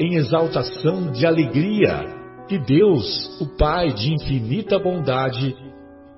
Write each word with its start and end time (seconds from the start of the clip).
em 0.00 0.14
exaltação 0.14 1.12
de 1.12 1.26
alegria 1.26 2.06
que 2.48 2.58
Deus, 2.58 3.38
o 3.38 3.46
Pai 3.58 3.92
de 3.92 4.14
infinita 4.14 4.78
bondade, 4.78 5.54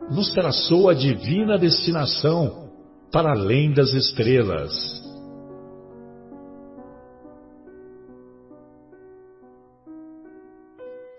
nos 0.09 0.33
traçou 0.33 0.89
a 0.89 0.95
divina 0.95 1.59
destinação 1.59 2.71
para 3.11 3.33
além 3.33 3.73
das 3.73 3.93
estrelas. 3.93 4.73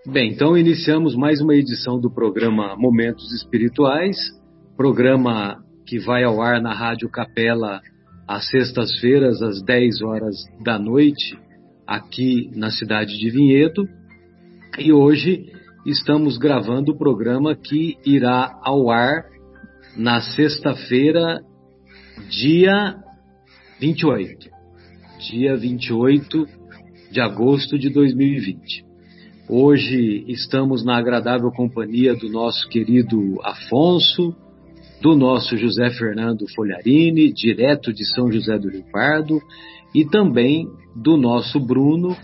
Bem, 0.06 0.32
então 0.32 0.56
iniciamos 0.56 1.14
mais 1.14 1.42
uma 1.42 1.54
edição 1.54 2.00
do 2.00 2.10
programa 2.10 2.76
Momentos 2.78 3.30
Espirituais, 3.34 4.16
programa 4.74 5.62
que 5.86 5.98
vai 5.98 6.24
ao 6.24 6.40
ar 6.40 6.62
na 6.62 6.72
Rádio 6.72 7.10
Capela 7.10 7.82
às 8.26 8.48
sextas-feiras, 8.48 9.42
às 9.42 9.62
10 9.62 10.00
horas 10.02 10.34
da 10.62 10.78
noite, 10.78 11.43
aqui 11.86 12.50
na 12.54 12.70
cidade 12.70 13.18
de 13.18 13.30
Vinhedo. 13.30 13.88
E 14.78 14.92
hoje 14.92 15.52
estamos 15.86 16.38
gravando 16.38 16.92
o 16.92 16.98
programa 16.98 17.54
que 17.54 17.96
irá 18.04 18.58
ao 18.62 18.90
ar 18.90 19.24
na 19.96 20.20
sexta-feira, 20.20 21.40
dia 22.28 22.96
28. 23.80 24.48
Dia 25.30 25.56
28 25.56 26.46
de 27.10 27.20
agosto 27.20 27.78
de 27.78 27.90
2020. 27.90 28.84
Hoje 29.48 30.24
estamos 30.26 30.84
na 30.84 30.96
agradável 30.96 31.50
companhia 31.50 32.14
do 32.14 32.28
nosso 32.30 32.68
querido 32.68 33.38
Afonso, 33.44 34.34
do 35.02 35.14
nosso 35.14 35.56
José 35.56 35.90
Fernando 35.90 36.46
Folharini, 36.54 37.30
direto 37.32 37.92
de 37.92 38.06
São 38.06 38.32
José 38.32 38.58
do 38.58 38.70
Rio 38.70 38.84
Pardo, 38.90 39.38
e 39.94 40.04
também 40.04 40.66
do 40.94 41.16
nosso 41.16 41.58
Bruno 41.58 42.16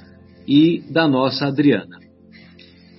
e 0.46 0.82
da 0.90 1.08
nossa 1.08 1.46
Adriana. 1.46 1.98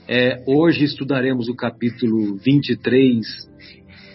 É, 0.07 0.43
hoje 0.45 0.83
estudaremos 0.83 1.47
o 1.47 1.55
capítulo 1.55 2.35
23 2.35 3.25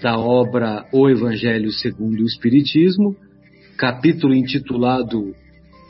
da 0.03 0.19
obra 0.19 0.87
O 0.93 1.09
Evangelho 1.09 1.71
segundo 1.73 2.21
o 2.21 2.27
Espiritismo, 2.27 3.17
capítulo 3.79 4.35
intitulado 4.35 5.35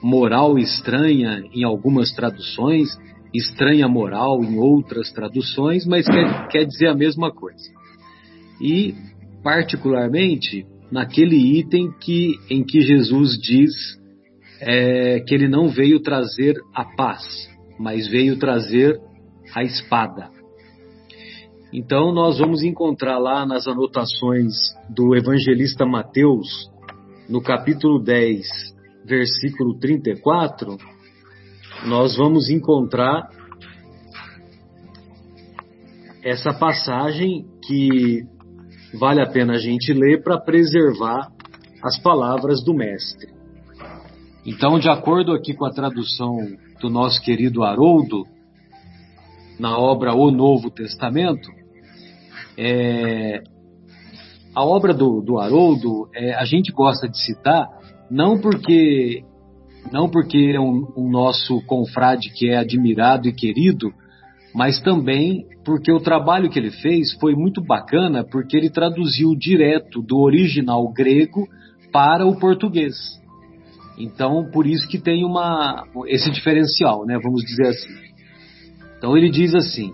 Moral 0.02 0.58
Estranha 0.58 1.42
em 1.52 1.64
algumas 1.64 2.12
traduções, 2.12 2.88
Estranha 3.34 3.88
Moral 3.88 4.44
em 4.44 4.58
outras 4.58 5.12
traduções, 5.12 5.84
mas 5.86 6.06
quer, 6.06 6.48
quer 6.48 6.64
dizer 6.64 6.88
a 6.88 6.94
mesma 6.94 7.32
coisa. 7.32 7.68
E, 8.60 8.94
particularmente, 9.42 10.64
naquele 10.90 11.58
item 11.58 11.90
que, 12.00 12.36
em 12.48 12.64
que 12.64 12.80
Jesus 12.80 13.38
diz 13.40 13.72
é, 14.60 15.20
que 15.20 15.34
ele 15.34 15.48
não 15.48 15.68
veio 15.68 16.00
trazer 16.00 16.54
a 16.74 16.84
paz, 16.84 17.22
mas 17.78 18.08
veio 18.08 18.38
trazer 18.38 19.00
a 19.54 19.62
espada. 19.62 20.30
Então 21.72 22.12
nós 22.12 22.38
vamos 22.38 22.62
encontrar 22.62 23.18
lá 23.18 23.44
nas 23.44 23.66
anotações 23.66 24.54
do 24.88 25.14
evangelista 25.14 25.84
Mateus, 25.84 26.48
no 27.28 27.42
capítulo 27.42 28.02
10, 28.02 28.46
versículo 29.04 29.78
34, 29.78 30.76
nós 31.86 32.16
vamos 32.16 32.48
encontrar 32.48 33.28
essa 36.24 36.52
passagem 36.52 37.46
que 37.64 38.22
vale 38.98 39.20
a 39.20 39.30
pena 39.30 39.54
a 39.54 39.58
gente 39.58 39.92
ler 39.92 40.22
para 40.22 40.40
preservar 40.40 41.30
as 41.82 41.98
palavras 42.00 42.64
do 42.64 42.74
Mestre. 42.74 43.35
Então, 44.46 44.78
de 44.78 44.88
acordo 44.88 45.32
aqui 45.32 45.54
com 45.54 45.64
a 45.64 45.72
tradução 45.72 46.38
do 46.80 46.88
nosso 46.88 47.20
querido 47.20 47.64
Haroldo, 47.64 48.24
na 49.58 49.76
obra 49.76 50.14
O 50.14 50.30
Novo 50.30 50.70
Testamento, 50.70 51.50
é, 52.56 53.42
a 54.54 54.64
obra 54.64 54.94
do, 54.94 55.20
do 55.20 55.38
Haroldo 55.38 56.08
é, 56.14 56.32
a 56.34 56.44
gente 56.44 56.70
gosta 56.72 57.08
de 57.08 57.18
citar 57.18 57.66
não 58.08 58.38
porque 58.38 59.24
não 59.92 60.08
porque 60.08 60.52
é 60.54 60.60
um, 60.60 60.86
um 60.96 61.10
nosso 61.10 61.60
confrade 61.66 62.30
que 62.32 62.48
é 62.48 62.56
admirado 62.56 63.28
e 63.28 63.32
querido, 63.32 63.92
mas 64.54 64.80
também 64.80 65.44
porque 65.64 65.92
o 65.92 66.00
trabalho 66.00 66.48
que 66.48 66.58
ele 66.58 66.70
fez 66.70 67.12
foi 67.20 67.34
muito 67.34 67.60
bacana, 67.60 68.24
porque 68.24 68.56
ele 68.56 68.70
traduziu 68.70 69.34
direto 69.36 70.00
do 70.02 70.18
original 70.18 70.88
grego 70.92 71.48
para 71.92 72.24
o 72.24 72.38
português. 72.38 72.94
Então, 73.98 74.50
por 74.50 74.66
isso 74.66 74.86
que 74.88 74.98
tem 74.98 75.24
uma 75.24 75.84
esse 76.06 76.30
diferencial, 76.30 77.04
né? 77.06 77.18
Vamos 77.22 77.42
dizer 77.42 77.68
assim. 77.68 77.94
Então 78.98 79.16
ele 79.16 79.30
diz 79.30 79.54
assim: 79.54 79.92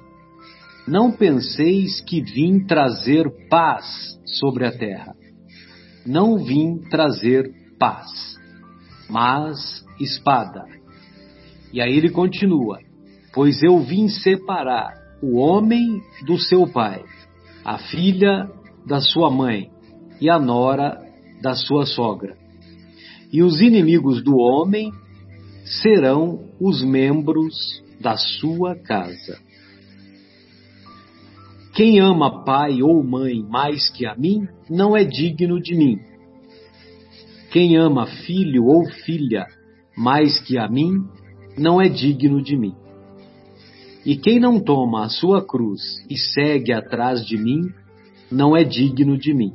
Não 0.87 1.13
penseis 1.13 2.01
que 2.01 2.21
vim 2.21 2.67
trazer 2.67 3.31
paz 3.49 3.85
sobre 4.41 4.67
a 4.67 4.73
terra. 4.77 5.15
Não 6.05 6.39
vim 6.39 6.79
trazer 6.91 7.49
paz, 7.79 8.09
mas 9.09 9.85
espada. 10.01 10.65
E 11.73 11.81
aí 11.81 11.97
ele 11.97 12.11
continua: 12.11 12.79
Pois 13.33 13.63
eu 13.63 13.79
vim 13.81 14.09
separar 14.09 14.93
o 15.23 15.37
homem 15.37 16.01
do 16.27 16.37
seu 16.39 16.67
pai, 16.67 17.05
a 17.65 17.79
filha 17.79 18.51
da 18.85 19.01
sua 19.01 19.31
mãe 19.31 19.71
e 20.21 20.29
a 20.29 20.41
nora 20.41 21.01
da 21.41 21.55
sua 21.55 21.87
sogra 21.87 22.42
e 23.33 23.43
os 23.43 23.61
inimigos 23.61 24.23
do 24.23 24.37
homem 24.37 24.93
serão 25.65 26.51
os 26.61 26.83
membros 26.83 27.83
da 28.01 28.17
sua 28.17 28.77
casa. 28.77 29.41
Quem 31.75 32.01
ama 32.01 32.45
pai 32.45 32.83
ou 32.83 33.03
mãe 33.03 33.43
mais 33.43 33.89
que 33.89 34.05
a 34.05 34.15
mim, 34.15 34.47
não 34.69 34.95
é 34.95 35.05
digno 35.05 35.61
de 35.61 35.75
mim. 35.75 35.99
Quem 37.51 37.77
ama 37.77 38.07
filho 38.07 38.65
ou 38.67 38.85
filha 39.05 39.47
mais 39.97 40.39
que 40.41 40.59
a 40.59 40.69
mim, 40.69 41.03
não 41.57 41.81
é 41.81 41.89
digno 41.89 42.43
de 42.43 42.57
mim. 42.57 42.75
E 44.05 44.17
quem 44.17 44.39
não 44.39 44.61
toma 44.61 45.05
a 45.05 45.09
sua 45.09 45.47
cruz 45.47 45.81
e 46.11 46.19
segue 46.19 46.73
atrás 46.73 47.25
de 47.25 47.39
mim, 47.39 47.71
não 48.31 48.55
é 48.57 48.65
digno 48.65 49.17
de 49.17 49.33
mim. 49.33 49.53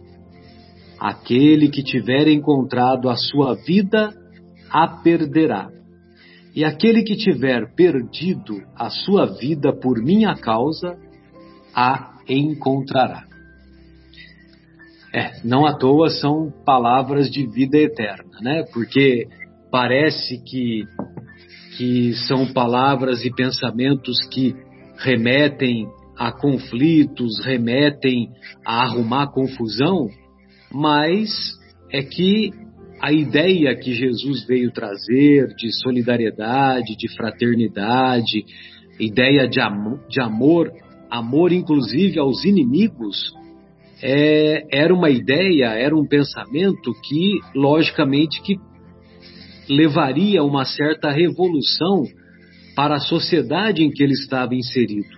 Aquele 0.99 1.69
que 1.69 1.83
tiver 1.83 2.27
encontrado 2.27 3.09
a 3.09 3.15
sua 3.15 3.55
vida, 3.55 4.09
a 4.69 4.87
perderá. 4.87 5.69
E 6.55 6.65
aquele 6.65 7.03
que 7.03 7.15
tiver 7.15 7.73
perdido 7.75 8.63
a 8.75 8.89
sua 8.89 9.25
vida 9.25 9.71
por 9.71 10.01
minha 10.01 10.35
causa, 10.35 10.97
a 11.75 12.17
encontrará. 12.27 13.27
É, 15.13 15.39
não 15.43 15.65
à 15.65 15.73
toa 15.77 16.09
são 16.09 16.51
palavras 16.65 17.29
de 17.29 17.45
vida 17.47 17.77
eterna, 17.77 18.39
né? 18.41 18.63
Porque 18.73 19.27
parece 19.71 20.43
que, 20.43 20.83
que 21.77 22.13
são 22.27 22.51
palavras 22.51 23.23
e 23.23 23.31
pensamentos 23.31 24.17
que 24.31 24.55
remetem 24.97 25.87
a 26.17 26.31
conflitos, 26.31 27.39
remetem 27.45 28.29
a 28.65 28.83
arrumar 28.83 29.27
confusão, 29.27 30.07
mas 30.77 31.27
é 31.91 32.03
que 32.03 32.51
a 33.01 33.11
ideia 33.11 33.75
que 33.75 33.93
Jesus 33.93 34.45
veio 34.45 34.71
trazer 34.71 35.47
de 35.55 35.71
solidariedade, 35.81 36.95
de 36.95 37.15
fraternidade, 37.15 38.45
ideia 38.99 39.47
de, 39.47 39.59
am 39.59 39.99
de 40.07 40.21
amor, 40.21 40.71
amor 41.09 41.51
inclusive 41.51 42.19
aos 42.19 42.45
inimigos, 42.45 43.33
é, 44.03 44.67
era 44.71 44.93
uma 44.93 45.09
ideia, 45.09 45.69
era 45.69 45.97
um 45.97 46.07
pensamento 46.07 46.93
que, 47.07 47.39
logicamente, 47.55 48.39
que 48.43 48.55
levaria 49.67 50.43
uma 50.43 50.63
certa 50.63 51.09
revolução 51.09 52.03
para 52.75 52.97
a 52.97 52.99
sociedade 52.99 53.83
em 53.83 53.89
que 53.89 54.03
ele 54.03 54.13
estava 54.13 54.53
inserido. 54.53 55.17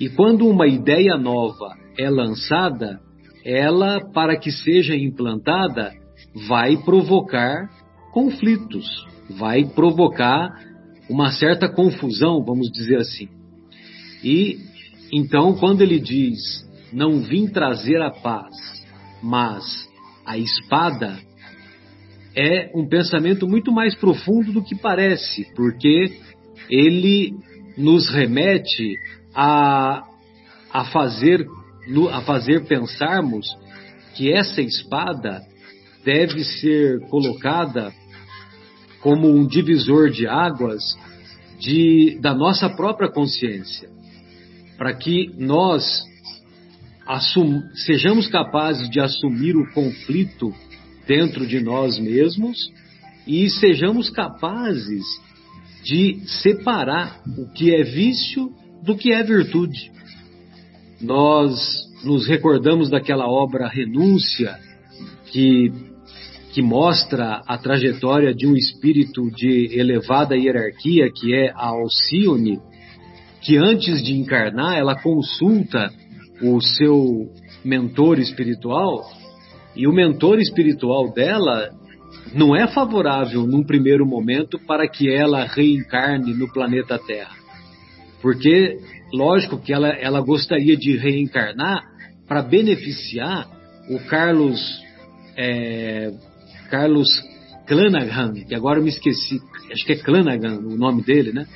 E 0.00 0.08
quando 0.08 0.48
uma 0.48 0.66
ideia 0.66 1.18
nova 1.18 1.74
é 1.98 2.08
lançada, 2.08 2.98
ela, 3.46 4.00
para 4.12 4.36
que 4.36 4.50
seja 4.50 4.96
implantada, 4.96 5.92
vai 6.48 6.76
provocar 6.78 7.70
conflitos, 8.12 9.06
vai 9.38 9.64
provocar 9.64 10.50
uma 11.08 11.30
certa 11.30 11.68
confusão, 11.68 12.44
vamos 12.44 12.72
dizer 12.72 12.96
assim. 12.96 13.28
E 14.24 14.58
então, 15.12 15.54
quando 15.54 15.82
ele 15.82 16.00
diz: 16.00 16.66
Não 16.92 17.20
vim 17.20 17.46
trazer 17.46 18.02
a 18.02 18.10
paz, 18.10 18.52
mas 19.22 19.88
a 20.26 20.36
espada, 20.36 21.16
é 22.36 22.70
um 22.74 22.86
pensamento 22.86 23.48
muito 23.48 23.72
mais 23.72 23.94
profundo 23.94 24.52
do 24.52 24.62
que 24.62 24.74
parece, 24.74 25.46
porque 25.54 26.18
ele 26.68 27.32
nos 27.78 28.10
remete 28.10 28.94
a, 29.34 30.02
a, 30.70 30.84
fazer, 30.86 31.46
a 32.12 32.20
fazer 32.22 32.66
pensarmos 32.66 33.46
que 34.14 34.32
essa 34.32 34.60
espada 34.60 35.42
deve 36.04 36.44
ser 36.44 37.00
colocada 37.08 37.92
como 39.00 39.28
um 39.28 39.46
divisor 39.46 40.10
de 40.10 40.26
águas 40.26 40.82
de, 41.58 42.18
da 42.20 42.34
nossa 42.34 42.68
própria 42.68 43.10
consciência, 43.10 43.88
para 44.76 44.94
que 44.94 45.32
nós 45.38 46.02
assum, 47.06 47.62
sejamos 47.86 48.26
capazes 48.26 48.90
de 48.90 49.00
assumir 49.00 49.56
o 49.56 49.72
conflito 49.72 50.52
dentro 51.06 51.46
de 51.46 51.60
nós 51.60 51.98
mesmos 51.98 52.58
e 53.26 53.48
sejamos 53.48 54.10
capazes 54.10 55.04
de 55.84 56.20
separar 56.42 57.20
o 57.38 57.48
que 57.52 57.74
é 57.74 57.84
vício 57.84 58.50
do 58.82 58.96
que 58.96 59.12
é 59.12 59.22
virtude. 59.22 59.92
Nós 61.00 61.54
nos 62.04 62.26
recordamos 62.26 62.88
daquela 62.90 63.26
obra 63.28 63.68
Renúncia, 63.68 64.56
que, 65.26 65.70
que 66.52 66.62
mostra 66.62 67.42
a 67.46 67.58
trajetória 67.58 68.34
de 68.34 68.46
um 68.46 68.56
espírito 68.56 69.30
de 69.30 69.78
elevada 69.78 70.36
hierarquia, 70.36 71.10
que 71.14 71.34
é 71.34 71.50
a 71.50 71.68
Alcione, 71.68 72.58
que 73.42 73.56
antes 73.56 74.02
de 74.02 74.14
encarnar, 74.14 74.76
ela 74.76 75.00
consulta 75.00 75.90
o 76.42 76.60
seu 76.60 77.30
mentor 77.64 78.18
espiritual 78.18 79.04
e 79.74 79.86
o 79.86 79.92
mentor 79.92 80.38
espiritual 80.38 81.12
dela 81.12 81.70
não 82.34 82.56
é 82.56 82.66
favorável 82.66 83.46
num 83.46 83.62
primeiro 83.62 84.06
momento 84.06 84.58
para 84.66 84.88
que 84.88 85.10
ela 85.10 85.44
reencarne 85.44 86.34
no 86.34 86.50
planeta 86.52 86.98
Terra. 86.98 87.45
Porque, 88.26 88.80
lógico 89.14 89.56
que 89.56 89.72
ela, 89.72 89.86
ela 89.86 90.20
gostaria 90.20 90.76
de 90.76 90.96
reencarnar 90.96 91.84
para 92.26 92.42
beneficiar 92.42 93.48
o 93.88 94.00
Carlos, 94.00 94.60
é, 95.36 96.10
Carlos 96.68 97.08
Clanagan, 97.68 98.32
que 98.32 98.52
agora 98.52 98.80
eu 98.80 98.82
me 98.82 98.88
esqueci, 98.88 99.40
acho 99.72 99.86
que 99.86 99.92
é 99.92 99.96
Clanagan 99.96 100.58
o 100.58 100.76
nome 100.76 101.04
dele, 101.04 101.32
né? 101.32 101.46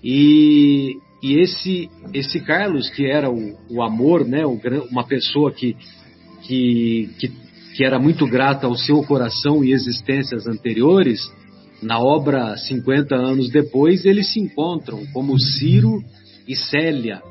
E, 0.00 0.94
e 1.20 1.40
esse, 1.40 1.90
esse 2.14 2.38
Carlos, 2.42 2.88
que 2.90 3.04
era 3.04 3.28
o, 3.28 3.58
o 3.68 3.82
amor, 3.82 4.24
né? 4.24 4.46
O, 4.46 4.56
uma 4.92 5.04
pessoa 5.04 5.50
que 5.50 5.76
que, 6.44 7.10
que, 7.18 7.32
que 7.74 7.84
era 7.84 7.98
muito 7.98 8.24
grata 8.24 8.68
ao 8.68 8.76
seu 8.76 9.02
coração 9.02 9.64
e 9.64 9.72
existências 9.72 10.46
anteriores, 10.46 11.28
na 11.82 11.98
obra 11.98 12.56
50 12.56 13.14
anos 13.14 13.50
depois, 13.50 14.04
eles 14.04 14.32
se 14.32 14.40
encontram 14.40 15.04
como 15.12 15.38
Ciro 15.38 16.02
e 16.46 16.56
Célia. 16.56 17.22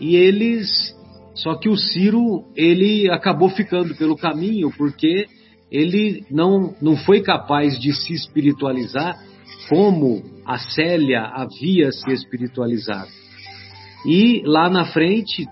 E 0.00 0.16
eles. 0.16 0.94
Só 1.34 1.56
que 1.56 1.68
o 1.68 1.76
Ciro, 1.76 2.44
ele 2.56 3.10
acabou 3.10 3.48
ficando 3.50 3.94
pelo 3.96 4.16
caminho 4.16 4.70
porque 4.76 5.26
ele 5.70 6.24
não, 6.30 6.74
não 6.80 6.96
foi 6.96 7.20
capaz 7.22 7.78
de 7.78 7.92
se 7.92 8.12
espiritualizar 8.12 9.16
como 9.68 10.22
a 10.46 10.58
Célia 10.58 11.22
havia 11.22 11.90
se 11.90 12.12
espiritualizado. 12.12 13.10
E 14.06 14.42
lá 14.44 14.68
na 14.68 14.84
frente, 14.84 15.46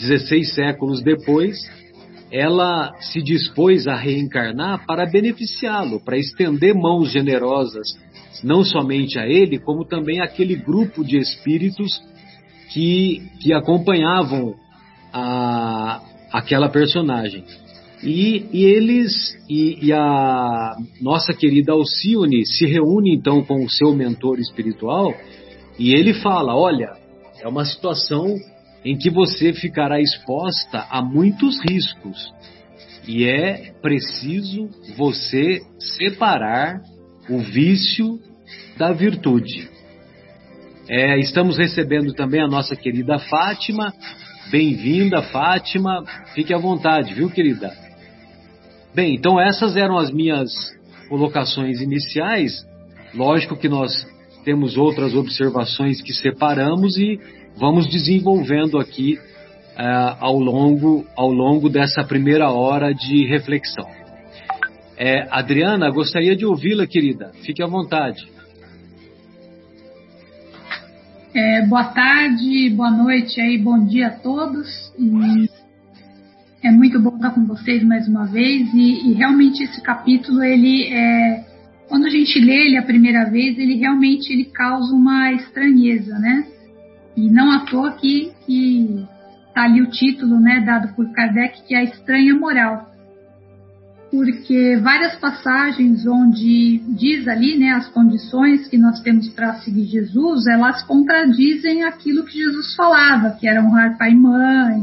16 0.00 0.54
séculos 0.54 1.02
depois, 1.02 1.56
ela 2.30 2.92
se 3.00 3.20
dispôs 3.22 3.86
a 3.88 3.96
reencarnar 3.96 4.86
para 4.86 5.06
beneficiá-lo, 5.06 6.00
para 6.00 6.16
estender 6.16 6.74
mãos 6.74 7.10
generosas, 7.10 7.88
não 8.44 8.64
somente 8.64 9.18
a 9.18 9.26
ele, 9.26 9.58
como 9.58 9.84
também 9.84 10.20
aquele 10.20 10.54
grupo 10.54 11.04
de 11.04 11.18
espíritos 11.18 12.00
que, 12.72 13.22
que 13.40 13.52
acompanhavam 13.52 14.54
a, 15.12 16.00
aquela 16.32 16.68
personagem. 16.68 17.44
E, 18.02 18.46
e 18.52 18.64
eles 18.64 19.36
e, 19.48 19.86
e, 19.86 19.92
a 19.92 20.74
nossa 21.02 21.34
querida 21.34 21.72
Alcione 21.72 22.46
se 22.46 22.64
reúne 22.64 23.14
então 23.14 23.44
com 23.44 23.62
o 23.62 23.68
seu 23.68 23.94
mentor 23.94 24.38
espiritual 24.38 25.14
e 25.78 25.92
ele 25.92 26.14
fala: 26.14 26.56
Olha, 26.56 26.92
é 27.42 27.46
uma 27.46 27.66
situação 27.66 28.36
em 28.84 28.96
que 28.96 29.10
você 29.10 29.52
ficará 29.52 30.00
exposta 30.00 30.86
a 30.90 31.02
muitos 31.02 31.60
riscos. 31.62 32.32
E 33.06 33.24
é 33.24 33.72
preciso 33.82 34.68
você 34.96 35.60
separar 35.78 36.80
o 37.28 37.38
vício 37.38 38.18
da 38.76 38.92
virtude. 38.92 39.68
É, 40.88 41.18
estamos 41.18 41.58
recebendo 41.58 42.12
também 42.14 42.40
a 42.40 42.48
nossa 42.48 42.74
querida 42.74 43.18
Fátima. 43.18 43.92
Bem-vinda, 44.50 45.22
Fátima. 45.22 46.04
Fique 46.34 46.52
à 46.52 46.58
vontade, 46.58 47.14
viu, 47.14 47.30
querida? 47.30 47.72
Bem, 48.94 49.14
então 49.14 49.40
essas 49.40 49.76
eram 49.76 49.96
as 49.96 50.10
minhas 50.10 50.50
colocações 51.08 51.80
iniciais. 51.80 52.66
Lógico 53.14 53.56
que 53.56 53.68
nós 53.68 54.06
temos 54.44 54.76
outras 54.76 55.14
observações 55.14 56.00
que 56.02 56.12
separamos 56.12 56.96
e 56.96 57.20
vamos 57.56 57.88
desenvolvendo 57.88 58.78
aqui 58.78 59.18
uh, 59.76 60.16
ao, 60.18 60.38
longo, 60.38 61.06
ao 61.16 61.30
longo 61.30 61.68
dessa 61.68 62.04
primeira 62.04 62.50
hora 62.50 62.92
de 62.92 63.26
reflexão. 63.26 63.88
É, 64.96 65.26
Adriana, 65.30 65.90
gostaria 65.90 66.36
de 66.36 66.44
ouvi-la, 66.44 66.86
querida. 66.86 67.32
Fique 67.44 67.62
à 67.62 67.66
vontade. 67.66 68.20
É, 71.34 71.64
boa 71.66 71.84
tarde, 71.84 72.68
boa 72.70 72.90
noite 72.90 73.40
aí, 73.40 73.56
bom 73.56 73.82
dia 73.86 74.08
a 74.08 74.10
todos. 74.10 74.92
E 74.98 75.48
é 76.62 76.70
muito 76.70 77.00
bom 77.00 77.16
estar 77.16 77.30
com 77.30 77.46
vocês 77.46 77.82
mais 77.82 78.06
uma 78.08 78.26
vez. 78.26 78.68
E, 78.74 79.10
e 79.10 79.12
realmente 79.14 79.62
esse 79.62 79.80
capítulo, 79.80 80.42
ele 80.42 80.92
é, 80.92 81.44
quando 81.88 82.06
a 82.06 82.10
gente 82.10 82.38
lê 82.38 82.66
ele 82.66 82.76
a 82.76 82.82
primeira 82.82 83.24
vez, 83.30 83.58
ele 83.58 83.76
realmente 83.76 84.30
ele 84.32 84.44
causa 84.44 84.94
uma 84.94 85.32
estranheza, 85.32 86.18
né? 86.18 86.46
E 87.16 87.28
não 87.30 87.50
à 87.50 87.60
toa 87.66 87.92
que, 87.92 88.32
que 88.46 89.06
tá 89.54 89.64
ali 89.64 89.82
o 89.82 89.90
título 89.90 90.38
né, 90.40 90.60
dado 90.60 90.94
por 90.94 91.10
Kardec, 91.12 91.62
que 91.62 91.74
é 91.74 91.78
a 91.78 91.84
estranha 91.84 92.34
moral. 92.34 92.88
Porque 94.10 94.76
várias 94.82 95.14
passagens 95.16 96.04
onde 96.06 96.78
diz 96.88 97.28
ali 97.28 97.56
né, 97.58 97.72
as 97.72 97.88
condições 97.88 98.66
que 98.68 98.76
nós 98.76 99.00
temos 99.00 99.28
para 99.28 99.54
seguir 99.60 99.84
Jesus, 99.84 100.46
elas 100.46 100.82
contradizem 100.82 101.84
aquilo 101.84 102.24
que 102.24 102.38
Jesus 102.38 102.74
falava, 102.74 103.30
que 103.38 103.46
era 103.46 103.62
honrar 103.62 103.96
pai 103.96 104.10
e 104.10 104.16
mãe, 104.16 104.80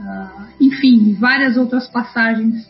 uh, 0.00 0.46
enfim, 0.60 1.14
várias 1.14 1.56
outras 1.56 1.88
passagens. 1.88 2.68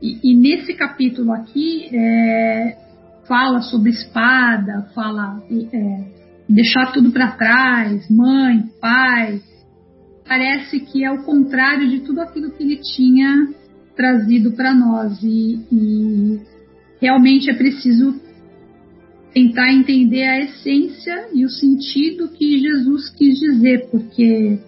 E, 0.00 0.32
e 0.32 0.34
nesse 0.34 0.72
capítulo 0.74 1.32
aqui, 1.32 1.94
é, 1.94 2.78
fala 3.26 3.60
sobre 3.60 3.90
espada, 3.90 4.88
fala 4.94 5.42
é, 5.50 6.13
deixar 6.48 6.92
tudo 6.92 7.10
para 7.10 7.32
trás, 7.32 8.08
mãe, 8.10 8.64
pai. 8.80 9.40
Parece 10.26 10.80
que 10.80 11.04
é 11.04 11.10
o 11.10 11.22
contrário 11.22 11.88
de 11.88 12.00
tudo 12.00 12.20
aquilo 12.20 12.50
que 12.52 12.62
ele 12.62 12.80
tinha 12.94 13.48
trazido 13.94 14.52
para 14.52 14.74
nós 14.74 15.22
e, 15.22 15.60
e 15.70 16.40
realmente 17.00 17.50
é 17.50 17.54
preciso 17.54 18.20
tentar 19.32 19.72
entender 19.72 20.24
a 20.24 20.40
essência 20.40 21.28
e 21.34 21.44
o 21.44 21.50
sentido 21.50 22.28
que 22.28 22.60
Jesus 22.60 23.10
quis 23.10 23.38
dizer, 23.38 23.88
porque 23.90 24.58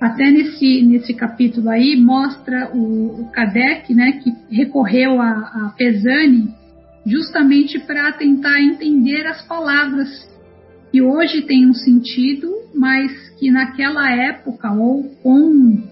até 0.00 0.30
nesse, 0.30 0.82
nesse 0.82 1.12
capítulo 1.14 1.68
aí 1.68 1.94
mostra 1.96 2.70
o, 2.74 3.22
o 3.22 3.30
Kardec, 3.30 3.92
né, 3.94 4.12
que 4.12 4.32
recorreu 4.50 5.20
a, 5.20 5.30
a 5.30 5.74
Pesani 5.76 6.48
justamente 7.04 7.78
para 7.80 8.12
tentar 8.12 8.60
entender 8.60 9.26
as 9.26 9.46
palavras 9.46 10.08
que 10.90 11.02
hoje 11.02 11.42
tem 11.42 11.68
um 11.68 11.74
sentido, 11.74 12.50
mas 12.74 13.12
que 13.38 13.50
naquela 13.50 14.10
época 14.10 14.72
ou 14.72 15.04
com 15.22 15.82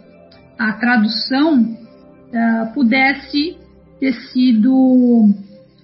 a 0.59 0.73
tradução 0.73 1.61
uh, 1.61 2.73
pudesse 2.75 3.57
ter 4.01 4.15
sido 4.31 5.29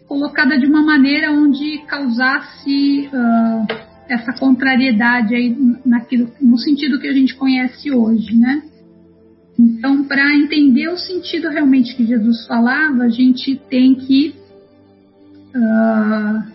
colocada 0.07 0.59
de 0.59 0.67
uma 0.67 0.83
maneira 0.83 1.33
onde 1.33 1.79
causasse 1.87 3.09
uh, 3.13 3.67
essa 4.09 4.33
contrariedade 4.33 5.35
aí 5.35 5.57
naquilo, 5.85 6.31
no 6.41 6.59
sentido 6.59 6.99
que 6.99 7.09
a 7.09 7.13
gente 7.13 7.35
conhece 7.35 7.91
hoje, 7.91 8.37
né? 8.37 8.63
Então, 9.59 10.05
para 10.05 10.35
entender 10.35 10.89
o 10.89 10.97
sentido 10.97 11.49
realmente 11.49 11.95
que 11.95 12.05
Jesus 12.05 12.47
falava, 12.47 13.05
a 13.05 13.09
gente 13.09 13.57
tem 13.69 13.95
que 13.95 14.35
uh, 15.55 16.53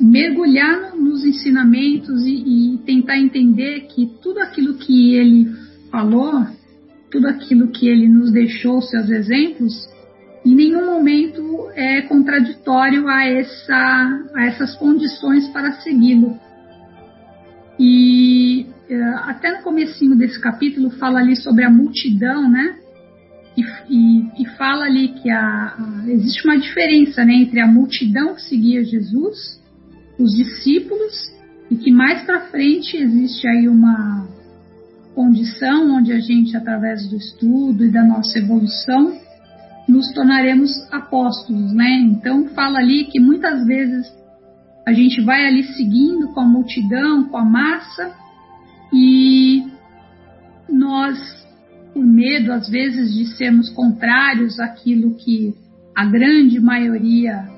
mergulhar 0.00 0.96
nos 0.96 1.24
ensinamentos 1.24 2.24
e, 2.24 2.74
e 2.74 2.78
tentar 2.78 3.18
entender 3.18 3.82
que 3.82 4.10
tudo 4.22 4.40
aquilo 4.40 4.74
que 4.74 5.14
ele 5.14 5.46
falou, 5.90 6.46
tudo 7.10 7.28
aquilo 7.28 7.68
que 7.68 7.86
ele 7.86 8.08
nos 8.08 8.32
deixou, 8.32 8.80
seus 8.80 9.10
exemplos, 9.10 9.88
em 10.44 10.54
nenhum 10.54 10.86
momento 10.86 11.68
é 11.74 12.00
contraditório 12.02 13.06
a, 13.08 13.26
essa, 13.26 14.24
a 14.34 14.46
essas 14.46 14.74
condições 14.76 15.46
para 15.48 15.72
segui-lo. 15.72 16.38
E 17.78 18.66
é, 18.88 19.02
até 19.24 19.56
no 19.56 19.62
comecinho 19.62 20.16
desse 20.16 20.40
capítulo 20.40 20.90
fala 20.90 21.20
ali 21.20 21.36
sobre 21.36 21.64
a 21.64 21.70
multidão, 21.70 22.50
né? 22.50 22.76
E, 23.56 23.62
e, 23.90 24.42
e 24.42 24.46
fala 24.56 24.84
ali 24.84 25.08
que 25.08 25.30
a, 25.30 25.40
a, 25.40 26.04
existe 26.08 26.44
uma 26.44 26.58
diferença 26.58 27.24
né, 27.24 27.34
entre 27.34 27.60
a 27.60 27.66
multidão 27.66 28.34
que 28.34 28.42
seguia 28.42 28.84
Jesus, 28.84 29.59
os 30.20 30.32
discípulos, 30.32 31.32
e 31.70 31.76
que 31.76 31.90
mais 31.90 32.22
para 32.24 32.48
frente 32.50 32.96
existe 32.96 33.46
aí 33.48 33.68
uma 33.68 34.28
condição 35.14 35.96
onde 35.96 36.12
a 36.12 36.20
gente, 36.20 36.56
através 36.56 37.08
do 37.08 37.16
estudo 37.16 37.84
e 37.84 37.90
da 37.90 38.04
nossa 38.04 38.38
evolução, 38.38 39.18
nos 39.88 40.12
tornaremos 40.12 40.70
apóstolos, 40.92 41.72
né? 41.72 41.90
Então 42.02 42.48
fala 42.50 42.78
ali 42.78 43.04
que 43.04 43.18
muitas 43.18 43.66
vezes 43.66 44.06
a 44.86 44.92
gente 44.92 45.20
vai 45.20 45.46
ali 45.46 45.64
seguindo 45.74 46.28
com 46.28 46.40
a 46.40 46.44
multidão, 46.44 47.24
com 47.24 47.36
a 47.36 47.44
massa, 47.44 48.14
e 48.92 49.64
nós, 50.68 51.18
por 51.92 52.04
medo 52.04 52.52
às 52.52 52.68
vezes 52.68 53.14
de 53.14 53.26
sermos 53.36 53.70
contrários 53.70 54.58
àquilo 54.60 55.14
que 55.14 55.54
a 55.94 56.04
grande 56.04 56.60
maioria 56.60 57.48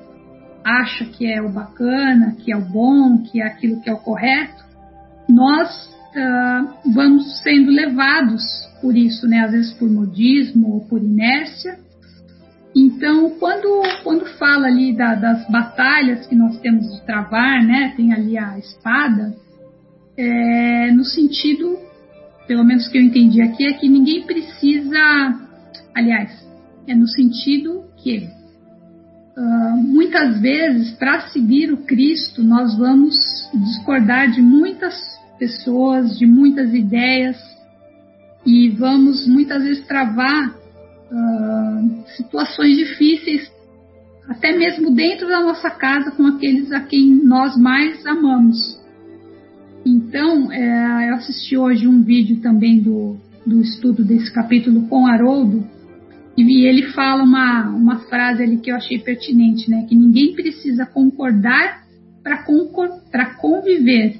acha 0.63 1.05
que 1.05 1.25
é 1.25 1.41
o 1.41 1.51
bacana, 1.51 2.35
que 2.39 2.51
é 2.51 2.57
o 2.57 2.61
bom, 2.61 3.23
que 3.23 3.41
é 3.41 3.45
aquilo 3.45 3.81
que 3.81 3.89
é 3.89 3.93
o 3.93 3.99
correto, 3.99 4.63
nós 5.27 5.69
uh, 6.15 6.91
vamos 6.93 7.41
sendo 7.41 7.71
levados 7.71 8.43
por 8.81 8.95
isso, 8.95 9.27
né? 9.27 9.39
Às 9.39 9.51
vezes 9.51 9.73
por 9.73 9.89
modismo 9.89 10.73
ou 10.73 10.81
por 10.81 11.01
inércia, 11.01 11.77
então, 12.75 13.29
quando, 13.39 13.83
quando 14.03 14.25
fala 14.37 14.65
ali 14.65 14.95
da, 14.95 15.13
das 15.13 15.47
batalhas 15.49 16.25
que 16.25 16.35
nós 16.35 16.59
temos 16.59 16.91
de 16.91 17.05
travar, 17.05 17.63
né, 17.63 17.93
tem 17.95 18.11
ali 18.13 18.37
a 18.37 18.57
espada, 18.57 19.35
é, 20.17 20.91
no 20.91 21.03
sentido, 21.03 21.77
pelo 22.47 22.63
menos 22.63 22.87
que 22.87 22.97
eu 22.97 23.01
entendi 23.01 23.41
aqui, 23.41 23.65
é 23.67 23.73
que 23.73 23.87
ninguém 23.87 24.23
precisa, 24.25 25.39
aliás, 25.95 26.31
é 26.87 26.95
no 26.95 27.07
sentido 27.07 27.83
que 27.97 28.27
uh, 29.37 29.77
muitas 29.77 30.39
vezes, 30.39 30.91
para 30.91 31.21
seguir 31.29 31.71
o 31.71 31.77
Cristo, 31.77 32.43
nós 32.43 32.77
vamos 32.77 33.15
discordar 33.53 34.31
de 34.31 34.41
muitas 34.41 34.95
pessoas, 35.37 36.17
de 36.17 36.25
muitas 36.25 36.73
ideias, 36.73 37.37
e 38.45 38.69
vamos 38.69 39.27
muitas 39.27 39.63
vezes 39.63 39.85
travar 39.85 40.49
uh, 40.49 42.07
situações 42.15 42.77
difíceis, 42.77 43.51
até 44.27 44.55
mesmo 44.57 44.91
dentro 44.91 45.27
da 45.27 45.41
nossa 45.41 45.69
casa, 45.69 46.11
com 46.11 46.25
aqueles 46.27 46.71
a 46.71 46.79
quem 46.79 47.21
nós 47.23 47.57
mais 47.57 48.05
amamos. 48.05 48.81
Então, 49.85 50.49
é, 50.49 51.09
eu 51.09 51.15
assisti 51.15 51.57
hoje 51.57 51.87
um 51.87 52.01
vídeo 52.01 52.39
também 52.41 52.79
do, 52.79 53.17
do 53.45 53.59
estudo 53.59 54.03
desse 54.03 54.31
capítulo 54.33 54.87
com 54.87 55.05
Haroldo, 55.05 55.67
e 56.37 56.65
ele 56.65 56.91
fala 56.93 57.23
uma, 57.23 57.69
uma 57.69 57.99
frase 58.01 58.43
ali 58.43 58.57
que 58.57 58.71
eu 58.71 58.75
achei 58.75 58.99
pertinente, 58.99 59.69
né? 59.69 59.85
Que 59.87 59.95
ninguém 59.95 60.33
precisa 60.33 60.85
concordar 60.85 61.83
para 62.23 63.35
conviver, 63.35 64.19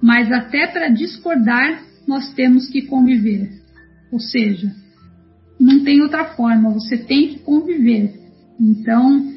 mas 0.00 0.30
até 0.30 0.66
para 0.66 0.88
discordar 0.88 1.82
nós 2.06 2.32
temos 2.34 2.68
que 2.68 2.82
conviver. 2.82 3.50
Ou 4.12 4.20
seja, 4.20 4.70
não 5.58 5.82
tem 5.82 6.02
outra 6.02 6.24
forma, 6.36 6.70
você 6.70 6.96
tem 6.96 7.28
que 7.28 7.38
conviver. 7.40 8.14
Então, 8.60 9.32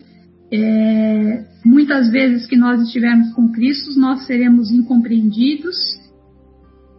é, 0.51 1.45
muitas 1.65 2.11
vezes 2.11 2.45
que 2.45 2.55
nós 2.55 2.81
estivermos 2.81 3.33
com 3.33 3.51
Cristo, 3.51 3.97
nós 3.99 4.25
seremos 4.25 4.71
incompreendidos, 4.71 5.75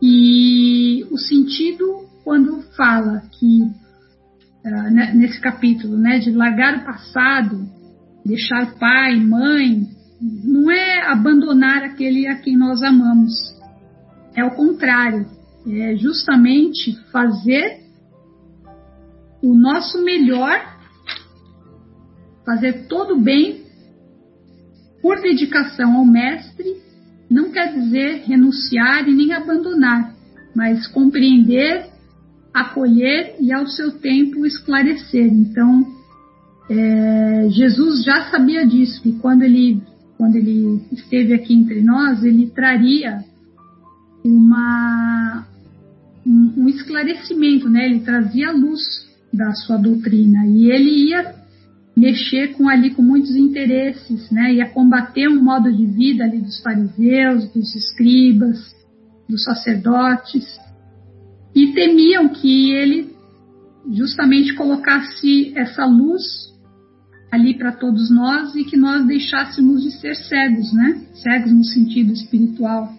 e 0.00 1.04
o 1.10 1.18
sentido, 1.18 2.06
quando 2.22 2.62
fala 2.76 3.22
que, 3.38 3.62
uh, 4.68 5.16
nesse 5.16 5.40
capítulo, 5.40 5.96
né, 5.96 6.18
de 6.18 6.30
largar 6.30 6.78
o 6.78 6.84
passado, 6.84 7.66
deixar 8.25 8.78
pai, 8.78 9.16
mãe, 9.16 9.87
não 10.20 10.70
é 10.70 11.06
abandonar 11.06 11.84
aquele 11.84 12.26
a 12.26 12.37
quem 12.37 12.56
nós 12.56 12.82
amamos, 12.82 13.32
é 14.34 14.44
o 14.44 14.54
contrário, 14.54 15.26
é 15.66 15.96
justamente 15.96 16.96
fazer 17.10 17.80
o 19.42 19.54
nosso 19.54 20.02
melhor, 20.02 20.58
fazer 22.44 22.87
todo 22.88 23.14
o 23.14 23.20
bem 23.20 23.64
por 25.00 25.20
dedicação 25.20 25.96
ao 25.96 26.04
Mestre, 26.04 26.76
não 27.30 27.50
quer 27.50 27.72
dizer 27.72 28.25
renunciar 28.26 29.08
e 29.08 29.14
nem 29.14 29.32
abandonar, 29.32 30.14
mas 30.54 30.87
compreender, 30.88 31.87
acolher 32.60 33.36
e 33.40 33.52
ao 33.52 33.66
seu 33.66 33.92
tempo 33.92 34.44
esclarecer. 34.46 35.26
Então, 35.26 35.86
é, 36.70 37.48
Jesus 37.50 38.04
já 38.04 38.30
sabia 38.30 38.66
disso, 38.66 39.02
que 39.02 39.12
quando 39.12 39.42
ele, 39.42 39.82
quando 40.16 40.36
ele 40.36 40.82
esteve 40.92 41.34
aqui 41.34 41.54
entre 41.54 41.80
nós, 41.82 42.22
ele 42.22 42.48
traria 42.48 43.24
uma, 44.24 45.46
um, 46.26 46.52
um 46.58 46.68
esclarecimento, 46.68 47.68
né? 47.68 47.86
ele 47.86 48.00
trazia 48.00 48.52
luz 48.52 48.80
da 49.32 49.52
sua 49.52 49.76
doutrina. 49.76 50.46
E 50.46 50.70
ele 50.70 51.08
ia 51.08 51.34
mexer 51.96 52.54
com 52.54 52.68
ali 52.68 52.90
com 52.90 53.02
muitos 53.02 53.34
interesses, 53.34 54.30
né? 54.30 54.54
Ia 54.54 54.68
combater 54.68 55.28
um 55.28 55.42
modo 55.42 55.72
de 55.72 55.84
vida 55.84 56.22
ali 56.22 56.40
dos 56.40 56.60
fariseus, 56.62 57.48
dos 57.52 57.74
escribas, 57.74 58.56
dos 59.28 59.42
sacerdotes 59.42 60.46
e 61.58 61.72
temiam 61.72 62.28
que 62.28 62.70
ele 62.70 63.16
justamente 63.90 64.54
colocasse 64.54 65.52
essa 65.56 65.84
luz 65.84 66.22
ali 67.32 67.58
para 67.58 67.72
todos 67.72 68.10
nós 68.10 68.54
e 68.54 68.62
que 68.62 68.76
nós 68.76 69.04
deixássemos 69.04 69.82
de 69.82 69.90
ser 69.90 70.14
cegos, 70.14 70.72
né? 70.72 71.02
Cegos 71.14 71.52
no 71.52 71.64
sentido 71.64 72.12
espiritual 72.12 72.94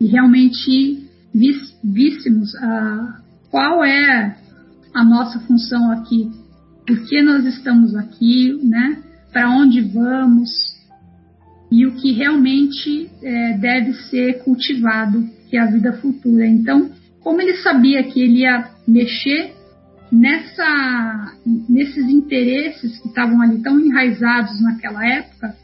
e 0.00 0.06
realmente 0.06 1.04
víssemos 1.84 2.54
a 2.56 3.20
qual 3.48 3.84
é 3.84 4.36
a 4.92 5.04
nossa 5.04 5.38
função 5.40 5.92
aqui, 5.92 6.30
por 6.84 7.00
que 7.06 7.22
nós 7.22 7.46
estamos 7.46 7.94
aqui, 7.94 8.58
né? 8.64 9.02
Para 9.32 9.50
onde 9.50 9.80
vamos 9.80 10.50
e 11.70 11.86
o 11.86 11.94
que 11.94 12.10
realmente 12.12 13.08
é, 13.22 13.56
deve 13.56 13.92
ser 14.10 14.42
cultivado, 14.42 15.28
que 15.48 15.56
é 15.56 15.60
a 15.60 15.70
vida 15.70 15.92
futura. 15.94 16.46
Então, 16.46 16.90
como 17.24 17.40
ele 17.40 17.56
sabia 17.56 18.04
que 18.04 18.20
ele 18.20 18.40
ia 18.40 18.70
mexer 18.86 19.54
nessa, 20.12 21.32
nesses 21.68 22.06
interesses 22.08 23.00
que 23.00 23.08
estavam 23.08 23.40
ali 23.40 23.60
tão 23.62 23.80
enraizados 23.80 24.60
naquela 24.60 25.04
época, 25.04 25.56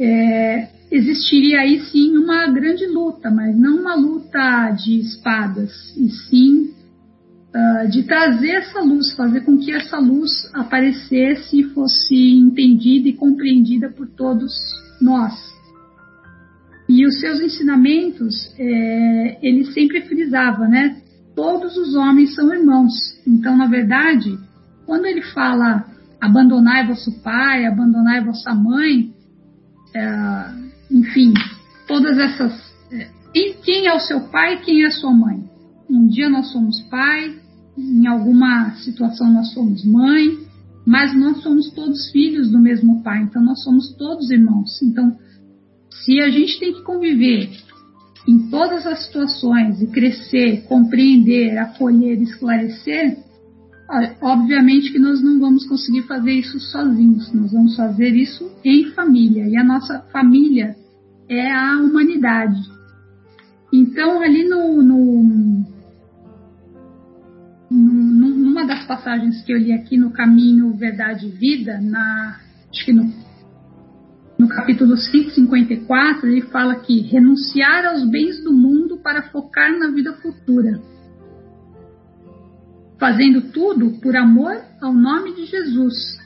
é, 0.00 0.68
existiria 0.90 1.60
aí 1.60 1.80
sim 1.80 2.16
uma 2.16 2.46
grande 2.48 2.86
luta, 2.86 3.30
mas 3.30 3.56
não 3.56 3.80
uma 3.80 3.94
luta 3.94 4.70
de 4.70 4.98
espadas, 4.98 5.70
e 5.96 6.08
sim 6.08 6.70
uh, 7.54 7.90
de 7.90 8.04
trazer 8.04 8.52
essa 8.52 8.80
luz, 8.80 9.12
fazer 9.14 9.42
com 9.42 9.58
que 9.58 9.72
essa 9.72 9.98
luz 9.98 10.30
aparecesse 10.54 11.60
e 11.60 11.64
fosse 11.64 12.14
entendida 12.14 13.08
e 13.08 13.12
compreendida 13.12 13.90
por 13.90 14.08
todos 14.08 14.52
nós. 15.00 15.57
E 16.98 17.06
os 17.06 17.20
seus 17.20 17.40
ensinamentos, 17.40 18.52
é, 18.58 19.38
ele 19.40 19.66
sempre 19.66 20.02
frisava, 20.02 20.66
né? 20.66 21.00
Todos 21.36 21.76
os 21.76 21.94
homens 21.94 22.34
são 22.34 22.52
irmãos. 22.52 22.92
Então, 23.24 23.56
na 23.56 23.68
verdade, 23.68 24.36
quando 24.84 25.06
ele 25.06 25.22
fala 25.22 25.84
abandonai 26.20 26.88
vosso 26.88 27.12
pai, 27.22 27.66
abandonai 27.66 28.24
vossa 28.24 28.52
mãe, 28.52 29.14
é, 29.94 30.50
enfim, 30.90 31.32
todas 31.86 32.18
essas 32.18 32.52
é, 32.90 33.08
quem, 33.62 33.86
é 33.86 33.94
o 33.94 34.00
seu 34.00 34.22
pai 34.22 34.54
e 34.54 34.58
quem 34.62 34.82
é 34.82 34.86
a 34.86 34.90
sua 34.90 35.12
mãe. 35.12 35.48
Um 35.88 36.08
dia 36.08 36.28
nós 36.28 36.50
somos 36.50 36.80
pai, 36.90 37.32
em 37.78 38.08
alguma 38.08 38.72
situação 38.72 39.32
nós 39.32 39.52
somos 39.52 39.84
mãe, 39.84 40.36
mas 40.84 41.16
nós 41.16 41.44
somos 41.44 41.70
todos 41.70 42.10
filhos 42.10 42.50
do 42.50 42.58
mesmo 42.58 43.04
pai, 43.04 43.22
então 43.22 43.40
nós 43.40 43.62
somos 43.62 43.94
todos 43.96 44.32
irmãos. 44.32 44.82
Então, 44.82 45.16
se 46.04 46.20
a 46.20 46.28
gente 46.28 46.58
tem 46.58 46.72
que 46.72 46.82
conviver 46.82 47.50
em 48.26 48.50
todas 48.50 48.86
as 48.86 49.06
situações 49.06 49.80
e 49.80 49.86
crescer, 49.86 50.64
compreender, 50.68 51.56
acolher, 51.56 52.20
esclarecer, 52.20 53.16
obviamente 54.20 54.92
que 54.92 54.98
nós 54.98 55.22
não 55.22 55.40
vamos 55.40 55.66
conseguir 55.66 56.02
fazer 56.02 56.32
isso 56.32 56.60
sozinhos, 56.60 57.32
nós 57.32 57.52
vamos 57.52 57.74
fazer 57.74 58.14
isso 58.14 58.50
em 58.62 58.90
família, 58.90 59.48
e 59.48 59.56
a 59.56 59.64
nossa 59.64 60.00
família 60.12 60.76
é 61.28 61.50
a 61.50 61.78
humanidade. 61.78 62.60
Então, 63.72 64.20
ali 64.22 64.44
no, 64.44 64.82
no, 64.82 65.22
no, 67.70 68.28
numa 68.28 68.66
das 68.66 68.86
passagens 68.86 69.42
que 69.42 69.52
eu 69.52 69.58
li 69.58 69.72
aqui 69.72 69.96
no 69.96 70.10
Caminho, 70.10 70.74
Verdade 70.74 71.26
e 71.26 71.30
Vida, 71.30 71.80
na, 71.80 72.40
acho 72.70 72.84
que 72.84 72.92
no, 72.92 73.12
no 74.48 74.54
capítulo 74.54 74.94
554, 74.96 76.28
ele 76.28 76.42
fala 76.42 76.76
que 76.76 77.00
renunciar 77.02 77.84
aos 77.86 78.08
bens 78.08 78.42
do 78.42 78.52
mundo 78.52 78.98
para 78.98 79.22
focar 79.30 79.78
na 79.78 79.88
vida 79.88 80.12
futura 80.14 80.80
fazendo 82.98 83.52
tudo 83.52 83.92
por 84.00 84.16
amor 84.16 84.60
ao 84.82 84.92
nome 84.92 85.34
de 85.34 85.46
Jesus. 85.46 86.18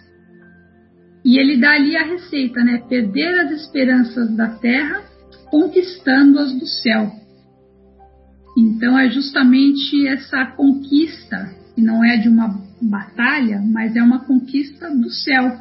E 1.24 1.38
ele 1.38 1.60
dá 1.60 1.72
ali 1.72 1.96
a 1.96 2.04
receita, 2.04 2.64
né? 2.64 2.78
Perder 2.88 3.40
as 3.40 3.52
esperanças 3.52 4.34
da 4.34 4.48
terra, 4.48 5.02
conquistando-as 5.50 6.52
do 6.54 6.66
céu. 6.66 7.12
Então 8.56 8.98
é 8.98 9.08
justamente 9.08 10.06
essa 10.08 10.46
conquista, 10.46 11.54
que 11.74 11.80
não 11.80 12.04
é 12.04 12.16
de 12.16 12.28
uma 12.28 12.60
batalha, 12.80 13.62
mas 13.72 13.94
é 13.94 14.02
uma 14.02 14.24
conquista 14.24 14.90
do 14.90 15.10
céu, 15.10 15.58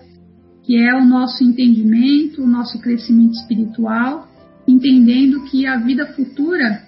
que 0.72 0.78
é 0.78 0.96
o 0.96 1.06
nosso 1.06 1.44
entendimento, 1.44 2.42
o 2.42 2.48
nosso 2.48 2.80
crescimento 2.80 3.34
espiritual, 3.34 4.26
entendendo 4.66 5.44
que 5.44 5.68
a 5.68 5.76
vida 5.76 6.06
futura 6.14 6.88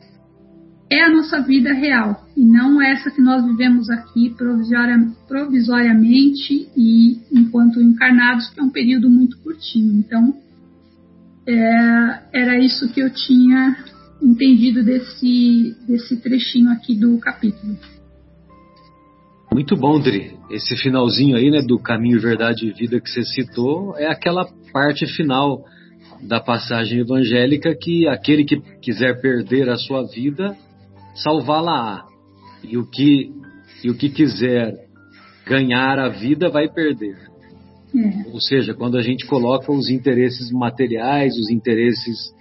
é 0.89 1.03
a 1.03 1.09
nossa 1.09 1.41
vida 1.41 1.73
real 1.73 2.25
e 2.37 2.45
não 2.45 2.81
essa 2.81 3.11
que 3.11 3.21
nós 3.21 3.45
vivemos 3.45 3.89
aqui 3.89 4.33
provisoriamente 5.27 6.69
e 6.77 7.19
enquanto 7.29 7.81
encarnados, 7.81 8.47
que 8.51 8.61
é 8.61 8.63
um 8.63 8.69
período 8.69 9.09
muito 9.09 9.37
curtinho. 9.39 9.99
Então, 9.99 10.33
é, 11.45 12.21
era 12.31 12.57
isso 12.57 12.87
que 12.87 13.01
eu 13.01 13.09
tinha 13.09 13.75
entendido 14.21 14.81
desse, 14.81 15.75
desse 15.85 16.15
trechinho 16.21 16.71
aqui 16.71 16.95
do 16.95 17.17
capítulo. 17.17 17.77
Muito 19.53 19.75
bom, 19.75 20.00
Dri. 20.00 20.36
Esse 20.50 20.75
finalzinho 20.75 21.38
aí, 21.38 21.51
né, 21.51 21.62
do 21.62 21.77
caminho, 21.77 22.19
verdade 22.19 22.65
e 22.65 22.74
vida 22.74 23.00
que 23.00 23.07
você 23.07 23.22
citou, 23.22 23.95
é 23.98 24.07
aquela 24.07 24.50
parte 24.74 25.05
final 25.05 25.63
da 26.24 26.39
passagem 26.39 27.01
evangélica 27.01 27.75
que 27.79 28.07
aquele 28.07 28.45
que 28.45 28.60
quiser 28.81 29.22
perder 29.22 29.69
a 29.69 29.77
sua 29.77 30.07
vida 30.07 30.57
salvá-la-á. 31.15 32.03
E 32.63 32.77
o 32.77 32.89
que 32.89 33.31
e 33.83 33.91
o 33.91 33.95
que 33.95 34.10
quiser 34.10 34.74
ganhar 35.45 36.00
a 36.00 36.10
vida 36.10 36.50
vai 36.50 36.67
perder. 36.67 37.15
É. 37.95 38.29
Ou 38.31 38.41
seja, 38.41 38.74
quando 38.74 38.98
a 38.98 39.01
gente 39.01 39.27
coloca 39.27 39.72
os 39.72 39.88
interesses 39.88 40.51
materiais, 40.51 41.38
os 41.38 41.51
interesses 41.51 42.33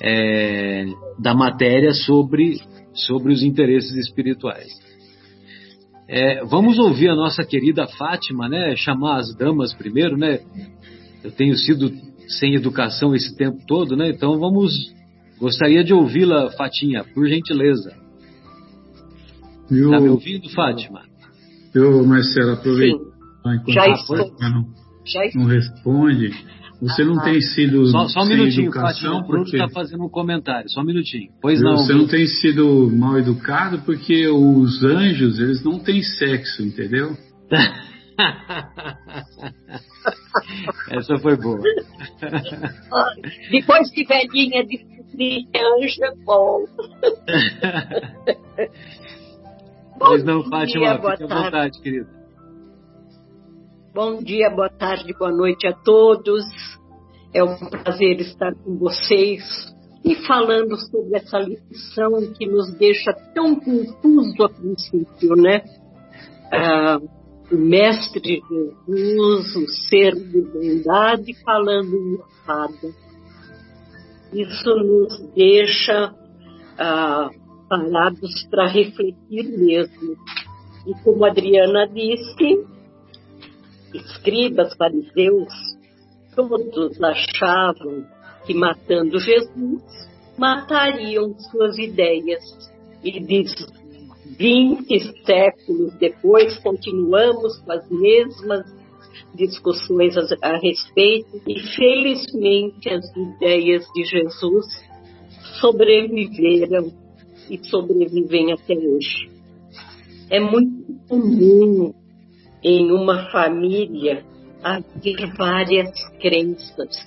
é, 0.00 0.86
da 1.18 1.34
matéria 1.34 1.92
sobre, 1.92 2.58
sobre 2.94 3.34
os 3.34 3.42
interesses 3.42 3.94
espirituais. 3.96 4.87
É, 6.08 6.44
vamos 6.44 6.78
ouvir 6.78 7.10
a 7.10 7.14
nossa 7.14 7.44
querida 7.44 7.86
Fátima, 7.86 8.48
né? 8.48 8.74
Chamar 8.76 9.18
as 9.18 9.36
damas 9.36 9.74
primeiro, 9.74 10.16
né? 10.16 10.40
Eu 11.22 11.30
tenho 11.30 11.54
sido 11.56 11.92
sem 12.38 12.54
educação 12.54 13.14
esse 13.14 13.36
tempo 13.36 13.58
todo, 13.66 13.96
né? 13.96 14.08
Então 14.10 14.38
vamos 14.38 14.72
Gostaria 15.38 15.84
de 15.84 15.94
ouvi-la, 15.94 16.50
Fatinha, 16.50 17.04
por 17.14 17.26
gentileza. 17.28 17.92
Está 19.70 20.00
me 20.00 20.08
ouvindo, 20.08 20.48
Fátima? 20.50 21.02
Eu, 21.74 22.04
Marcelo, 22.04 22.52
aproveito 22.52 23.12
enquanto 23.46 23.72
Já 23.72 23.82
a 23.84 23.96
Fátima 23.98 24.48
não, 24.50 24.66
não 25.36 25.44
responde. 25.46 26.30
Você 26.80 27.04
não 27.04 27.18
ah, 27.18 27.24
tem 27.24 27.40
sido 27.40 27.88
só, 27.88 28.06
só 28.06 28.22
um 28.22 28.26
minutinho, 28.26 28.66
educação 28.66 29.14
Fátima, 29.14 29.18
o 29.18 29.26
Bruno 29.26 29.44
está 29.44 29.68
fazendo 29.68 30.04
um 30.04 30.08
comentário, 30.08 30.70
só 30.70 30.80
um 30.80 30.84
minutinho. 30.84 31.28
Pois 31.42 31.60
não. 31.60 31.76
Você 31.76 31.92
não 31.92 32.06
tem 32.06 32.24
sido 32.26 32.88
mal 32.94 33.18
educado 33.18 33.80
porque 33.80 34.28
os 34.28 34.84
anjos, 34.84 35.40
eles 35.40 35.64
não 35.64 35.80
têm 35.80 36.00
sexo, 36.02 36.62
entendeu? 36.62 37.16
Essa 40.90 41.16
foi 41.18 41.36
boa. 41.36 41.58
Depois 43.50 43.90
de 43.90 44.04
velhinha, 44.04 44.64
de, 44.64 44.78
de 45.14 45.48
anjo 45.56 46.04
é 46.04 46.14
bom. 46.24 46.64
Pois 49.98 50.22
não, 50.22 50.44
Fátima, 50.44 50.94
dia, 50.94 50.94
fique 50.94 51.24
à 51.24 51.42
vontade, 51.42 51.82
querida. 51.82 52.17
Bom 54.00 54.22
dia, 54.22 54.48
boa 54.48 54.68
tarde, 54.68 55.12
boa 55.12 55.32
noite 55.32 55.66
a 55.66 55.72
todos. 55.72 56.44
É 57.34 57.42
um 57.42 57.56
prazer 57.68 58.20
estar 58.20 58.54
com 58.54 58.78
vocês 58.78 59.42
e 60.04 60.14
falando 60.24 60.76
sobre 60.76 61.16
essa 61.16 61.36
lição 61.40 62.32
que 62.32 62.46
nos 62.46 62.72
deixa 62.74 63.12
tão 63.34 63.56
confuso 63.56 64.44
a 64.44 64.50
princípio, 64.50 65.34
né? 65.34 65.64
Ah, 66.52 67.00
o 67.50 67.56
Mestre 67.56 68.40
Jesus, 68.40 69.56
o 69.56 69.66
ser 69.88 70.14
de 70.14 70.42
bondade, 70.42 71.34
falando 71.42 71.92
em 71.92 72.14
espada. 72.14 72.94
Isso 74.32 74.76
nos 74.76 75.34
deixa 75.34 76.14
ah, 76.78 77.30
parados 77.68 78.46
para 78.48 78.68
refletir 78.68 79.58
mesmo. 79.58 80.16
E 80.86 80.94
como 81.02 81.24
a 81.24 81.30
Adriana 81.30 81.88
disse, 81.88 82.77
escribas, 83.94 84.74
fariseus, 84.76 85.52
todos 86.34 87.02
achavam 87.02 88.06
que 88.46 88.54
matando 88.54 89.18
Jesus, 89.18 89.82
matariam 90.36 91.34
suas 91.50 91.78
ideias. 91.78 92.42
E 93.02 93.20
diz 93.20 93.54
20 94.38 95.24
séculos 95.24 95.94
depois, 95.94 96.56
continuamos 96.58 97.58
com 97.60 97.72
as 97.72 97.90
mesmas 97.90 98.78
discussões 99.34 100.16
a, 100.16 100.24
a 100.42 100.58
respeito 100.58 101.40
e, 101.46 101.60
felizmente, 101.60 102.88
as 102.88 103.04
ideias 103.16 103.84
de 103.94 104.04
Jesus 104.04 104.66
sobreviveram 105.60 106.92
e 107.50 107.58
sobrevivem 107.68 108.52
até 108.52 108.74
hoje. 108.74 109.30
É 110.30 110.40
muito 110.40 110.94
comum 111.08 111.94
em 112.68 112.92
uma 112.92 113.30
família 113.30 114.22
haver 114.62 115.34
várias 115.38 115.90
crenças. 116.20 116.98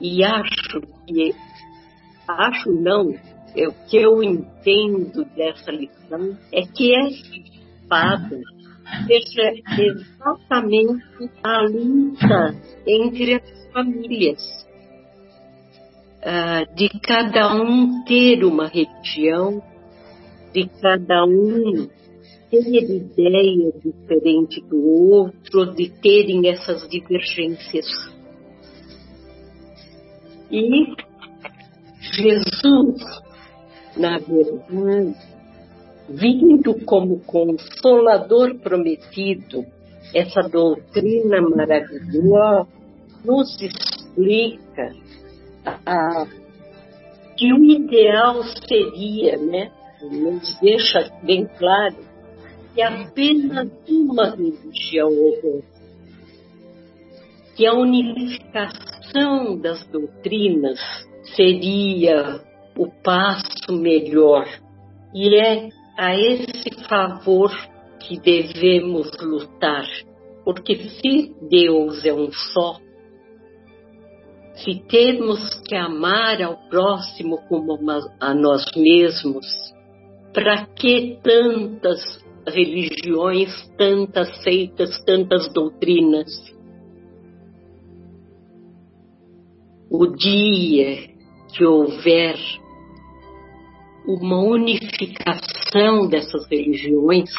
E 0.00 0.22
acho 0.22 0.80
que, 1.04 1.34
acho 2.28 2.70
não, 2.70 3.08
o 3.08 3.88
que 3.88 3.96
eu 3.96 4.22
entendo 4.22 5.24
dessa 5.36 5.72
lição 5.72 6.38
é 6.52 6.62
que 6.62 6.94
essa 6.94 7.36
espada 7.36 8.40
seja 9.08 9.52
exatamente 9.80 11.04
a 11.42 11.62
luta 11.62 12.54
entre 12.86 13.34
as 13.34 13.72
famílias. 13.72 14.66
Uh, 16.22 16.74
de 16.74 16.88
cada 17.00 17.54
um 17.54 18.04
ter 18.04 18.44
uma 18.44 18.66
religião, 18.68 19.62
de 20.52 20.68
cada 20.80 21.24
um 21.24 21.88
ter 22.50 22.66
ideia 22.66 23.72
diferente 23.82 24.60
do 24.62 24.84
outro, 24.84 25.74
de 25.74 25.90
terem 25.90 26.48
essas 26.48 26.88
divergências. 26.88 27.86
E 30.50 30.94
Jesus 32.00 33.26
na 33.96 34.18
verdade, 34.18 35.16
vindo 36.08 36.74
como 36.84 37.20
consolador 37.20 38.56
prometido, 38.56 39.64
essa 40.14 40.42
doutrina 40.42 41.40
maravilhosa 41.40 42.68
nos 43.24 43.60
explica 43.60 44.94
ah, 45.84 46.26
que 47.36 47.52
o 47.52 47.64
ideal 47.64 48.42
seria, 48.68 49.36
né, 49.38 49.72
nos 50.02 50.58
deixa 50.60 51.10
bem 51.22 51.48
claro, 51.58 51.96
que 52.76 52.82
apenas 52.82 53.70
uma 53.88 54.36
religião 54.36 55.08
houvesse, 55.08 55.64
que 57.56 57.64
a 57.64 57.72
unificação 57.72 59.58
das 59.58 59.82
doutrinas 59.86 60.78
seria 61.34 62.38
o 62.76 62.86
passo 63.02 63.72
melhor. 63.72 64.46
E 65.14 65.34
é 65.34 65.70
a 65.96 66.14
esse 66.14 66.70
favor 66.86 67.50
que 67.98 68.20
devemos 68.20 69.10
lutar, 69.22 69.86
porque 70.44 70.76
se 70.76 71.34
Deus 71.48 72.04
é 72.04 72.12
um 72.12 72.30
só, 72.30 72.76
se 74.56 74.82
temos 74.86 75.48
que 75.66 75.74
amar 75.74 76.42
ao 76.42 76.58
próximo 76.68 77.38
como 77.48 77.78
a 78.20 78.34
nós 78.34 78.70
mesmos, 78.76 79.46
para 80.34 80.66
que 80.66 81.18
tantas 81.22 82.25
religiões, 82.46 83.50
tantas 83.76 84.42
seitas, 84.42 85.02
tantas 85.04 85.52
doutrinas? 85.52 86.30
O 89.90 90.06
dia 90.06 91.08
que 91.54 91.64
houver 91.64 92.36
uma 94.06 94.40
unificação 94.42 96.08
dessas 96.08 96.46
religiões, 96.48 97.30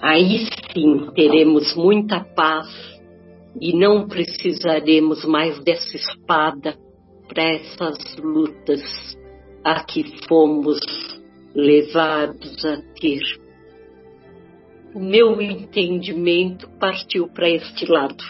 aí 0.00 0.46
sim 0.72 1.10
teremos 1.14 1.74
muita 1.74 2.20
paz 2.20 2.68
e 3.60 3.76
não 3.76 4.06
precisaremos 4.06 5.24
mais 5.24 5.58
dessa 5.64 5.96
espada 5.96 6.76
para 7.26 7.42
essas 7.42 8.16
lutas 8.18 8.82
a 9.64 9.82
que 9.82 10.04
fomos 10.28 10.78
levados 11.56 12.64
a 12.66 12.76
ter. 13.00 13.22
O 14.94 15.00
meu 15.00 15.40
entendimento 15.40 16.68
partiu 16.78 17.28
para 17.28 17.48
este 17.48 17.90
lado. 17.90 18.22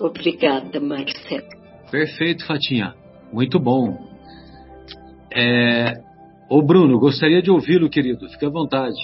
Obrigada, 0.00 0.80
Marcelo. 0.80 1.46
Perfeito, 1.90 2.44
Fatinha. 2.46 2.94
Muito 3.32 3.60
bom. 3.60 3.96
É... 5.32 5.92
Ô 6.50 6.62
Bruno, 6.62 6.98
gostaria 6.98 7.42
de 7.42 7.50
ouvi-lo, 7.50 7.90
querido. 7.90 8.28
Fique 8.30 8.44
à 8.44 8.50
vontade. 8.50 8.96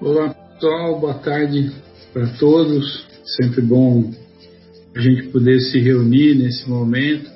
Olá, 0.00 0.30
pessoal. 0.30 1.00
Boa 1.00 1.14
tarde 1.14 1.70
para 2.12 2.26
todos. 2.38 3.06
Sempre 3.36 3.62
bom 3.62 4.10
a 4.96 5.00
gente 5.00 5.28
poder 5.28 5.58
se 5.60 5.78
reunir 5.80 6.34
nesse 6.36 6.68
momento 6.68 7.33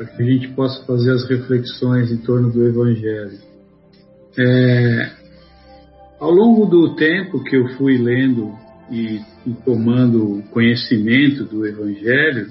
para 0.00 0.06
que 0.06 0.22
a 0.22 0.24
gente 0.24 0.48
possa 0.54 0.82
fazer 0.86 1.12
as 1.12 1.28
reflexões 1.28 2.10
em 2.10 2.16
torno 2.16 2.50
do 2.50 2.66
Evangelho. 2.66 3.38
É... 4.38 5.10
Ao 6.18 6.30
longo 6.30 6.64
do 6.64 6.96
tempo 6.96 7.44
que 7.44 7.54
eu 7.54 7.68
fui 7.76 7.98
lendo 7.98 8.50
e, 8.90 9.20
e 9.46 9.52
tomando 9.62 10.42
conhecimento 10.52 11.44
do 11.44 11.66
Evangelho, 11.66 12.50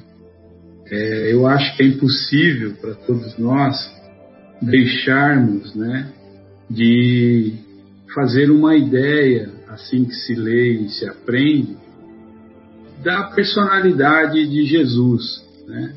é, 0.91 1.33
eu 1.33 1.47
acho 1.47 1.75
que 1.75 1.83
é 1.83 1.87
impossível 1.87 2.75
para 2.79 2.93
todos 2.93 3.35
nós 3.39 3.75
deixarmos 4.61 5.73
né, 5.73 6.11
de 6.69 7.53
fazer 8.13 8.51
uma 8.51 8.75
ideia, 8.75 9.51
assim 9.67 10.05
que 10.05 10.13
se 10.13 10.35
lê 10.35 10.81
e 10.83 10.89
se 10.89 11.07
aprende, 11.07 11.75
da 13.03 13.23
personalidade 13.31 14.47
de 14.47 14.65
Jesus. 14.65 15.43
Né? 15.67 15.95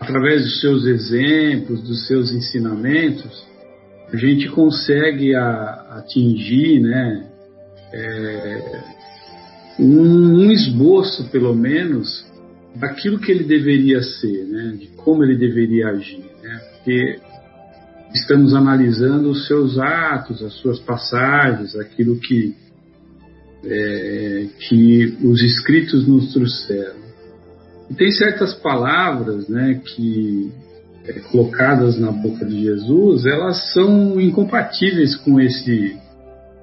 Através 0.00 0.42
dos 0.42 0.60
seus 0.60 0.84
exemplos, 0.84 1.82
dos 1.82 2.06
seus 2.06 2.30
ensinamentos, 2.32 3.44
a 4.12 4.16
gente 4.16 4.48
consegue 4.48 5.34
a, 5.34 5.98
atingir 5.98 6.80
né, 6.80 7.26
é, 7.92 8.84
um, 9.78 10.46
um 10.46 10.50
esboço, 10.52 11.28
pelo 11.30 11.54
menos, 11.54 12.26
daquilo 12.74 13.18
que 13.18 13.30
ele 13.30 13.44
deveria 13.44 14.02
ser, 14.02 14.44
né? 14.44 14.76
de 14.78 14.86
como 14.88 15.24
ele 15.24 15.36
deveria 15.36 15.88
agir. 15.88 16.24
Né? 16.42 16.60
Porque 16.74 17.18
estamos 18.14 18.54
analisando 18.54 19.30
os 19.30 19.46
seus 19.46 19.78
atos, 19.78 20.42
as 20.42 20.54
suas 20.54 20.78
passagens, 20.78 21.76
aquilo 21.76 22.18
que, 22.18 22.54
é, 23.64 24.46
que 24.68 25.18
os 25.22 25.42
escritos 25.42 26.06
nos 26.06 26.32
trouxeram. 26.32 26.97
E 27.90 27.94
tem 27.94 28.10
certas 28.10 28.54
palavras 28.54 29.48
né, 29.48 29.80
que, 29.84 30.52
é, 31.06 31.12
colocadas 31.30 31.98
na 31.98 32.12
boca 32.12 32.44
de 32.44 32.62
Jesus, 32.62 33.26
elas 33.26 33.72
são 33.72 34.20
incompatíveis 34.20 35.16
com 35.16 35.40
esse, 35.40 35.96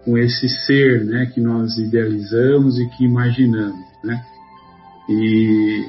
com 0.04 0.18
esse 0.18 0.48
ser 0.48 1.04
né, 1.06 1.32
que 1.34 1.42
nós 1.42 1.78
idealizamos 1.78 2.80
e 2.80 2.88
que 2.90 3.06
imaginamos. 3.06 3.86
Né? 4.04 4.22
E 5.10 5.86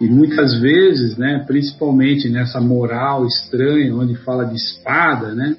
e 0.00 0.06
muitas 0.08 0.60
vezes, 0.60 1.16
né, 1.16 1.42
principalmente 1.46 2.28
nessa 2.28 2.60
moral 2.60 3.26
estranha, 3.26 3.94
onde 3.94 4.14
fala 4.16 4.44
de 4.44 4.54
espada, 4.54 5.34
né, 5.34 5.56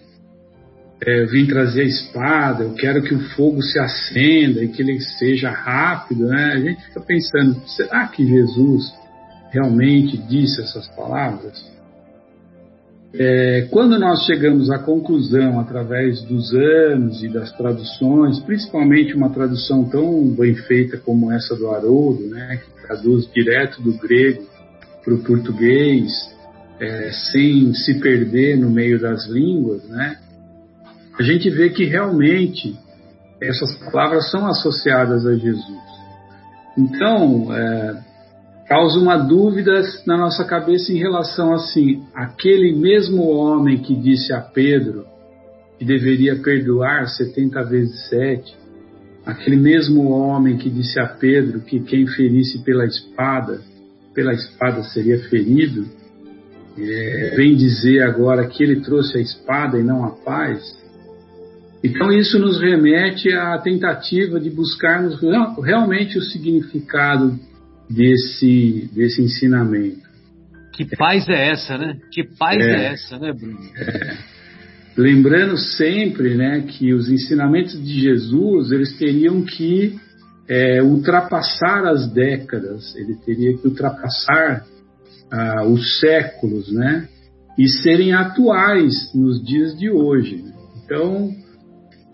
é, 1.01 1.25
vim 1.25 1.47
trazer 1.47 1.81
a 1.81 1.85
espada, 1.85 2.63
eu 2.63 2.73
quero 2.73 3.01
que 3.01 3.15
o 3.15 3.19
fogo 3.29 3.61
se 3.61 3.79
acenda 3.79 4.63
e 4.63 4.67
que 4.67 4.81
ele 4.81 4.99
seja 4.99 5.49
rápido, 5.49 6.25
né? 6.25 6.53
A 6.53 6.59
gente 6.59 6.83
fica 6.85 7.01
pensando, 7.01 7.61
será 7.67 8.07
que 8.07 8.25
Jesus 8.25 8.91
realmente 9.57 10.17
disse 10.17 10.61
essas 10.61 10.87
palavras? 10.89 11.65
É, 13.13 13.67
quando 13.71 13.97
nós 13.97 14.23
chegamos 14.25 14.69
à 14.69 14.77
conclusão, 14.77 15.59
através 15.59 16.21
dos 16.23 16.53
anos 16.53 17.23
e 17.23 17.29
das 17.29 17.51
traduções, 17.53 18.39
principalmente 18.41 19.15
uma 19.15 19.29
tradução 19.29 19.85
tão 19.85 20.27
bem 20.29 20.53
feita 20.53 20.97
como 20.97 21.31
essa 21.31 21.55
do 21.55 21.71
Haroldo, 21.71 22.27
né, 22.27 22.57
que 22.63 22.81
traduz 22.81 23.27
direto 23.33 23.81
do 23.81 23.97
grego 23.97 24.43
para 25.03 25.13
o 25.15 25.23
português, 25.23 26.11
é, 26.79 27.09
sem 27.31 27.73
se 27.73 27.99
perder 27.99 28.57
no 28.57 28.69
meio 28.69 29.01
das 29.01 29.27
línguas, 29.27 29.83
né, 29.85 30.17
a 31.17 31.23
gente 31.23 31.49
vê 31.49 31.71
que 31.71 31.85
realmente 31.85 32.77
essas 33.41 33.75
palavras 33.79 34.29
são 34.29 34.45
associadas 34.45 35.25
a 35.25 35.33
Jesus. 35.35 35.87
Então, 36.77 37.51
é, 37.55 38.03
causa 38.67 38.99
uma 38.99 39.17
dúvida 39.17 39.81
na 40.05 40.17
nossa 40.17 40.43
cabeça 40.43 40.91
em 40.91 40.97
relação 40.97 41.53
assim, 41.53 42.03
aquele 42.13 42.73
mesmo 42.73 43.23
homem 43.27 43.77
que 43.77 43.95
disse 43.95 44.33
a 44.33 44.41
Pedro 44.41 45.05
que 45.79 45.85
deveria 45.85 46.35
perdoar 46.37 47.07
70 47.07 47.63
vezes 47.65 48.09
7, 48.09 48.55
aquele 49.25 49.55
mesmo 49.55 50.09
homem 50.09 50.57
que 50.57 50.69
disse 50.69 50.99
a 50.99 51.05
Pedro 51.05 51.61
que 51.61 51.79
quem 51.79 52.07
ferisse 52.07 52.63
pela 52.63 52.85
espada, 52.85 53.61
pela 54.13 54.33
espada 54.33 54.83
seria 54.83 55.19
ferido, 55.29 55.85
é, 56.77 57.33
vem 57.35 57.55
dizer 57.55 58.01
agora 58.01 58.47
que 58.47 58.63
ele 58.63 58.81
trouxe 58.81 59.17
a 59.17 59.21
espada 59.21 59.79
e 59.79 59.83
não 59.83 60.03
a 60.03 60.11
paz. 60.11 60.61
Então 61.83 62.11
isso 62.11 62.39
nos 62.39 62.59
remete 62.59 63.31
à 63.31 63.57
tentativa 63.59 64.39
de 64.39 64.49
buscarmos 64.49 65.19
realmente 65.63 66.17
o 66.17 66.21
significado 66.21 67.39
desse, 67.89 68.89
desse 68.93 69.21
ensinamento. 69.21 70.07
Que 70.73 70.85
paz 70.95 71.27
é 71.27 71.51
essa, 71.51 71.77
né? 71.77 71.97
Que 72.11 72.23
paz 72.23 72.59
é, 72.59 72.69
é 72.69 72.93
essa, 72.93 73.17
né, 73.17 73.33
Bruno? 73.33 73.59
É. 73.75 74.17
Lembrando 74.97 75.57
sempre, 75.57 76.35
né, 76.35 76.61
que 76.67 76.93
os 76.93 77.09
ensinamentos 77.09 77.73
de 77.83 78.01
Jesus 78.01 78.71
eles 78.71 78.97
teriam 78.97 79.43
que 79.43 79.95
é, 80.49 80.81
ultrapassar 80.81 81.85
as 81.85 82.11
décadas, 82.11 82.95
ele 82.95 83.15
teria 83.23 83.55
que 83.55 83.67
ultrapassar 83.67 84.65
ah, 85.31 85.65
os 85.67 85.99
séculos, 85.99 86.71
né, 86.71 87.07
e 87.59 87.67
serem 87.67 88.13
atuais 88.13 89.13
nos 89.13 89.43
dias 89.43 89.77
de 89.77 89.89
hoje. 89.89 90.43
Então, 90.83 91.31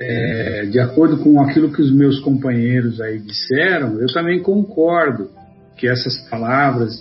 é, 0.01 0.65
de 0.65 0.79
acordo 0.79 1.17
com 1.17 1.39
aquilo 1.39 1.71
que 1.71 1.81
os 1.81 1.91
meus 1.91 2.19
companheiros 2.19 2.99
aí 2.99 3.19
disseram, 3.19 3.99
eu 4.01 4.07
também 4.07 4.41
concordo 4.41 5.29
que 5.77 5.87
essas 5.87 6.17
palavras 6.29 6.93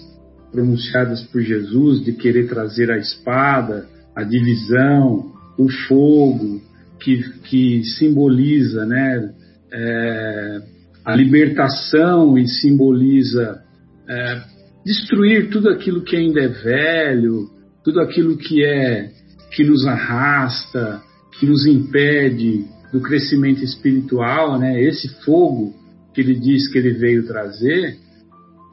pronunciadas 0.51 1.23
por 1.25 1.41
Jesus 1.41 2.05
de 2.05 2.13
querer 2.13 2.49
trazer 2.49 2.91
a 2.91 2.99
espada, 2.99 3.89
a 4.15 4.23
divisão, 4.23 5.33
o 5.59 5.69
fogo, 5.89 6.61
que, 7.01 7.23
que 7.45 7.85
simboliza 7.85 8.85
né, 8.87 9.33
é, 9.73 10.63
a 11.05 11.17
libertação 11.17 12.39
e 12.39 12.47
simboliza 12.47 13.61
é, 14.09 14.43
destruir 14.85 15.51
tudo 15.51 15.69
aquilo 15.69 16.03
que 16.03 16.17
ainda 16.17 16.41
é 16.41 16.49
velho, 16.49 17.51
tudo 17.85 18.01
aquilo 18.01 18.37
que 18.37 18.65
é 18.65 19.11
que 19.51 19.65
nos 19.65 19.87
arrasta, 19.87 21.03
que 21.39 21.47
nos 21.47 21.67
impede 21.67 22.65
do 22.93 23.01
crescimento 23.01 23.63
espiritual, 23.65 24.59
né? 24.59 24.83
Esse 24.83 25.09
fogo 25.25 25.75
que 26.15 26.21
ele 26.21 26.35
diz 26.35 26.69
que 26.69 26.79
ele 26.79 26.93
veio 26.93 27.27
trazer, 27.27 27.97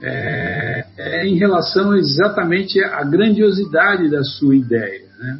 é, 0.02 0.86
é 0.98 1.28
em 1.28 1.36
relação 1.36 1.96
exatamente 1.96 2.82
à 2.82 3.04
grandiosidade 3.04 4.10
da 4.10 4.24
sua 4.24 4.56
ideia. 4.56 5.08
Né? 5.20 5.40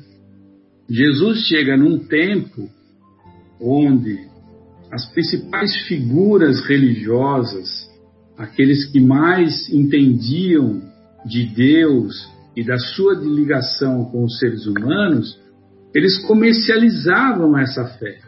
Jesus 0.90 1.46
chega 1.48 1.78
num 1.78 2.00
tempo 2.00 2.70
onde 3.62 4.28
as 4.92 5.06
principais 5.12 5.76
figuras 5.88 6.66
religiosas, 6.66 7.70
aqueles 8.38 8.86
que 8.86 9.00
mais 9.00 9.70
entendiam 9.70 10.82
de 11.26 11.46
Deus 11.46 12.28
e 12.56 12.64
da 12.64 12.78
sua 12.78 13.14
ligação 13.14 14.06
com 14.06 14.24
os 14.24 14.40
seres 14.40 14.66
humanos, 14.66 15.40
eles 15.94 16.18
comercializavam 16.26 17.58
essa 17.58 17.86
fé. 17.86 18.20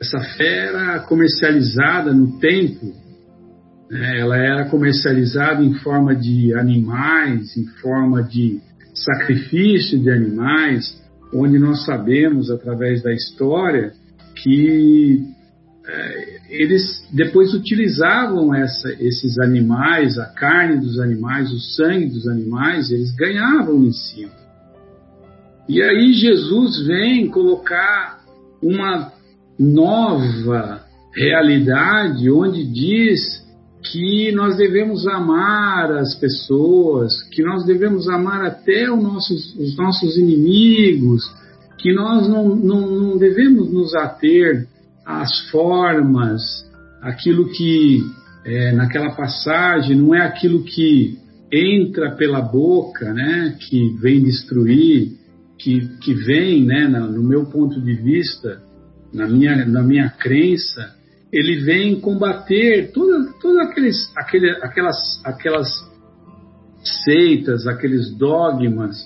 Essa 0.00 0.20
fé 0.36 0.68
era 0.68 1.00
comercializada 1.00 2.12
no 2.12 2.38
tempo? 2.38 2.94
Ela 3.90 4.36
era 4.36 4.64
comercializada 4.66 5.64
em 5.64 5.74
forma 5.74 6.14
de 6.14 6.54
animais, 6.54 7.56
em 7.56 7.66
forma 7.82 8.22
de 8.22 8.60
sacrifício 8.94 9.98
de 9.98 10.10
animais, 10.10 11.00
onde 11.32 11.58
nós 11.58 11.84
sabemos 11.84 12.50
através 12.50 13.02
da 13.02 13.12
história 13.12 13.92
que 14.36 15.24
é, 15.86 16.40
eles 16.50 17.04
depois 17.12 17.52
utilizavam 17.52 18.54
essa, 18.54 18.92
esses 19.00 19.38
animais, 19.38 20.18
a 20.18 20.26
carne 20.26 20.80
dos 20.80 21.00
animais, 21.00 21.50
o 21.52 21.58
sangue 21.58 22.06
dos 22.06 22.28
animais, 22.28 22.90
eles 22.90 23.14
ganhavam 23.14 23.82
em 23.84 23.92
cima. 23.92 24.32
E 25.68 25.82
aí 25.82 26.12
Jesus 26.12 26.86
vem 26.86 27.28
colocar 27.28 28.20
uma 28.62 29.12
nova 29.58 30.84
realidade 31.14 32.30
onde 32.30 32.64
diz 32.64 33.39
que 33.82 34.30
nós 34.32 34.56
devemos 34.56 35.06
amar 35.06 35.90
as 35.92 36.14
pessoas, 36.14 37.22
que 37.30 37.42
nós 37.42 37.64
devemos 37.64 38.08
amar 38.08 38.44
até 38.44 38.90
os 38.90 39.02
nossos, 39.02 39.54
os 39.56 39.76
nossos 39.76 40.16
inimigos, 40.16 41.22
que 41.78 41.92
nós 41.94 42.28
não, 42.28 42.54
não, 42.54 42.90
não 42.90 43.18
devemos 43.18 43.72
nos 43.72 43.94
ater 43.94 44.66
às 45.04 45.50
formas, 45.50 46.42
aquilo 47.00 47.48
que 47.50 48.04
é, 48.44 48.72
naquela 48.72 49.10
passagem 49.12 49.96
não 49.96 50.14
é 50.14 50.20
aquilo 50.20 50.62
que 50.62 51.18
entra 51.52 52.14
pela 52.16 52.40
boca, 52.40 53.12
né, 53.12 53.56
que 53.58 53.96
vem 54.00 54.22
destruir, 54.22 55.12
que, 55.58 55.88
que 56.00 56.14
vem, 56.14 56.64
né, 56.64 56.86
no 56.86 57.22
meu 57.22 57.46
ponto 57.46 57.80
de 57.80 57.94
vista, 57.94 58.62
na 59.12 59.26
minha, 59.26 59.64
na 59.66 59.82
minha 59.82 60.08
crença, 60.10 60.94
ele 61.32 61.60
vem 61.60 62.00
combater 62.00 62.90
todas 62.92 63.34
toda 63.40 63.62
aqueles, 63.62 64.10
aquele, 64.16 64.50
aquelas, 64.62 65.20
aquelas 65.24 65.68
seitas, 67.04 67.66
aqueles 67.66 68.10
dogmas, 68.16 68.96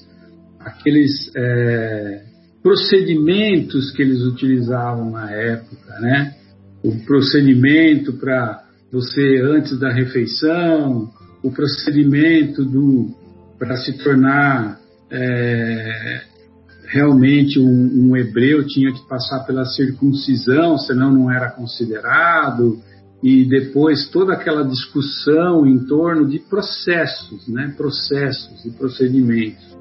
aqueles 0.58 1.30
é, 1.36 2.24
procedimentos 2.62 3.90
que 3.92 4.02
eles 4.02 4.22
utilizavam 4.22 5.10
na 5.10 5.30
época, 5.30 6.00
né? 6.00 6.34
O 6.82 7.04
procedimento 7.04 8.14
para 8.14 8.64
você 8.90 9.40
antes 9.42 9.78
da 9.78 9.92
refeição, 9.92 11.10
o 11.42 11.50
procedimento 11.50 12.64
do 12.64 13.10
para 13.58 13.76
se 13.76 13.92
tornar 14.02 14.78
é, 15.10 16.22
realmente 16.94 17.58
um, 17.58 18.08
um, 18.08 18.16
hebreu 18.16 18.64
tinha 18.64 18.92
que 18.92 19.04
passar 19.08 19.40
pela 19.40 19.64
circuncisão, 19.64 20.78
senão 20.78 21.12
não 21.12 21.28
era 21.28 21.50
considerado, 21.50 22.78
e 23.20 23.44
depois 23.44 24.08
toda 24.10 24.32
aquela 24.32 24.62
discussão 24.62 25.66
em 25.66 25.80
torno 25.86 26.24
de 26.28 26.38
processos, 26.38 27.48
né, 27.48 27.74
processos 27.76 28.64
e 28.64 28.70
procedimentos. 28.70 29.76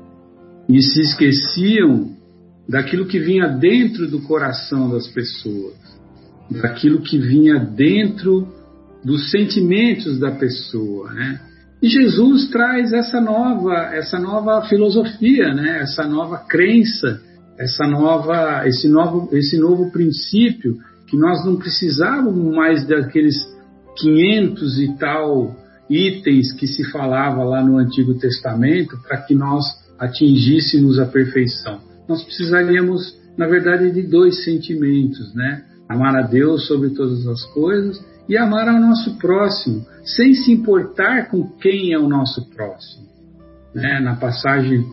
E 0.67 0.81
se 0.81 1.01
esqueciam 1.01 2.17
daquilo 2.67 3.05
que 3.05 3.19
vinha 3.19 3.47
dentro 3.47 4.09
do 4.09 4.21
coração 4.21 4.89
das 4.89 5.07
pessoas, 5.07 5.75
daquilo 6.49 7.01
que 7.01 7.19
vinha 7.19 7.59
dentro 7.59 8.47
dos 9.05 9.29
sentimentos 9.29 10.17
da 10.17 10.31
pessoa, 10.31 11.13
né? 11.13 11.41
E 11.83 11.89
Jesus 11.89 12.49
traz 12.49 12.93
essa 12.93 13.19
nova, 13.19 13.73
essa 13.93 14.17
nova 14.17 14.61
filosofia, 14.69 15.53
né? 15.53 15.81
Essa 15.81 16.07
nova 16.07 16.37
crença, 16.37 17.21
essa 17.59 17.85
nova, 17.85 18.65
esse 18.65 18.87
novo, 18.87 19.29
esse 19.35 19.57
novo 19.57 19.91
princípio 19.91 20.77
que 21.07 21.17
nós 21.17 21.45
não 21.45 21.57
precisávamos 21.57 22.55
mais 22.55 22.87
daqueles 22.87 23.35
500 23.97 24.79
e 24.79 24.97
tal 24.97 25.55
itens 25.89 26.53
que 26.53 26.65
se 26.65 26.89
falava 26.89 27.43
lá 27.43 27.63
no 27.63 27.77
Antigo 27.77 28.17
Testamento 28.17 28.97
para 29.05 29.17
que 29.17 29.35
nós 29.35 29.63
atingíssemos 29.99 30.97
a 30.97 31.05
perfeição 31.05 31.93
nós 32.07 32.23
precisaríamos, 32.23 33.15
na 33.37 33.47
verdade, 33.47 33.91
de 33.91 34.03
dois 34.03 34.43
sentimentos, 34.43 35.33
né? 35.33 35.63
Amar 35.87 36.15
a 36.15 36.27
Deus 36.27 36.67
sobre 36.67 36.89
todas 36.89 37.25
as 37.27 37.43
coisas 37.53 38.03
e 38.27 38.37
amar 38.37 38.67
ao 38.67 38.79
nosso 38.79 39.17
próximo, 39.17 39.85
sem 40.03 40.33
se 40.33 40.51
importar 40.51 41.29
com 41.29 41.47
quem 41.57 41.93
é 41.93 41.99
o 41.99 42.07
nosso 42.07 42.49
próximo. 42.49 43.07
Né? 43.73 43.99
Na 43.99 44.15
passagem 44.15 44.85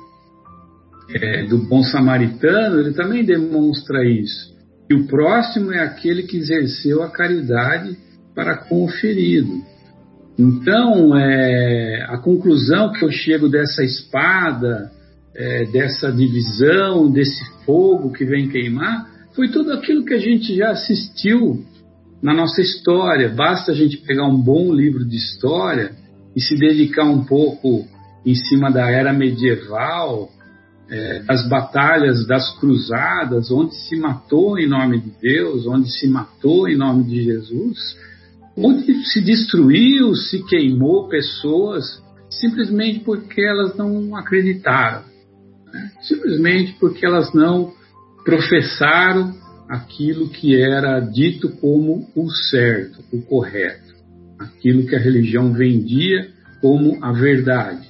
é, 1.15 1.45
do 1.45 1.59
bom 1.59 1.83
samaritano, 1.83 2.81
ele 2.81 2.93
também 2.93 3.25
demonstra 3.25 4.05
isso. 4.05 4.55
E 4.89 4.95
o 4.95 5.07
próximo 5.07 5.73
é 5.73 5.81
aquele 5.81 6.25
que 6.25 6.37
exerceu 6.37 7.03
a 7.03 7.11
caridade 7.11 7.97
para 8.35 8.57
com 8.57 8.85
o 8.85 8.89
ferido. 8.89 9.63
Então, 10.39 11.17
é, 11.17 12.07
a 12.09 12.19
conclusão 12.19 12.93
que 12.93 13.05
eu 13.05 13.11
chego 13.11 13.49
dessa 13.49 13.85
espada 13.85 14.91
é, 15.35 15.65
dessa 15.67 16.11
divisão, 16.11 17.11
desse 17.11 17.45
fogo 17.65 18.13
que 18.13 18.25
vem 18.25 18.49
queimar, 18.49 19.09
foi 19.35 19.49
tudo 19.49 19.73
aquilo 19.73 20.05
que 20.05 20.15
a 20.15 20.19
gente 20.19 20.55
já 20.55 20.71
assistiu 20.71 21.65
na 22.23 22.35
nossa 22.35 22.61
história. 22.61 23.29
Basta 23.29 23.73
a 23.73 23.75
gente 23.75 23.97
pegar 23.99 24.27
um 24.27 24.37
bom 24.37 24.73
livro 24.73 25.05
de 25.05 25.17
história 25.17 25.93
e 26.35 26.41
se 26.41 26.57
dedicar 26.57 27.05
um 27.05 27.25
pouco 27.25 27.87
em 28.25 28.35
cima 28.35 28.71
da 28.71 28.91
era 28.91 29.13
medieval, 29.13 30.31
é, 30.89 31.23
das 31.23 31.49
batalhas 31.49 32.27
das 32.27 32.59
cruzadas, 32.59 33.51
onde 33.51 33.75
se 33.75 33.97
matou 33.97 34.59
em 34.59 34.69
nome 34.69 35.01
de 35.01 35.13
Deus, 35.21 35.67
onde 35.67 35.91
se 35.91 36.09
matou 36.09 36.69
em 36.69 36.77
nome 36.77 37.05
de 37.05 37.23
Jesus, 37.23 37.79
onde 38.57 38.93
se 39.05 39.21
destruiu, 39.21 40.15
se 40.15 40.45
queimou 40.45 41.09
pessoas 41.09 42.03
simplesmente 42.29 43.01
porque 43.01 43.41
elas 43.41 43.77
não 43.77 44.15
acreditaram 44.17 45.11
né? 45.73 45.91
simplesmente 46.03 46.77
porque 46.79 47.05
elas 47.07 47.33
não 47.33 47.73
professaram 48.25 49.35
aquilo 49.71 50.29
que 50.29 50.61
era 50.61 50.99
dito 50.99 51.49
como 51.49 52.11
o 52.17 52.29
certo, 52.29 53.05
o 53.13 53.23
correto, 53.23 53.95
aquilo 54.37 54.85
que 54.85 54.97
a 54.97 54.99
religião 54.99 55.53
vendia 55.53 56.29
como 56.61 56.99
a 57.05 57.13
verdade. 57.13 57.89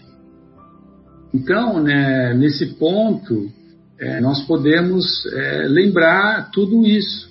Então, 1.33 1.83
né, 1.83 2.35
nesse 2.35 2.75
ponto, 2.75 3.51
é, 3.99 4.21
nós 4.21 4.47
podemos 4.47 5.07
é, 5.33 5.69
lembrar 5.69 6.51
tudo 6.51 6.85
isso, 6.85 7.31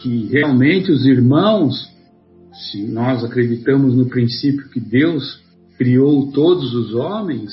que 0.00 0.26
realmente 0.28 0.90
os 0.90 1.04
irmãos, 1.04 1.86
se 2.54 2.86
nós 2.86 3.22
acreditamos 3.24 3.94
no 3.94 4.06
princípio 4.06 4.70
que 4.70 4.80
Deus 4.80 5.42
criou 5.76 6.32
todos 6.32 6.74
os 6.74 6.94
homens, 6.94 7.52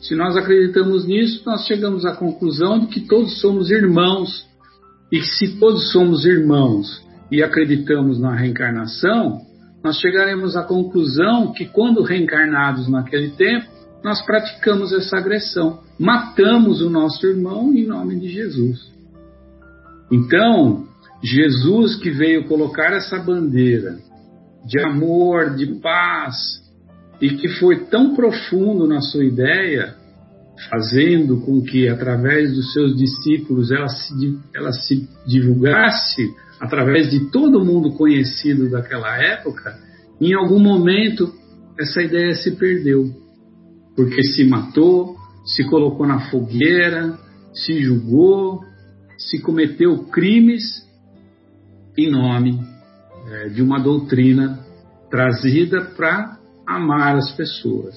se 0.00 0.14
nós 0.14 0.36
acreditamos 0.36 1.06
nisso, 1.06 1.42
nós 1.44 1.66
chegamos 1.66 2.06
à 2.06 2.14
conclusão 2.14 2.80
de 2.80 2.86
que 2.86 3.00
todos 3.00 3.40
somos 3.40 3.70
irmãos. 3.70 4.46
E 5.10 5.20
que 5.20 5.26
se 5.26 5.58
todos 5.58 5.90
somos 5.90 6.24
irmãos 6.24 7.02
e 7.30 7.42
acreditamos 7.42 8.20
na 8.20 8.34
reencarnação, 8.34 9.40
nós 9.82 9.98
chegaremos 9.98 10.56
à 10.56 10.62
conclusão 10.62 11.52
que 11.52 11.66
quando 11.66 12.02
reencarnados 12.02 12.88
naquele 12.88 13.30
tempo, 13.30 13.66
nós 14.04 14.24
praticamos 14.24 14.92
essa 14.92 15.16
agressão, 15.16 15.80
matamos 15.98 16.80
o 16.80 16.90
nosso 16.90 17.26
irmão 17.26 17.72
em 17.72 17.86
nome 17.86 18.20
de 18.20 18.28
Jesus. 18.28 18.92
Então, 20.10 20.86
Jesus 21.22 21.96
que 21.96 22.10
veio 22.10 22.46
colocar 22.46 22.92
essa 22.92 23.18
bandeira 23.18 23.98
de 24.64 24.80
amor, 24.80 25.56
de 25.56 25.66
paz, 25.80 26.36
e 27.20 27.30
que 27.30 27.48
foi 27.48 27.86
tão 27.86 28.14
profundo 28.14 28.86
na 28.86 29.00
sua 29.00 29.24
ideia, 29.24 29.94
fazendo 30.70 31.40
com 31.40 31.62
que 31.62 31.88
através 31.88 32.54
dos 32.54 32.72
seus 32.72 32.96
discípulos 32.96 33.70
ela 33.70 33.88
se, 33.88 34.38
ela 34.54 34.72
se 34.72 35.08
divulgasse 35.26 36.34
através 36.60 37.10
de 37.10 37.30
todo 37.30 37.64
mundo 37.64 37.92
conhecido 37.92 38.68
daquela 38.68 39.16
época, 39.16 39.78
em 40.20 40.34
algum 40.34 40.58
momento 40.58 41.32
essa 41.78 42.02
ideia 42.02 42.34
se 42.34 42.56
perdeu, 42.56 43.08
porque 43.94 44.22
se 44.22 44.44
matou, 44.44 45.16
se 45.44 45.64
colocou 45.64 46.06
na 46.06 46.28
fogueira, 46.28 47.16
se 47.52 47.80
julgou, 47.80 48.64
se 49.16 49.40
cometeu 49.40 50.04
crimes 50.04 50.86
em 51.96 52.10
nome 52.10 52.60
é, 53.30 53.48
de 53.48 53.62
uma 53.62 53.78
doutrina 53.80 54.60
trazida 55.10 55.84
para 55.96 56.37
amar 56.68 57.16
as 57.16 57.32
pessoas. 57.32 57.96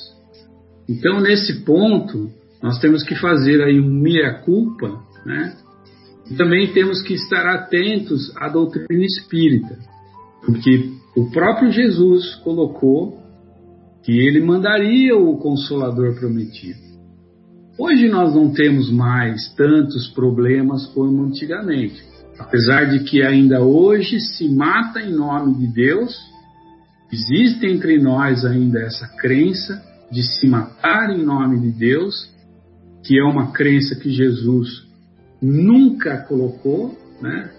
Então, 0.87 1.19
nesse 1.19 1.63
ponto, 1.65 2.31
nós 2.61 2.79
temos 2.79 3.03
que 3.03 3.15
fazer 3.15 3.61
aí 3.61 3.79
um 3.79 3.89
meia-culpa, 3.89 5.01
né? 5.25 5.57
E 6.29 6.35
também 6.35 6.71
temos 6.73 7.01
que 7.01 7.13
estar 7.13 7.45
atentos 7.47 8.35
à 8.37 8.47
doutrina 8.47 9.03
espírita, 9.03 9.77
porque 10.45 10.91
o 11.15 11.29
próprio 11.29 11.71
Jesus 11.71 12.35
colocou 12.35 13.19
que 14.03 14.11
ele 14.11 14.41
mandaria 14.41 15.15
o 15.15 15.37
consolador 15.37 16.15
prometido. 16.15 16.79
Hoje 17.77 18.07
nós 18.07 18.33
não 18.33 18.51
temos 18.51 18.91
mais 18.91 19.53
tantos 19.55 20.07
problemas 20.09 20.85
como 20.87 21.23
antigamente. 21.23 22.01
Apesar 22.39 22.85
de 22.85 23.03
que 23.03 23.21
ainda 23.21 23.61
hoje 23.61 24.19
se 24.19 24.47
mata 24.49 25.01
em 25.01 25.11
nome 25.11 25.55
de 25.55 25.67
Deus, 25.67 26.15
existe 27.11 27.65
entre 27.65 27.99
nós 27.99 28.45
ainda 28.45 28.79
essa 28.79 29.07
crença 29.17 29.81
de 30.11 30.23
se 30.23 30.47
matar 30.47 31.09
em 31.09 31.23
nome 31.23 31.59
de 31.59 31.71
Deus, 31.71 32.29
que 33.03 33.19
é 33.19 33.23
uma 33.23 33.51
crença 33.51 33.95
que 33.95 34.11
Jesus 34.11 34.87
nunca 35.41 36.17
colocou, 36.17 36.97
né? 37.21 37.51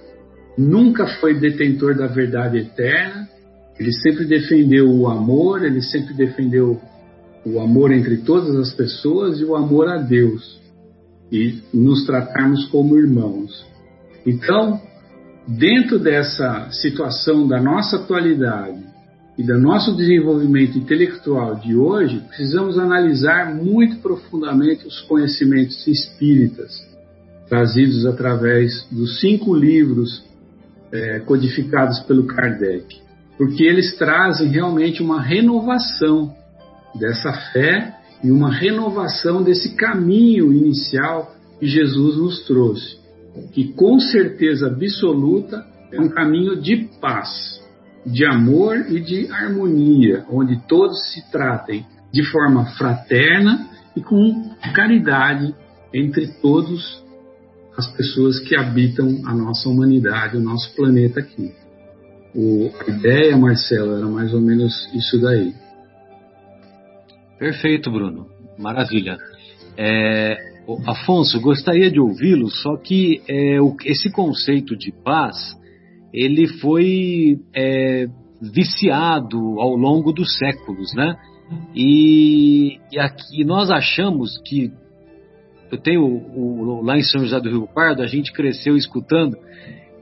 nunca 0.57 1.07
foi 1.19 1.39
detentor 1.39 1.97
da 1.97 2.07
verdade 2.07 2.59
eterna, 2.59 3.29
ele 3.79 3.93
sempre 3.93 4.25
defendeu 4.25 4.89
o 4.89 5.09
amor, 5.09 5.65
ele 5.65 5.83
sempre 5.83 6.15
defendeu 6.15 6.81
o 7.45 7.61
amor 7.61 7.91
entre 7.91 8.19
todas 8.19 8.55
as 8.55 8.73
pessoas 8.73 9.41
e 9.41 9.45
o 9.45 9.57
amor 9.57 9.89
a 9.89 9.99
Deus, 9.99 10.61
e 11.31 11.63
nos 11.73 12.05
tratarmos 12.05 12.67
como 12.67 12.99
irmãos. 12.99 13.67
Então, 14.25 14.81
dentro 15.49 15.99
dessa 15.99 16.71
situação 16.71 17.49
da 17.49 17.61
nossa 17.61 17.97
atualidade 17.97 18.92
e 19.37 19.43
do 19.43 19.59
nosso 19.59 19.97
desenvolvimento 19.97 20.77
intelectual 20.77 21.55
de 21.55 21.75
hoje, 21.75 22.21
precisamos 22.29 22.79
analisar 22.79 23.55
muito 23.55 23.97
profundamente 23.97 24.87
os 24.87 25.01
conhecimentos 25.03 25.87
espíritas 25.87 26.93
trazidos 27.49 28.07
através 28.07 28.87
dos 28.91 29.21
cinco 29.21 29.55
livros 29.55 30.25
é, 30.91 31.21
codificados 31.21 32.01
pelo 32.01 32.27
Kardec, 32.27 32.99
porque 33.39 33.65
eles 33.65 33.97
trazem 33.97 34.49
realmente 34.49 35.03
uma 35.03 35.21
renovação 35.21 36.35
dessa 36.95 37.33
fé 37.53 37.95
e 38.23 38.31
uma 38.31 38.53
renovação 38.53 39.43
desse 39.43 39.75
caminho 39.75 40.53
inicial 40.53 41.35
que 41.59 41.67
Jesus 41.67 42.17
nos 42.17 42.45
trouxe, 42.47 42.99
que 43.53 43.73
com 43.73 43.99
certeza 43.99 44.67
absoluta 44.67 45.67
é 45.91 46.01
um 46.01 46.09
caminho 46.09 46.61
de 46.61 46.89
paz, 47.01 47.62
de 48.05 48.25
amor 48.27 48.77
e 48.91 49.01
de 49.01 49.31
harmonia, 49.31 50.25
onde 50.31 50.61
todos 50.67 51.13
se 51.13 51.31
tratem 51.31 51.87
de 52.13 52.25
forma 52.25 52.67
fraterna 52.77 53.69
e 53.97 54.01
com 54.01 54.51
caridade 54.75 55.55
entre 55.93 56.27
todos 56.41 57.03
as 57.77 57.87
pessoas 57.97 58.39
que 58.41 58.57
habitam 58.57 59.23
a 59.27 59.35
nossa 59.35 59.69
humanidade, 59.69 60.37
o 60.37 60.41
nosso 60.41 60.75
planeta 60.75 61.21
aqui. 61.21 61.53
O, 62.35 62.71
a 62.87 62.91
ideia, 62.91 63.37
Marcelo, 63.37 63.97
era 63.97 64.07
mais 64.07 64.33
ou 64.33 64.41
menos 64.41 64.73
isso 64.95 65.21
daí. 65.21 65.55
Perfeito, 67.39 67.91
Bruno. 67.91 68.27
Maravilha. 68.59 69.19
É, 69.77 70.37
Afonso, 70.87 71.41
gostaria 71.41 71.91
de 71.91 71.99
ouvi-lo, 71.99 72.49
só 72.49 72.77
que 72.77 73.23
é, 73.29 73.61
o, 73.61 73.75
esse 73.85 74.11
conceito 74.11 74.77
de 74.77 74.93
paz, 74.93 75.37
ele 76.13 76.47
foi 76.47 77.39
é, 77.55 78.07
viciado 78.41 79.39
ao 79.61 79.77
longo 79.77 80.13
dos 80.13 80.37
séculos, 80.37 80.93
né? 80.95 81.17
E, 81.75 82.79
e 82.91 82.99
aqui 82.99 83.45
nós 83.45 83.71
achamos 83.71 84.41
que 84.45 84.71
eu 85.71 85.79
tenho 85.79 86.03
o, 86.03 86.81
o, 86.81 86.83
lá 86.83 86.99
em 86.99 87.03
São 87.03 87.23
José 87.23 87.41
do 87.41 87.49
Rio 87.49 87.69
Pardo, 87.75 88.03
a 88.03 88.07
gente 88.07 88.33
cresceu 88.33 88.77
escutando 88.77 89.37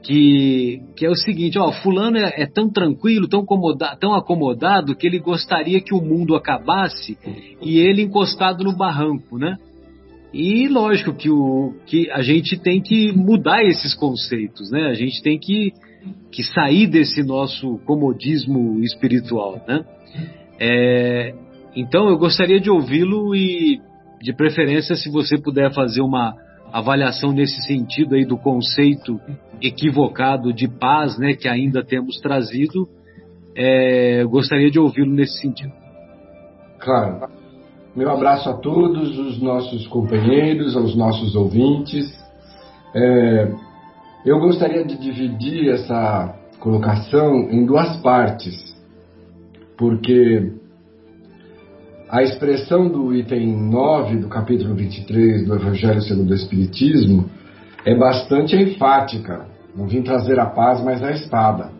que, 0.03 0.81
que 0.95 1.05
é 1.05 1.09
o 1.09 1.15
seguinte, 1.15 1.57
ó, 1.59 1.71
fulano 1.71 2.17
é, 2.17 2.41
é 2.41 2.45
tão 2.45 2.69
tranquilo, 2.69 3.27
tão, 3.27 3.41
acomoda, 3.41 3.95
tão 3.99 4.13
acomodado 4.13 4.95
que 4.95 5.05
ele 5.05 5.19
gostaria 5.19 5.79
que 5.79 5.93
o 5.93 6.01
mundo 6.01 6.35
acabasse 6.35 7.17
e 7.61 7.79
ele 7.79 8.01
encostado 8.01 8.63
no 8.63 8.75
barranco, 8.75 9.37
né? 9.37 9.57
E 10.33 10.67
lógico 10.67 11.13
que, 11.13 11.29
o, 11.29 11.73
que 11.85 12.09
a 12.11 12.21
gente 12.21 12.57
tem 12.57 12.81
que 12.81 13.11
mudar 13.11 13.63
esses 13.63 13.93
conceitos, 13.93 14.71
né? 14.71 14.87
A 14.87 14.93
gente 14.93 15.21
tem 15.21 15.37
que, 15.37 15.71
que 16.31 16.43
sair 16.43 16.87
desse 16.87 17.23
nosso 17.23 17.77
comodismo 17.85 18.79
espiritual, 18.83 19.61
né? 19.67 19.83
É, 20.59 21.33
então 21.75 22.09
eu 22.09 22.17
gostaria 22.17 22.59
de 22.59 22.69
ouvi-lo 22.69 23.35
e 23.35 23.79
de 24.21 24.33
preferência, 24.33 24.95
se 24.95 25.09
você 25.09 25.37
puder 25.37 25.73
fazer 25.73 26.01
uma 26.01 26.35
avaliação 26.71 27.31
nesse 27.31 27.61
sentido 27.63 28.15
aí 28.15 28.25
do 28.25 28.37
conceito 28.37 29.19
equivocado 29.61 30.53
de 30.53 30.67
paz, 30.67 31.17
né, 31.17 31.33
que 31.33 31.47
ainda 31.47 31.83
temos 31.83 32.17
trazido, 32.19 32.87
é, 33.55 34.23
gostaria 34.25 34.69
de 34.69 34.79
ouvi-lo 34.79 35.11
nesse 35.11 35.39
sentido. 35.39 35.73
Claro. 36.79 37.27
Meu 37.95 38.09
abraço 38.09 38.49
a 38.49 38.53
todos 38.53 39.17
os 39.17 39.41
nossos 39.41 39.85
companheiros, 39.87 40.77
aos 40.77 40.95
nossos 40.95 41.35
ouvintes. 41.35 42.05
É, 42.95 43.51
eu 44.23 44.39
gostaria 44.39 44.85
de 44.85 44.97
dividir 44.97 45.69
essa 45.69 46.35
colocação 46.59 47.49
em 47.49 47.65
duas 47.65 47.97
partes, 47.97 48.75
porque 49.75 50.51
a 52.07 52.21
expressão 52.21 52.87
do 52.87 53.15
item 53.15 53.57
9 53.69 54.17
do 54.17 54.27
capítulo 54.27 54.75
23 54.75 55.45
do 55.45 55.55
Evangelho 55.55 56.01
segundo 56.01 56.29
o 56.29 56.35
Espiritismo 56.35 57.29
é 57.83 57.95
bastante 57.95 58.55
enfática. 58.55 59.47
Não 59.75 59.87
vim 59.87 60.03
trazer 60.03 60.39
a 60.39 60.45
paz, 60.45 60.83
mas 60.83 61.01
a 61.01 61.11
espada. 61.11 61.71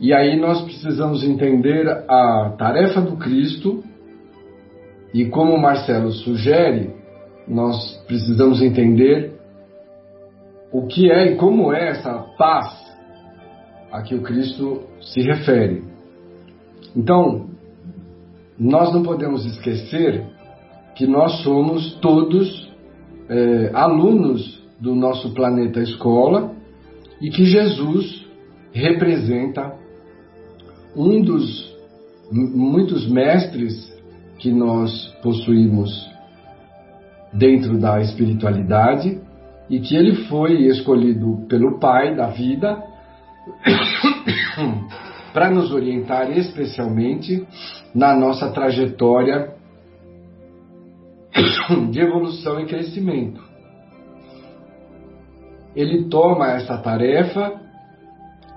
E 0.00 0.14
aí 0.14 0.40
nós 0.40 0.62
precisamos 0.62 1.22
entender 1.22 1.86
a 2.08 2.54
tarefa 2.56 3.00
do 3.02 3.16
Cristo 3.16 3.84
e 5.12 5.26
como 5.26 5.58
Marcelo 5.58 6.10
sugere, 6.12 6.90
nós 7.46 8.02
precisamos 8.06 8.62
entender 8.62 9.33
o 10.74 10.88
que 10.88 11.08
é 11.08 11.32
e 11.32 11.36
como 11.36 11.72
é 11.72 11.90
essa 11.90 12.12
paz 12.36 12.84
a 13.92 14.02
que 14.02 14.12
o 14.12 14.22
Cristo 14.22 14.82
se 15.00 15.22
refere. 15.22 15.84
Então, 16.96 17.48
nós 18.58 18.92
não 18.92 19.04
podemos 19.04 19.46
esquecer 19.46 20.26
que 20.96 21.06
nós 21.06 21.42
somos 21.44 21.94
todos 22.00 22.72
é, 23.28 23.70
alunos 23.72 24.64
do 24.80 24.96
nosso 24.96 25.32
planeta 25.32 25.78
escola 25.78 26.52
e 27.22 27.30
que 27.30 27.44
Jesus 27.44 28.26
representa 28.72 29.76
um 30.96 31.22
dos 31.22 31.72
muitos 32.32 33.08
mestres 33.08 33.96
que 34.38 34.50
nós 34.50 35.06
possuímos 35.22 36.10
dentro 37.32 37.78
da 37.78 38.00
espiritualidade 38.00 39.22
e 39.68 39.80
que 39.80 39.96
ele 39.96 40.26
foi 40.26 40.66
escolhido 40.66 41.46
pelo 41.48 41.78
Pai 41.78 42.14
da 42.14 42.28
vida 42.28 42.82
para 45.32 45.50
nos 45.50 45.72
orientar 45.72 46.30
especialmente 46.30 47.46
na 47.94 48.14
nossa 48.14 48.50
trajetória 48.50 49.54
de 51.90 52.00
evolução 52.00 52.60
e 52.60 52.66
crescimento. 52.66 53.42
Ele 55.74 56.08
toma 56.08 56.52
essa 56.52 56.78
tarefa 56.78 57.60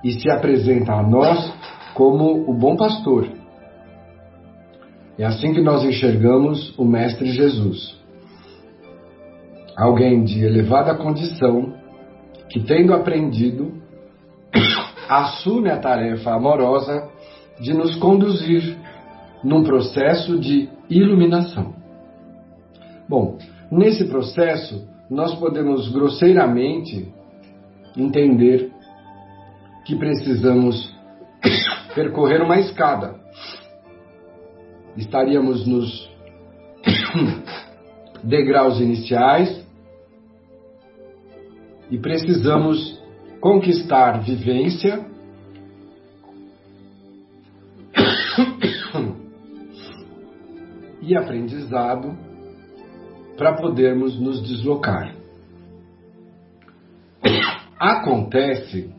e 0.03 0.11
se 0.11 0.29
apresenta 0.29 0.93
a 0.93 1.01
nós 1.01 1.53
como 1.95 2.47
o 2.47 2.53
bom 2.53 2.75
pastor. 2.75 3.27
É 5.17 5.25
assim 5.25 5.51
que 5.51 5.61
nós 5.61 5.83
enxergamos 5.83 6.77
o 6.77 6.85
Mestre 6.85 7.31
Jesus. 7.31 7.97
Alguém 9.77 10.23
de 10.23 10.43
elevada 10.43 10.95
condição 10.95 11.75
que, 12.49 12.59
tendo 12.61 12.95
aprendido, 12.95 13.73
assume 15.07 15.69
a 15.69 15.77
tarefa 15.77 16.33
amorosa 16.33 17.07
de 17.61 17.75
nos 17.75 17.95
conduzir 17.97 18.75
num 19.43 19.63
processo 19.63 20.39
de 20.39 20.67
iluminação. 20.89 21.75
Bom, 23.07 23.37
nesse 23.71 24.05
processo, 24.05 24.87
nós 25.11 25.35
podemos 25.35 25.89
grosseiramente 25.89 27.13
entender 27.95 28.71
que 29.85 29.95
precisamos 29.95 30.91
percorrer 31.93 32.41
uma 32.41 32.59
escada. 32.59 33.15
Estaríamos 34.97 35.67
nos 35.67 36.09
degraus 38.23 38.79
iniciais 38.79 39.66
e 41.89 41.97
precisamos 41.97 43.01
conquistar 43.39 44.23
vivência 44.23 45.05
e 51.01 51.15
aprendizado 51.15 52.17
para 53.37 53.53
podermos 53.53 54.19
nos 54.19 54.41
deslocar. 54.41 55.15
Acontece 57.79 58.89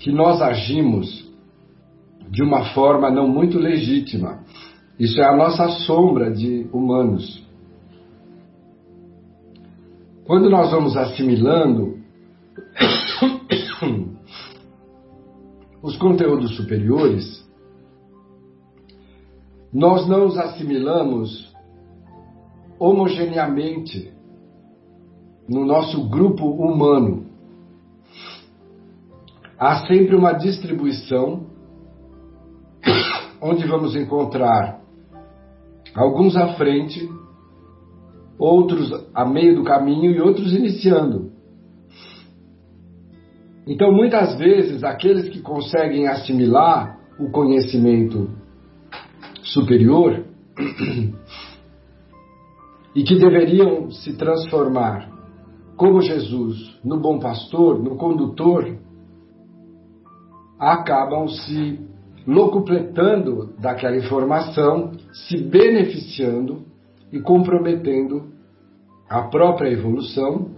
que 0.00 0.10
nós 0.10 0.42
agimos 0.42 1.24
de 2.28 2.42
uma 2.42 2.66
forma 2.74 3.10
não 3.10 3.28
muito 3.28 3.58
legítima. 3.58 4.40
Isso 4.98 5.20
é 5.20 5.24
a 5.24 5.36
nossa 5.36 5.68
sombra 5.68 6.32
de 6.32 6.66
humanos. 6.72 7.45
Quando 10.26 10.50
nós 10.50 10.72
vamos 10.72 10.96
assimilando 10.96 11.98
os 15.80 15.96
conteúdos 15.98 16.56
superiores, 16.56 17.48
nós 19.72 20.08
não 20.08 20.26
os 20.26 20.36
assimilamos 20.36 21.54
homogeneamente 22.76 24.12
no 25.48 25.64
nosso 25.64 26.08
grupo 26.08 26.44
humano. 26.44 27.26
Há 29.56 29.86
sempre 29.86 30.16
uma 30.16 30.32
distribuição 30.32 31.46
onde 33.40 33.64
vamos 33.64 33.94
encontrar 33.94 34.80
alguns 35.94 36.36
à 36.36 36.54
frente, 36.54 37.08
outros 38.38 38.92
a 39.14 39.24
meio 39.24 39.56
do 39.56 39.64
caminho 39.64 40.12
e 40.12 40.20
outros 40.20 40.52
iniciando. 40.52 41.32
Então, 43.66 43.92
muitas 43.92 44.38
vezes, 44.38 44.84
aqueles 44.84 45.28
que 45.28 45.40
conseguem 45.40 46.06
assimilar 46.06 47.00
o 47.18 47.30
conhecimento 47.30 48.30
superior 49.42 50.24
e 52.94 53.02
que 53.02 53.16
deveriam 53.16 53.90
se 53.90 54.16
transformar 54.16 55.10
como 55.76 56.00
Jesus 56.00 56.78
no 56.84 56.98
bom 56.98 57.18
pastor, 57.18 57.82
no 57.82 57.96
condutor, 57.96 58.78
acabam 60.58 61.28
se 61.28 61.78
locupletando 62.26 63.54
daquela 63.60 63.96
informação, 63.96 64.92
se 65.12 65.36
beneficiando 65.36 66.64
e 67.12 67.20
comprometendo 67.20 68.32
a 69.08 69.22
própria 69.22 69.70
evolução 69.70 70.50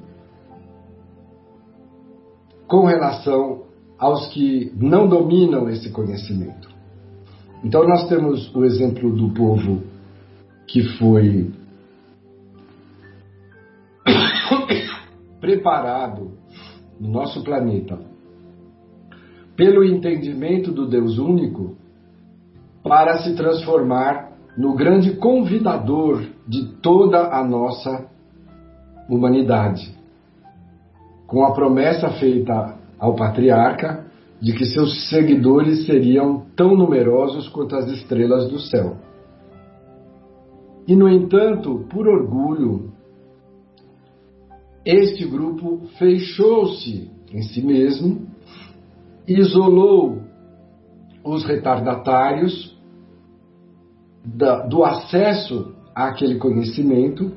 com 2.67 2.85
relação 2.85 3.65
aos 3.99 4.29
que 4.29 4.73
não 4.77 5.09
dominam 5.09 5.69
esse 5.69 5.91
conhecimento. 5.91 6.69
Então, 7.65 7.87
nós 7.87 8.09
temos 8.09 8.55
o 8.55 8.65
exemplo 8.65 9.13
do 9.15 9.35
povo 9.35 9.83
que 10.67 10.83
foi 10.99 11.51
preparado 15.41 16.31
no 17.01 17.09
nosso 17.11 17.43
planeta 17.43 17.99
pelo 19.57 19.85
entendimento 19.85 20.71
do 20.71 20.87
Deus 20.87 21.19
único 21.19 21.77
para 22.83 23.19
se 23.25 23.35
transformar 23.35 24.28
no 24.59 24.75
grande 24.75 25.15
convidador 25.15 26.21
de 26.47 26.67
toda 26.83 27.29
a 27.33 27.45
nossa 27.45 28.09
humanidade. 29.09 29.97
Com 31.29 31.45
a 31.45 31.53
promessa 31.53 32.11
feita 32.11 32.77
ao 32.99 33.15
patriarca 33.15 34.05
de 34.41 34.53
que 34.53 34.67
seus 34.67 35.09
seguidores 35.09 35.87
seriam 35.87 36.45
tão 36.57 36.75
numerosos 36.75 37.49
quanto 37.49 37.77
as 37.77 37.87
estrelas 37.89 38.49
do 38.49 38.59
céu. 38.59 38.97
E, 40.89 40.97
no 40.97 41.09
entanto, 41.09 41.87
por 41.89 42.09
orgulho, 42.09 42.91
este 44.85 45.25
grupo 45.25 45.83
fechou-se 45.99 47.09
em 47.33 47.43
si 47.43 47.65
mesmo, 47.65 48.27
isolou 49.27 50.23
os 51.23 51.45
retardatários 51.45 52.77
do 54.25 54.85
acesso 54.85 55.75
àquele 55.95 56.37
conhecimento 56.39 57.33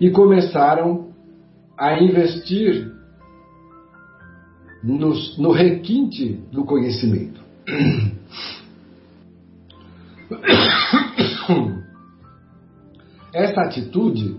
e 0.00 0.10
começaram 0.10 1.12
a 1.78 2.00
investir 2.02 2.92
no, 4.82 5.14
no 5.38 5.50
requinte 5.50 6.40
do 6.52 6.64
conhecimento. 6.64 7.40
Essa 13.32 13.62
atitude 13.62 14.36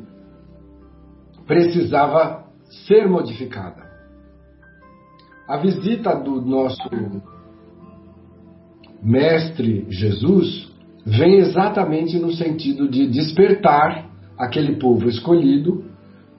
precisava 1.45 2.45
ser 2.87 3.07
modificada. 3.07 3.85
A 5.47 5.57
visita 5.57 6.15
do 6.15 6.41
nosso 6.41 6.89
Mestre 9.01 9.85
Jesus 9.89 10.74
vem 11.05 11.35
exatamente 11.35 12.17
no 12.17 12.31
sentido 12.33 12.89
de 12.89 13.07
despertar 13.07 14.09
aquele 14.37 14.77
povo 14.77 15.07
escolhido 15.07 15.85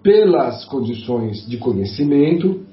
pelas 0.03 0.65
condições 0.65 1.47
de 1.47 1.57
conhecimento 1.57 2.65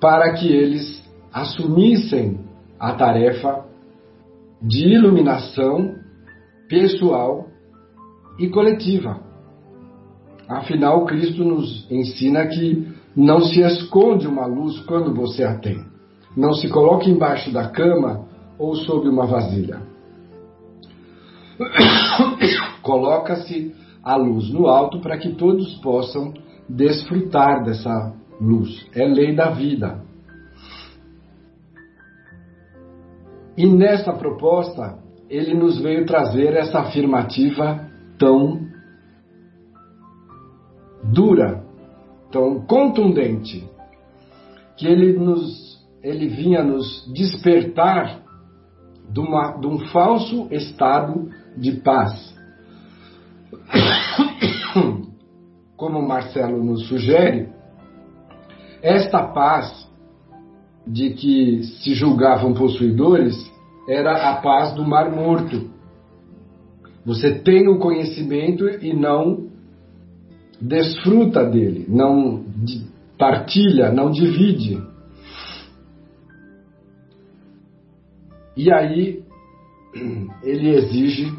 para 0.00 0.34
que 0.34 0.52
eles 0.52 1.02
assumissem 1.32 2.40
a 2.78 2.92
tarefa 2.92 3.64
de 4.60 4.86
iluminação 4.86 5.94
pessoal 6.68 7.48
e 8.38 8.48
coletiva. 8.48 9.20
Afinal, 10.48 11.04
Cristo 11.06 11.44
nos 11.44 11.90
ensina 11.90 12.46
que 12.46 12.86
não 13.16 13.40
se 13.40 13.60
esconde 13.60 14.26
uma 14.26 14.46
luz 14.46 14.78
quando 14.80 15.14
você 15.14 15.44
a 15.44 15.58
tem. 15.58 15.84
Não 16.36 16.52
se 16.52 16.68
coloca 16.68 17.08
embaixo 17.08 17.52
da 17.52 17.68
cama 17.68 18.26
ou 18.58 18.74
sob 18.76 19.08
uma 19.08 19.26
vasilha. 19.26 19.80
Coloca-se 22.82 23.74
a 24.02 24.16
luz 24.16 24.50
no 24.50 24.66
alto 24.66 25.00
para 25.00 25.18
que 25.18 25.30
todos 25.34 25.74
possam 25.76 26.34
desfrutar 26.68 27.64
dessa 27.64 28.14
luz. 28.40 28.86
É 28.94 29.06
lei 29.06 29.34
da 29.34 29.50
vida. 29.50 30.02
E 33.56 33.66
nessa 33.66 34.12
proposta, 34.12 34.98
ele 35.30 35.54
nos 35.54 35.78
veio 35.80 36.04
trazer 36.04 36.54
essa 36.54 36.80
afirmativa 36.80 37.88
tão 38.18 38.66
dura, 41.04 41.64
tão 42.30 42.60
contundente, 42.66 43.64
que 44.76 44.86
ele 44.86 45.12
nos 45.18 45.64
ele 46.02 46.28
vinha 46.28 46.62
nos 46.62 47.10
despertar 47.14 48.23
de, 49.14 49.20
uma, 49.20 49.52
de 49.52 49.66
um 49.68 49.78
falso 49.86 50.48
estado 50.50 51.30
de 51.56 51.70
paz. 51.72 52.34
Como 55.76 56.02
Marcelo 56.02 56.62
nos 56.62 56.88
sugere, 56.88 57.48
esta 58.82 59.22
paz 59.22 59.88
de 60.84 61.10
que 61.10 61.62
se 61.62 61.94
julgavam 61.94 62.54
possuidores 62.54 63.34
era 63.88 64.30
a 64.30 64.36
paz 64.36 64.74
do 64.74 64.84
mar 64.84 65.10
morto. 65.10 65.70
Você 67.06 67.38
tem 67.38 67.68
o 67.68 67.78
conhecimento 67.78 68.68
e 68.68 68.92
não 68.92 69.48
desfruta 70.60 71.44
dele, 71.44 71.84
não 71.88 72.44
partilha, 73.16 73.92
não 73.92 74.10
divide. 74.10 74.82
E 78.56 78.72
aí 78.72 79.22
ele 80.42 80.70
exige 80.70 81.32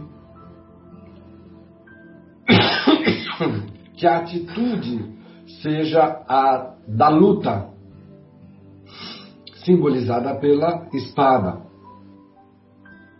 que 3.95 4.05
a 4.05 4.17
atitude 4.17 5.15
seja 5.61 6.23
a 6.27 6.75
da 6.87 7.09
luta, 7.09 7.69
simbolizada 9.63 10.35
pela 10.35 10.87
espada. 10.93 11.61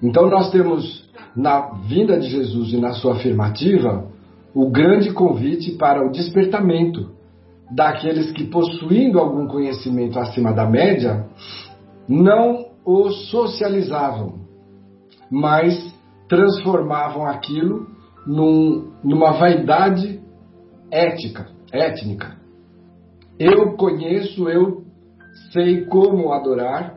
Então 0.01 0.29
nós 0.29 0.51
temos 0.51 1.09
na 1.35 1.73
vinda 1.87 2.19
de 2.19 2.29
Jesus 2.29 2.73
e 2.73 2.77
na 2.77 2.93
sua 2.93 3.13
afirmativa 3.15 4.07
o 4.53 4.69
grande 4.69 5.11
convite 5.11 5.71
para 5.71 6.05
o 6.05 6.11
despertamento 6.11 7.11
daqueles 7.73 8.31
que, 8.31 8.45
possuindo 8.45 9.19
algum 9.19 9.47
conhecimento 9.47 10.19
acima 10.19 10.53
da 10.53 10.65
média, 10.65 11.27
não 12.07 12.64
o 12.85 13.09
socializavam, 13.09 14.45
mas 15.31 15.93
transformavam 16.29 17.25
aquilo 17.25 17.87
num, 18.25 18.91
numa 19.03 19.31
vaidade 19.33 20.21
ética, 20.91 21.47
étnica. 21.71 22.37
Eu 23.39 23.75
conheço, 23.75 24.47
eu 24.47 24.83
sei 25.51 25.85
como 25.85 26.31
adorar, 26.31 26.95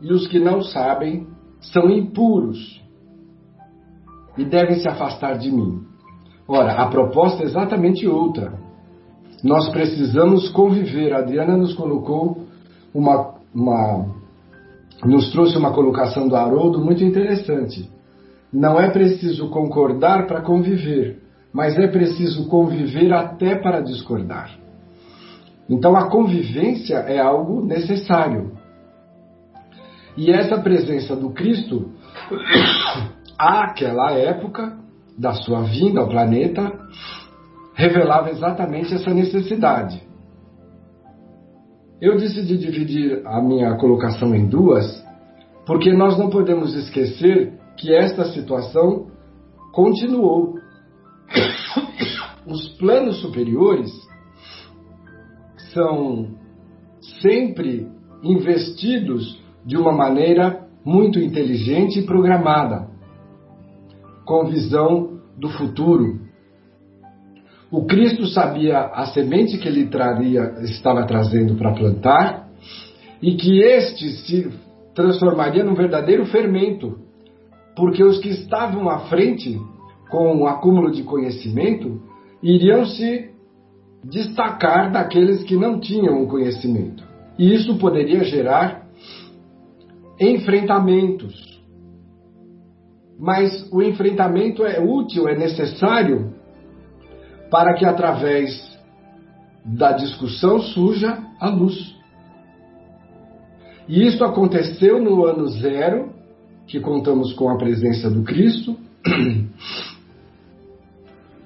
e 0.00 0.12
os 0.12 0.26
que 0.26 0.38
não 0.38 0.62
sabem 0.62 1.28
são 1.60 1.88
impuros 1.88 2.82
e 4.36 4.44
devem 4.44 4.80
se 4.80 4.88
afastar 4.88 5.38
de 5.38 5.50
mim. 5.50 5.84
Ora, 6.48 6.72
a 6.72 6.88
proposta 6.88 7.42
é 7.42 7.46
exatamente 7.46 8.06
outra. 8.06 8.58
Nós 9.44 9.68
precisamos 9.70 10.48
conviver. 10.50 11.12
A 11.12 11.18
Adriana 11.18 11.56
nos 11.56 11.74
colocou 11.74 12.44
uma, 12.92 13.34
uma 13.54 14.06
nos 15.04 15.30
trouxe 15.30 15.56
uma 15.56 15.72
colocação 15.72 16.28
do 16.28 16.36
Haroldo 16.36 16.84
muito 16.84 17.02
interessante. 17.02 17.90
Não 18.52 18.80
é 18.80 18.90
preciso 18.90 19.48
concordar 19.48 20.26
para 20.26 20.42
conviver, 20.42 21.22
mas 21.52 21.76
é 21.76 21.86
preciso 21.86 22.48
conviver 22.48 23.12
até 23.12 23.56
para 23.56 23.80
discordar. 23.80 24.50
Então 25.68 25.96
a 25.96 26.08
convivência 26.08 26.96
é 26.96 27.18
algo 27.18 27.64
necessário. 27.64 28.52
E 30.16 30.30
essa 30.30 30.58
presença 30.58 31.16
do 31.16 31.30
Cristo, 31.30 31.90
àquela 33.38 34.12
época 34.12 34.76
da 35.18 35.32
sua 35.32 35.62
vinda 35.62 36.00
ao 36.00 36.08
planeta, 36.08 36.70
revelava 37.74 38.30
exatamente 38.30 38.94
essa 38.94 39.12
necessidade. 39.12 40.02
Eu 42.02 42.16
decidi 42.16 42.58
dividir 42.58 43.24
a 43.24 43.40
minha 43.40 43.76
colocação 43.76 44.34
em 44.34 44.48
duas, 44.48 44.84
porque 45.64 45.92
nós 45.92 46.18
não 46.18 46.30
podemos 46.30 46.74
esquecer 46.74 47.52
que 47.76 47.94
esta 47.94 48.24
situação 48.32 49.06
continuou. 49.72 50.54
Os 52.44 52.70
planos 52.70 53.20
superiores 53.20 53.88
são 55.72 56.34
sempre 57.20 57.86
investidos 58.20 59.40
de 59.64 59.76
uma 59.76 59.92
maneira 59.92 60.66
muito 60.84 61.20
inteligente 61.20 62.00
e 62.00 62.04
programada, 62.04 62.88
com 64.24 64.46
visão 64.46 65.20
do 65.38 65.48
futuro. 65.50 66.18
O 67.72 67.86
Cristo 67.86 68.26
sabia 68.26 68.80
a 68.80 69.06
semente 69.06 69.56
que 69.56 69.66
ele 69.66 69.86
traria, 69.86 70.56
estava 70.60 71.06
trazendo 71.06 71.54
para 71.54 71.72
plantar 71.72 72.50
e 73.22 73.34
que 73.34 73.60
este 73.60 74.10
se 74.10 74.50
transformaria 74.94 75.64
num 75.64 75.74
verdadeiro 75.74 76.26
fermento, 76.26 76.98
porque 77.74 78.04
os 78.04 78.18
que 78.18 78.28
estavam 78.28 78.90
à 78.90 79.06
frente 79.06 79.58
com 80.10 80.42
o 80.42 80.46
acúmulo 80.46 80.90
de 80.90 81.02
conhecimento 81.02 81.98
iriam 82.42 82.84
se 82.84 83.30
destacar 84.04 84.92
daqueles 84.92 85.42
que 85.42 85.56
não 85.56 85.80
tinham 85.80 86.22
o 86.22 86.28
conhecimento. 86.28 87.02
E 87.38 87.54
isso 87.54 87.78
poderia 87.78 88.22
gerar 88.22 88.86
enfrentamentos. 90.20 91.58
Mas 93.18 93.66
o 93.72 93.80
enfrentamento 93.80 94.62
é 94.62 94.78
útil, 94.78 95.26
é 95.26 95.38
necessário 95.38 96.31
para 97.52 97.74
que 97.74 97.84
através 97.84 98.72
da 99.62 99.92
discussão 99.92 100.58
surja 100.58 101.18
a 101.38 101.50
luz. 101.50 101.94
E 103.86 104.06
isso 104.06 104.24
aconteceu 104.24 104.98
no 104.98 105.26
ano 105.26 105.48
zero, 105.48 106.14
que 106.66 106.80
contamos 106.80 107.34
com 107.34 107.50
a 107.50 107.58
presença 107.58 108.10
do 108.10 108.22
Cristo, 108.22 108.74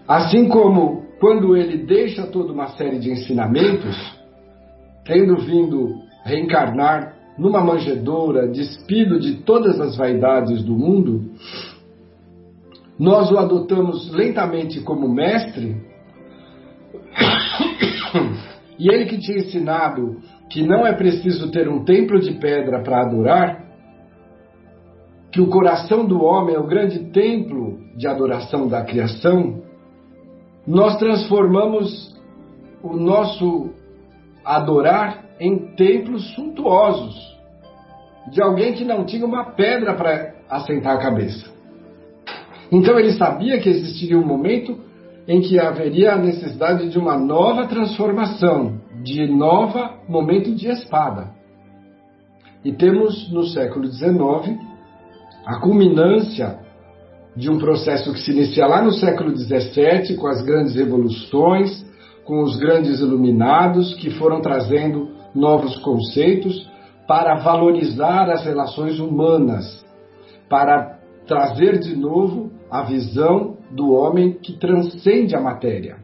assim 0.06 0.48
como 0.48 1.06
quando 1.18 1.56
ele 1.56 1.78
deixa 1.78 2.24
toda 2.24 2.52
uma 2.52 2.68
série 2.68 3.00
de 3.00 3.10
ensinamentos, 3.10 3.96
tendo 5.04 5.36
vindo 5.38 6.02
reencarnar 6.24 7.16
numa 7.36 7.60
manjedoura, 7.60 8.46
despido 8.46 9.18
de 9.18 9.38
todas 9.38 9.80
as 9.80 9.96
vaidades 9.96 10.62
do 10.62 10.72
mundo, 10.72 11.32
nós 12.96 13.30
o 13.32 13.38
adotamos 13.38 14.10
lentamente 14.12 14.80
como 14.80 15.08
mestre, 15.08 15.95
e 18.78 18.88
ele 18.88 19.06
que 19.06 19.18
tinha 19.18 19.38
ensinado 19.38 20.20
que 20.50 20.62
não 20.62 20.86
é 20.86 20.92
preciso 20.92 21.50
ter 21.50 21.68
um 21.68 21.84
templo 21.84 22.20
de 22.20 22.32
pedra 22.34 22.82
para 22.82 23.02
adorar, 23.02 23.64
que 25.32 25.40
o 25.40 25.48
coração 25.48 26.06
do 26.06 26.22
homem 26.22 26.54
é 26.54 26.58
o 26.58 26.66
grande 26.66 27.10
templo 27.10 27.78
de 27.96 28.06
adoração 28.06 28.68
da 28.68 28.84
criação, 28.84 29.62
nós 30.66 30.96
transformamos 30.98 32.16
o 32.82 32.96
nosso 32.96 33.70
adorar 34.44 35.24
em 35.40 35.74
templos 35.74 36.34
suntuosos 36.34 37.36
de 38.30 38.42
alguém 38.42 38.72
que 38.72 38.84
não 38.84 39.04
tinha 39.04 39.24
uma 39.24 39.52
pedra 39.52 39.94
para 39.94 40.34
assentar 40.48 40.94
a 40.94 40.98
cabeça. 40.98 41.54
Então 42.70 42.98
ele 42.98 43.12
sabia 43.12 43.60
que 43.60 43.68
existiria 43.68 44.18
um 44.18 44.26
momento 44.26 44.78
em 45.26 45.40
que 45.40 45.58
haveria 45.58 46.12
a 46.12 46.18
necessidade 46.18 46.88
de 46.88 46.98
uma 46.98 47.18
nova 47.18 47.66
transformação, 47.66 48.80
de 49.02 49.26
novo 49.26 49.78
momento 50.08 50.54
de 50.54 50.68
espada. 50.68 51.30
E 52.64 52.72
temos 52.72 53.30
no 53.32 53.44
século 53.44 53.86
XIX 53.86 54.58
a 55.44 55.60
culminância 55.60 56.58
de 57.36 57.50
um 57.50 57.58
processo 57.58 58.12
que 58.12 58.20
se 58.20 58.32
inicia 58.32 58.66
lá 58.66 58.82
no 58.82 58.92
século 58.92 59.36
XVII, 59.36 60.16
com 60.16 60.26
as 60.26 60.42
grandes 60.42 60.74
revoluções, 60.74 61.84
com 62.24 62.42
os 62.42 62.56
grandes 62.56 63.00
iluminados 63.00 63.94
que 63.94 64.10
foram 64.10 64.40
trazendo 64.40 65.10
novos 65.34 65.76
conceitos 65.78 66.68
para 67.06 67.36
valorizar 67.36 68.28
as 68.30 68.44
relações 68.44 68.98
humanas, 68.98 69.84
para 70.48 70.98
trazer 71.26 71.78
de 71.78 71.94
novo 71.94 72.50
a 72.70 72.82
visão 72.82 73.55
do 73.70 73.92
homem 73.92 74.32
que 74.32 74.58
transcende 74.58 75.34
a 75.34 75.40
matéria. 75.40 75.96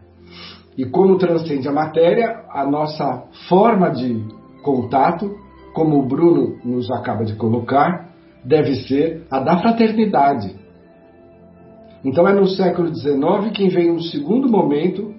E 0.77 0.85
como 0.85 1.19
transcende 1.19 1.69
a 1.69 1.73
matéria, 1.73 2.45
a 2.51 2.65
nossa 2.65 3.25
forma 3.49 3.91
de 3.91 4.25
contato, 4.63 5.37
como 5.75 5.99
o 5.99 6.07
Bruno 6.07 6.59
nos 6.65 6.91
acaba 6.91 7.25
de 7.25 7.35
colocar, 7.35 8.11
deve 8.45 8.75
ser 8.87 9.27
a 9.31 9.39
da 9.39 9.59
fraternidade, 9.59 10.63
então 12.05 12.27
é 12.27 12.33
no 12.33 12.47
século 12.49 12.93
XIX 12.95 13.53
que 13.55 13.69
vem 13.69 13.91
um 13.91 14.01
segundo 14.01 14.49
momento 14.49 15.15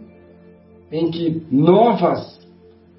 em 0.92 1.10
que 1.10 1.44
novas, 1.50 2.40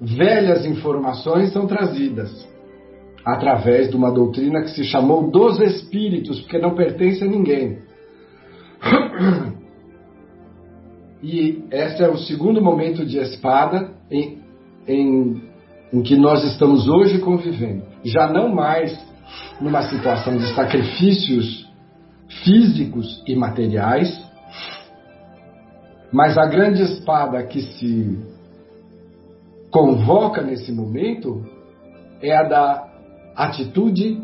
velhas 0.01 0.65
informações 0.65 1.53
são 1.53 1.67
trazidas 1.67 2.47
através 3.23 3.89
de 3.89 3.95
uma 3.95 4.11
doutrina 4.11 4.61
que 4.61 4.71
se 4.71 4.83
chamou 4.83 5.29
dos 5.29 5.59
espíritos, 5.59 6.39
porque 6.41 6.57
não 6.57 6.75
pertence 6.75 7.23
a 7.23 7.27
ninguém. 7.27 7.79
E 11.23 11.63
esse 11.71 12.03
é 12.03 12.07
o 12.07 12.17
segundo 12.17 12.61
momento 12.61 13.03
de 13.05 13.17
espada 13.17 13.89
em, 14.11 14.39
em, 14.87 15.41
em 15.91 16.01
que 16.03 16.15
nós 16.15 16.43
estamos 16.43 16.87
hoje 16.87 17.19
convivendo. 17.19 17.83
Já 18.03 18.27
não 18.31 18.53
mais 18.53 18.95
numa 19.59 19.81
situação 19.89 20.37
de 20.37 20.53
sacrifícios 20.53 21.67
físicos 22.43 23.23
e 23.25 23.35
materiais, 23.35 24.23
mas 26.11 26.37
a 26.37 26.45
grande 26.45 26.83
espada 26.83 27.41
que 27.43 27.61
se 27.61 28.19
convoca 29.71 30.41
nesse 30.41 30.71
momento 30.71 31.43
é 32.21 32.35
a 32.35 32.43
da 32.43 32.87
atitude 33.35 34.21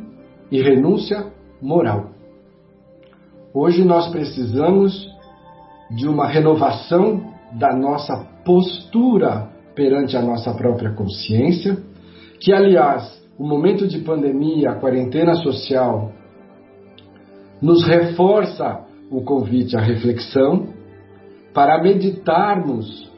e 0.51 0.61
renúncia 0.61 1.31
moral. 1.61 2.10
Hoje 3.53 3.83
nós 3.83 4.07
precisamos 4.07 5.09
de 5.89 6.07
uma 6.07 6.25
renovação 6.25 7.21
da 7.51 7.75
nossa 7.75 8.15
postura 8.45 9.49
perante 9.75 10.15
a 10.15 10.21
nossa 10.21 10.53
própria 10.53 10.91
consciência, 10.91 11.77
que 12.39 12.53
aliás, 12.53 13.21
o 13.37 13.45
momento 13.45 13.85
de 13.85 13.99
pandemia, 13.99 14.71
a 14.71 14.75
quarentena 14.75 15.35
social 15.35 16.13
nos 17.61 17.83
reforça 17.85 18.85
o 19.11 19.21
convite 19.21 19.75
à 19.75 19.81
reflexão 19.81 20.67
para 21.53 21.83
meditarmos 21.83 23.11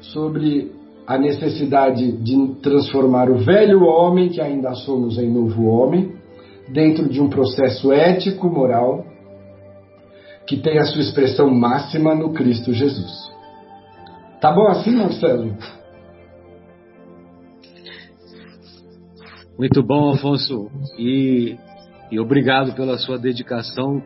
sobre 0.00 0.72
a 1.06 1.18
necessidade 1.18 2.12
de 2.12 2.54
transformar 2.62 3.30
o 3.30 3.36
velho 3.36 3.84
homem, 3.84 4.30
que 4.30 4.40
ainda 4.40 4.72
somos, 4.72 5.18
em 5.18 5.30
novo 5.30 5.66
homem, 5.66 6.14
dentro 6.70 7.06
de 7.10 7.20
um 7.20 7.28
processo 7.28 7.92
ético, 7.92 8.48
moral, 8.48 9.04
que 10.48 10.56
tem 10.56 10.78
a 10.78 10.84
sua 10.84 11.00
expressão 11.00 11.50
máxima 11.50 12.14
no 12.14 12.32
Cristo 12.32 12.72
Jesus. 12.72 13.30
Tá 14.40 14.50
bom 14.50 14.66
assim, 14.68 14.96
Marcelo? 14.96 15.56
Muito 19.58 19.82
bom, 19.82 20.14
Afonso. 20.14 20.70
E 20.98 21.56
e 22.10 22.18
obrigado 22.18 22.74
pela 22.74 22.96
sua 22.96 23.18
dedicação, 23.18 24.02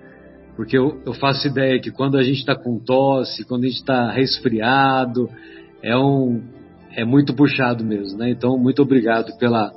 porque 0.56 0.76
eu, 0.76 1.00
eu 1.06 1.14
faço 1.14 1.46
ideia 1.46 1.80
que 1.80 1.90
quando 1.90 2.18
a 2.18 2.22
gente 2.22 2.38
está 2.38 2.54
com 2.54 2.78
tosse, 2.78 3.44
quando 3.44 3.64
a 3.64 3.68
gente 3.68 3.78
está 3.78 4.10
resfriado, 4.10 5.28
é, 5.82 5.96
um, 5.96 6.42
é 6.96 7.04
muito 7.04 7.32
puxado 7.34 7.84
mesmo, 7.84 8.18
né? 8.18 8.30
Então, 8.30 8.58
muito 8.58 8.82
obrigado 8.82 9.36
pela, 9.38 9.70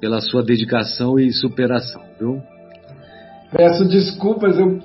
pela 0.00 0.20
sua 0.20 0.42
dedicação 0.42 1.18
e 1.18 1.30
superação, 1.30 2.02
viu? 2.18 2.40
Peço 3.52 3.86
desculpas, 3.86 4.58
eu 4.58 4.80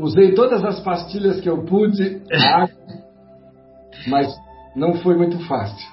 usei 0.00 0.34
todas 0.34 0.64
as 0.64 0.80
pastilhas 0.80 1.40
que 1.40 1.48
eu 1.48 1.64
pude, 1.64 2.22
mas 4.08 4.34
não 4.74 4.94
foi 4.94 5.16
muito 5.16 5.38
fácil. 5.46 5.88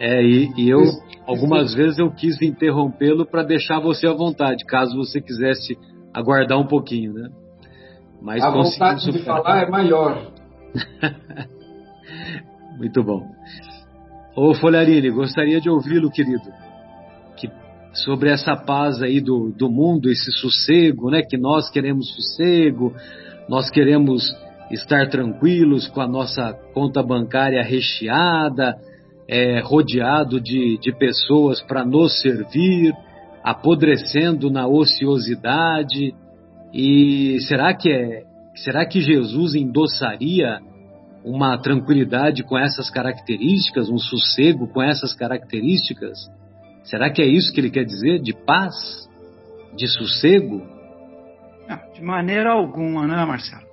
É, 0.00 0.22
e, 0.22 0.52
e 0.56 0.70
eu, 0.70 0.80
algumas 1.26 1.74
vezes 1.74 1.98
eu 1.98 2.10
quis 2.10 2.40
interrompê-lo 2.42 3.24
para 3.24 3.42
deixar 3.42 3.78
você 3.78 4.06
à 4.06 4.12
vontade, 4.12 4.64
caso 4.64 4.96
você 4.96 5.20
quisesse 5.20 5.78
aguardar 6.12 6.58
um 6.58 6.66
pouquinho, 6.66 7.12
né? 7.12 7.28
Mas 8.20 8.42
a 8.42 8.50
vontade 8.50 9.10
de 9.10 9.24
falar 9.24 9.62
é 9.62 9.70
maior. 9.70 10.32
Muito 12.78 13.02
bom. 13.02 13.28
Ô 14.36 14.54
Folharini, 14.54 15.10
gostaria 15.10 15.60
de 15.60 15.68
ouvi-lo, 15.68 16.10
querido. 16.10 16.50
Que, 17.36 17.50
sobre 17.92 18.30
essa 18.30 18.56
paz 18.56 19.02
aí 19.02 19.20
do, 19.20 19.50
do 19.50 19.68
mundo, 19.68 20.08
esse 20.08 20.30
sossego, 20.32 21.10
né? 21.10 21.22
Que 21.22 21.36
nós 21.36 21.68
queremos 21.70 22.08
sossego, 22.14 22.94
nós 23.48 23.70
queremos 23.70 24.34
estar 24.70 25.08
tranquilos 25.08 25.86
com 25.88 26.00
a 26.00 26.08
nossa 26.08 26.52
conta 26.72 27.02
bancária 27.02 27.62
recheada, 27.62 28.76
é, 29.28 29.60
rodeado 29.60 30.40
de, 30.40 30.78
de 30.78 30.92
pessoas 30.96 31.60
para 31.62 31.84
nos 31.84 32.20
servir, 32.20 32.92
apodrecendo 33.42 34.50
na 34.50 34.66
ociosidade. 34.66 36.14
E 36.72 37.38
será 37.48 37.74
que 37.74 37.90
é, 37.90 38.22
será 38.54 38.86
que 38.86 39.00
Jesus 39.00 39.54
endossaria 39.54 40.60
uma 41.24 41.56
tranquilidade 41.58 42.42
com 42.42 42.58
essas 42.58 42.90
características, 42.90 43.88
um 43.88 43.98
sossego 43.98 44.66
com 44.68 44.82
essas 44.82 45.14
características? 45.14 46.18
Será 46.84 47.10
que 47.10 47.22
é 47.22 47.26
isso 47.26 47.52
que 47.52 47.60
ele 47.60 47.70
quer 47.70 47.84
dizer? 47.84 48.20
De 48.20 48.32
paz? 48.32 48.74
De 49.76 49.86
sossego? 49.86 50.62
De 51.94 52.02
maneira 52.02 52.52
alguma, 52.52 53.06
né, 53.06 53.24
Marcelo? 53.24 53.66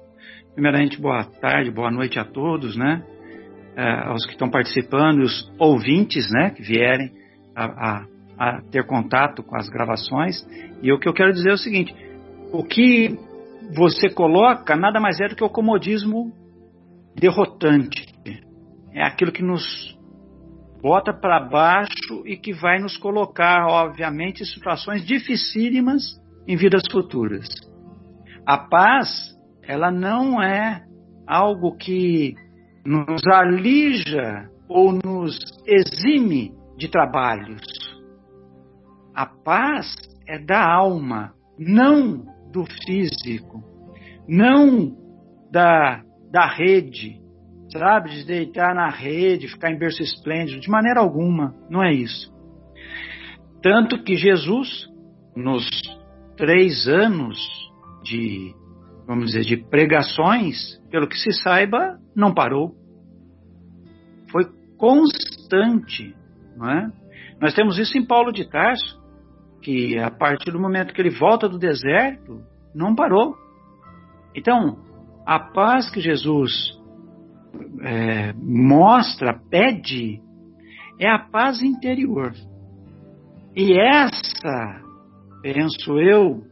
Primeiramente, 0.53 0.99
boa 0.99 1.23
tarde, 1.23 1.71
boa 1.71 1.91
noite 1.91 2.19
a 2.19 2.25
todos, 2.25 2.75
né? 2.75 3.03
É, 3.75 4.07
aos 4.07 4.25
que 4.25 4.33
estão 4.33 4.49
participando, 4.49 5.19
os 5.19 5.49
ouvintes, 5.57 6.29
né, 6.31 6.49
que 6.49 6.61
vierem 6.61 7.11
a, 7.55 7.65
a, 7.65 8.05
a 8.37 8.61
ter 8.69 8.85
contato 8.85 9.41
com 9.41 9.55
as 9.55 9.69
gravações. 9.69 10.45
E 10.81 10.91
o 10.91 10.99
que 10.99 11.07
eu 11.07 11.13
quero 11.13 11.31
dizer 11.31 11.51
é 11.51 11.53
o 11.53 11.57
seguinte: 11.57 11.95
o 12.51 12.63
que 12.63 13.17
você 13.75 14.09
coloca 14.09 14.75
nada 14.75 14.99
mais 14.99 15.19
é 15.21 15.29
do 15.29 15.35
que 15.35 15.43
o 15.43 15.49
comodismo 15.49 16.33
derrotante. 17.15 18.05
É 18.93 19.03
aquilo 19.03 19.31
que 19.31 19.43
nos 19.43 19.97
bota 20.81 21.13
para 21.13 21.39
baixo 21.39 22.23
e 22.25 22.35
que 22.35 22.51
vai 22.53 22.79
nos 22.79 22.97
colocar, 22.97 23.65
obviamente, 23.67 24.41
em 24.41 24.45
situações 24.45 25.05
dificílimas 25.05 26.19
em 26.47 26.57
vidas 26.57 26.83
futuras. 26.91 27.47
A 28.49 28.57
paz, 28.57 29.07
ela 29.61 29.91
não 29.91 30.41
é 30.41 30.83
algo 31.27 31.77
que 31.77 32.33
nos 32.83 33.21
alija 33.31 34.49
ou 34.67 34.91
nos 34.91 35.37
exime 35.67 36.51
de 36.75 36.89
trabalhos. 36.89 37.61
A 39.13 39.27
paz 39.27 39.95
é 40.27 40.39
da 40.39 40.67
alma, 40.67 41.31
não 41.59 42.25
do 42.51 42.65
físico, 42.87 43.63
não 44.27 44.97
da 45.51 46.01
da 46.31 46.47
rede, 46.47 47.21
sabe? 47.71 48.09
De 48.09 48.25
deitar 48.25 48.73
na 48.73 48.89
rede, 48.89 49.47
ficar 49.47 49.69
em 49.69 49.77
berço 49.77 50.01
esplêndido, 50.01 50.59
de 50.59 50.71
maneira 50.71 51.01
alguma, 51.01 51.53
não 51.69 51.83
é 51.83 51.93
isso. 51.93 52.33
Tanto 53.61 54.03
que 54.03 54.15
Jesus, 54.15 54.89
nos 55.35 55.69
três 56.35 56.87
anos 56.87 57.68
de, 58.09 58.55
vamos 59.05 59.27
dizer, 59.27 59.41
de 59.41 59.57
pregações, 59.57 60.79
pelo 60.89 61.07
que 61.07 61.17
se 61.17 61.31
saiba, 61.31 61.99
não 62.15 62.33
parou. 62.33 62.73
Foi 64.31 64.45
constante, 64.77 66.15
não 66.57 66.69
é? 66.69 66.91
Nós 67.39 67.53
temos 67.53 67.77
isso 67.77 67.97
em 67.97 68.05
Paulo 68.05 68.31
de 68.31 68.49
Tarso, 68.49 68.99
que 69.61 69.97
a 69.99 70.09
partir 70.09 70.51
do 70.51 70.59
momento 70.59 70.93
que 70.93 71.01
ele 71.01 71.09
volta 71.09 71.47
do 71.47 71.59
deserto, 71.59 72.41
não 72.73 72.95
parou. 72.95 73.35
Então, 74.35 74.77
a 75.25 75.39
paz 75.39 75.89
que 75.89 76.01
Jesus 76.01 76.77
é, 77.81 78.33
mostra, 78.33 79.39
pede, 79.49 80.21
é 80.99 81.09
a 81.09 81.19
paz 81.19 81.61
interior. 81.61 82.33
E 83.55 83.77
essa, 83.77 84.81
penso 85.41 85.99
eu, 85.99 86.43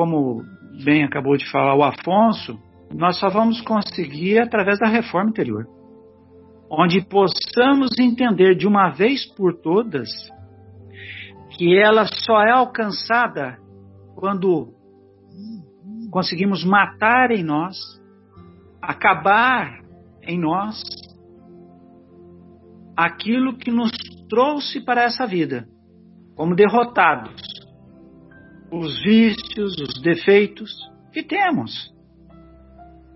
como 0.00 0.42
bem 0.82 1.04
acabou 1.04 1.36
de 1.36 1.44
falar 1.50 1.76
o 1.76 1.84
Afonso, 1.84 2.58
nós 2.90 3.18
só 3.18 3.28
vamos 3.28 3.60
conseguir 3.60 4.38
através 4.38 4.78
da 4.78 4.88
reforma 4.88 5.28
interior. 5.28 5.66
Onde 6.70 7.02
possamos 7.02 7.90
entender 7.98 8.54
de 8.54 8.66
uma 8.66 8.88
vez 8.88 9.26
por 9.34 9.60
todas 9.60 10.08
que 11.50 11.78
ela 11.78 12.06
só 12.06 12.40
é 12.40 12.50
alcançada 12.50 13.58
quando 14.14 14.72
conseguimos 16.10 16.64
matar 16.64 17.30
em 17.30 17.44
nós, 17.44 17.76
acabar 18.80 19.80
em 20.22 20.40
nós 20.40 20.82
aquilo 22.96 23.58
que 23.58 23.70
nos 23.70 23.90
trouxe 24.30 24.80
para 24.80 25.02
essa 25.02 25.26
vida, 25.26 25.68
como 26.34 26.54
derrotados, 26.54 27.49
os 28.70 29.02
vícios, 29.02 29.76
os 29.78 30.00
defeitos 30.00 30.70
que 31.12 31.22
temos. 31.22 31.92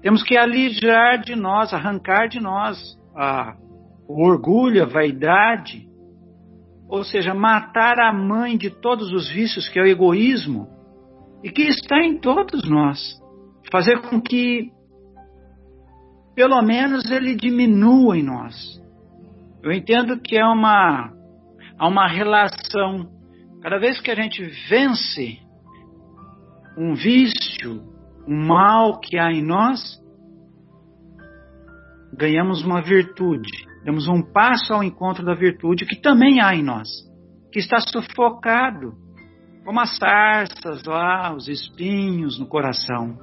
Temos 0.03 0.23
que 0.23 0.37
alijar 0.37 1.21
de 1.23 1.35
nós, 1.35 1.73
arrancar 1.73 2.29
de 2.29 2.41
nós 2.41 2.79
a, 3.17 3.57
o 4.07 4.27
orgulho, 4.27 4.83
a 4.83 4.87
vaidade, 4.87 5.89
ou 6.89 7.03
seja, 7.05 7.33
matar 7.33 7.99
a 7.99 8.13
mãe 8.13 8.57
de 8.57 8.69
todos 8.69 9.13
os 9.13 9.31
vícios, 9.31 9.69
que 9.69 9.79
é 9.79 9.83
o 9.83 9.87
egoísmo, 9.87 10.69
e 11.43 11.51
que 11.51 11.63
está 11.63 12.03
em 12.03 12.19
todos 12.19 12.69
nós. 12.69 13.01
Fazer 13.71 14.03
com 14.03 14.21
que, 14.21 14.71
pelo 16.35 16.61
menos, 16.63 17.11
ele 17.11 17.35
diminua 17.35 18.19
em 18.19 18.23
nós. 18.23 18.55
Eu 19.63 19.73
entendo 19.73 20.21
que 20.21 20.37
é 20.37 20.45
uma, 20.45 21.13
há 21.79 21.89
uma 21.89 22.07
relação. 22.07 23.09
Cada 23.63 23.79
vez 23.79 24.01
que 24.01 24.11
a 24.11 24.15
gente 24.15 24.45
vence 24.69 25.39
um 26.77 26.95
vício, 26.95 27.83
um 28.27 28.47
mal 28.47 28.99
que 29.01 29.19
há 29.19 29.31
em 29.31 29.43
nós, 29.43 29.81
ganhamos 32.13 32.65
uma 32.65 32.83
virtude, 32.83 33.51
damos 33.85 34.09
um 34.09 34.23
passo 34.23 34.73
ao 34.73 34.83
encontro 34.83 35.25
da 35.25 35.35
virtude 35.35 35.87
que 35.87 36.01
também 36.01 36.41
há 36.41 36.55
em 36.55 36.63
nós, 36.63 36.89
que 37.53 37.59
está 37.59 37.79
sufocado 37.81 39.05
como 39.65 39.81
as 39.81 39.97
sarças 39.97 40.85
lá, 40.85 41.35
os 41.35 41.49
espinhos 41.49 42.39
no 42.39 42.47
coração. 42.47 43.19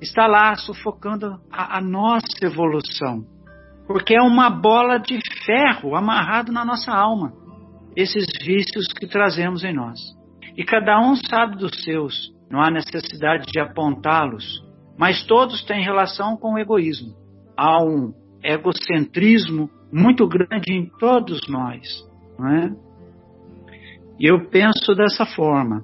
Está 0.00 0.26
lá 0.26 0.54
sufocando 0.54 1.40
a, 1.50 1.78
a 1.78 1.80
nossa 1.80 2.26
evolução. 2.42 3.24
Porque 3.86 4.14
é 4.14 4.22
uma 4.22 4.48
bola 4.48 4.98
de 4.98 5.18
ferro 5.44 5.96
amarrado 5.96 6.52
na 6.52 6.64
nossa 6.64 6.92
alma. 6.92 7.32
Esses 7.96 8.24
vícios 8.40 8.86
que 8.92 9.06
trazemos 9.06 9.64
em 9.64 9.74
nós. 9.74 9.98
E 10.56 10.64
cada 10.64 11.00
um 11.00 11.16
sabe 11.16 11.56
dos 11.56 11.72
seus. 11.82 12.32
Não 12.50 12.60
há 12.60 12.70
necessidade 12.70 13.46
de 13.46 13.60
apontá-los. 13.60 14.44
Mas 14.98 15.24
todos 15.24 15.64
têm 15.64 15.82
relação 15.82 16.36
com 16.36 16.54
o 16.54 16.58
egoísmo. 16.58 17.14
Há 17.56 17.82
um 17.82 18.12
egocentrismo 18.42 19.70
muito 19.92 20.26
grande 20.26 20.72
em 20.72 20.86
todos 20.98 21.40
nós. 21.48 21.86
É? 22.38 22.70
E 24.18 24.30
eu 24.30 24.48
penso 24.48 24.94
dessa 24.94 25.24
forma. 25.24 25.82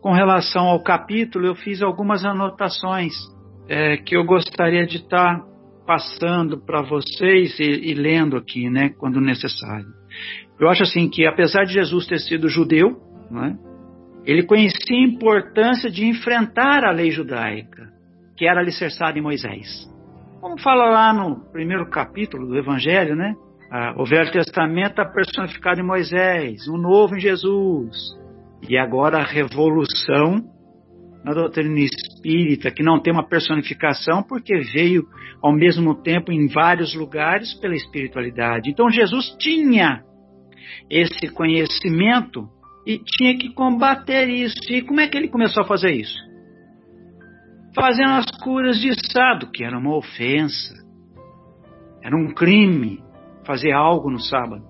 Com 0.00 0.12
relação 0.12 0.66
ao 0.66 0.82
capítulo, 0.82 1.46
eu 1.46 1.54
fiz 1.54 1.82
algumas 1.82 2.24
anotações 2.24 3.12
é, 3.68 3.96
que 3.96 4.16
eu 4.16 4.24
gostaria 4.24 4.86
de 4.86 4.98
estar 4.98 5.42
passando 5.86 6.58
para 6.58 6.82
vocês 6.82 7.58
e, 7.58 7.62
e, 7.62 7.94
lendo 7.94 8.36
aqui, 8.36 8.68
né, 8.68 8.90
quando 8.90 9.20
necessário. 9.20 9.86
Eu 10.60 10.68
acho 10.68 10.82
assim 10.82 11.08
que, 11.08 11.26
apesar 11.26 11.64
de 11.64 11.72
Jesus 11.72 12.06
ter 12.06 12.18
sido 12.18 12.48
judeu, 12.48 13.00
é, 13.32 13.67
ele 14.28 14.42
conhecia 14.42 14.94
a 14.94 15.08
importância 15.08 15.90
de 15.90 16.04
enfrentar 16.04 16.84
a 16.84 16.92
lei 16.92 17.10
judaica, 17.10 17.90
que 18.36 18.46
era 18.46 18.60
alicerçada 18.60 19.18
em 19.18 19.22
Moisés. 19.22 19.90
Como 20.38 20.60
fala 20.60 20.90
lá 20.90 21.14
no 21.14 21.50
primeiro 21.50 21.88
capítulo 21.88 22.46
do 22.46 22.58
Evangelho, 22.58 23.16
né? 23.16 23.34
Ah, 23.72 23.94
o 23.96 24.04
Velho 24.04 24.30
Testamento 24.30 24.90
está 24.90 25.06
personificado 25.06 25.80
em 25.80 25.86
Moisés, 25.86 26.68
o 26.68 26.76
Novo 26.76 27.16
em 27.16 27.20
Jesus. 27.20 27.96
E 28.68 28.76
agora 28.76 29.16
a 29.16 29.24
revolução 29.24 30.44
na 31.24 31.32
doutrina 31.32 31.80
espírita, 31.80 32.70
que 32.70 32.82
não 32.82 33.00
tem 33.00 33.14
uma 33.14 33.26
personificação, 33.26 34.22
porque 34.22 34.58
veio 34.58 35.06
ao 35.42 35.54
mesmo 35.54 35.94
tempo 35.94 36.30
em 36.30 36.48
vários 36.48 36.94
lugares 36.94 37.54
pela 37.54 37.74
espiritualidade. 37.74 38.68
Então 38.68 38.90
Jesus 38.90 39.34
tinha 39.38 40.02
esse 40.90 41.28
conhecimento 41.32 42.46
e 42.88 42.98
tinha 43.04 43.36
que 43.36 43.50
combater 43.50 44.30
isso. 44.30 44.56
E 44.70 44.80
como 44.80 44.98
é 44.98 45.06
que 45.06 45.18
ele 45.18 45.28
começou 45.28 45.62
a 45.62 45.66
fazer 45.66 45.90
isso? 45.90 46.16
Fazendo 47.74 48.12
as 48.12 48.24
curas 48.42 48.80
de 48.80 48.94
sábado, 49.12 49.50
que 49.52 49.62
era 49.62 49.78
uma 49.78 49.94
ofensa, 49.94 50.74
era 52.02 52.16
um 52.16 52.32
crime 52.32 53.04
fazer 53.44 53.72
algo 53.72 54.10
no 54.10 54.18
sábado. 54.18 54.64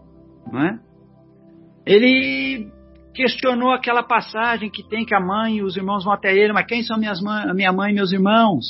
não 0.52 0.60
é? 0.60 0.80
Ele 1.86 2.72
questionou 3.14 3.70
aquela 3.70 4.02
passagem 4.02 4.68
que 4.68 4.82
tem 4.82 5.04
que 5.04 5.14
a 5.14 5.20
mãe 5.20 5.58
e 5.58 5.62
os 5.62 5.76
irmãos 5.76 6.04
vão 6.04 6.12
até 6.12 6.36
ele, 6.36 6.52
mas 6.52 6.66
quem 6.66 6.82
são 6.82 6.98
minhas 6.98 7.22
mãe, 7.22 7.54
minha 7.54 7.72
mãe 7.72 7.92
e 7.92 7.94
meus 7.94 8.12
irmãos? 8.12 8.64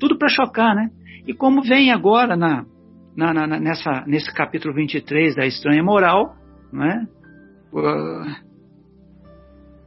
Tudo 0.00 0.18
para 0.18 0.28
chocar, 0.28 0.74
né? 0.74 0.90
E 1.24 1.32
como 1.32 1.62
vem 1.62 1.92
agora 1.92 2.36
na, 2.36 2.64
na, 3.16 3.32
na, 3.32 3.46
nessa, 3.46 4.04
nesse 4.08 4.34
capítulo 4.34 4.74
23 4.74 5.36
da 5.36 5.46
estranha 5.46 5.84
moral, 5.84 6.34
né? 6.72 7.06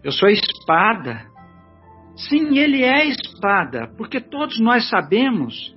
Eu 0.03 0.11
sou 0.11 0.27
a 0.27 0.31
espada. 0.31 1.25
Sim, 2.15 2.57
ele 2.57 2.83
é 2.83 3.01
a 3.01 3.05
espada, 3.05 3.87
porque 3.97 4.19
todos 4.19 4.59
nós 4.59 4.89
sabemos 4.89 5.75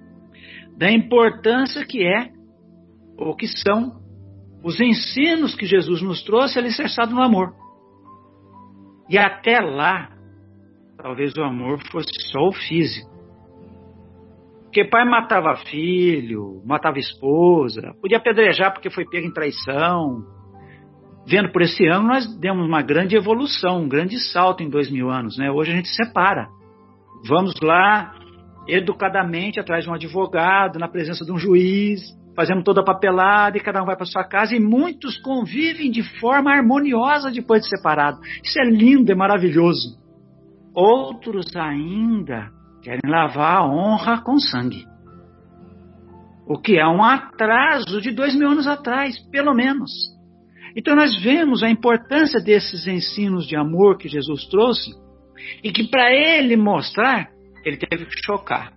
da 0.76 0.90
importância 0.90 1.84
que 1.86 2.04
é 2.04 2.30
ou 3.16 3.36
que 3.36 3.46
são 3.46 4.02
os 4.62 4.80
ensinos 4.80 5.54
que 5.54 5.66
Jesus 5.66 6.02
nos 6.02 6.22
trouxe 6.24 6.58
alicerçado 6.58 7.14
no 7.14 7.22
amor. 7.22 7.54
E 9.08 9.18
até 9.18 9.60
lá, 9.60 10.10
talvez 10.96 11.36
o 11.36 11.42
amor 11.42 11.78
fosse 11.90 12.10
só 12.32 12.48
o 12.48 12.52
físico. 12.52 13.12
Porque 14.64 14.86
pai 14.86 15.04
matava 15.04 15.54
filho, 15.66 16.60
matava 16.64 16.98
esposa, 16.98 17.94
podia 18.00 18.18
apedrejar 18.18 18.72
porque 18.72 18.90
foi 18.90 19.04
pego 19.04 19.26
em 19.26 19.32
traição. 19.32 20.24
Vendo 21.26 21.50
por 21.50 21.62
esse 21.62 21.86
ano, 21.86 22.08
nós 22.08 22.26
demos 22.38 22.66
uma 22.66 22.82
grande 22.82 23.16
evolução, 23.16 23.82
um 23.82 23.88
grande 23.88 24.18
salto 24.18 24.62
em 24.62 24.68
dois 24.68 24.90
mil 24.90 25.10
anos. 25.10 25.38
Né? 25.38 25.50
Hoje 25.50 25.72
a 25.72 25.74
gente 25.74 25.88
separa. 25.88 26.48
Vamos 27.26 27.54
lá, 27.62 28.14
educadamente, 28.68 29.58
atrás 29.58 29.84
de 29.84 29.90
um 29.90 29.94
advogado, 29.94 30.78
na 30.78 30.88
presença 30.88 31.24
de 31.24 31.32
um 31.32 31.38
juiz, 31.38 32.02
fazemos 32.36 32.64
toda 32.64 32.82
a 32.82 32.84
papelada 32.84 33.56
e 33.56 33.60
cada 33.60 33.82
um 33.82 33.86
vai 33.86 33.96
para 33.96 34.04
sua 34.04 34.24
casa 34.24 34.54
e 34.54 34.60
muitos 34.60 35.16
convivem 35.18 35.90
de 35.90 36.02
forma 36.20 36.52
harmoniosa 36.52 37.30
depois 37.30 37.62
de 37.62 37.68
separado. 37.68 38.18
Isso 38.42 38.58
é 38.58 38.64
lindo, 38.64 39.10
é 39.10 39.14
maravilhoso. 39.14 39.98
Outros 40.74 41.54
ainda 41.56 42.50
querem 42.82 43.00
lavar 43.06 43.58
a 43.58 43.66
honra 43.66 44.20
com 44.20 44.38
sangue. 44.38 44.84
O 46.46 46.58
que 46.58 46.78
é 46.78 46.86
um 46.86 47.02
atraso 47.02 48.00
de 48.02 48.10
dois 48.10 48.34
mil 48.34 48.50
anos 48.50 48.66
atrás, 48.66 49.18
pelo 49.30 49.54
menos. 49.54 50.13
Então 50.76 50.96
nós 50.96 51.16
vemos 51.22 51.62
a 51.62 51.70
importância 51.70 52.40
desses 52.40 52.86
ensinos 52.86 53.46
de 53.46 53.56
amor 53.56 53.96
que 53.96 54.08
Jesus 54.08 54.46
trouxe 54.46 54.90
e 55.62 55.70
que 55.70 55.84
para 55.88 56.12
ele 56.12 56.56
mostrar, 56.56 57.28
ele 57.64 57.76
teve 57.76 58.06
que 58.06 58.24
chocar. 58.24 58.72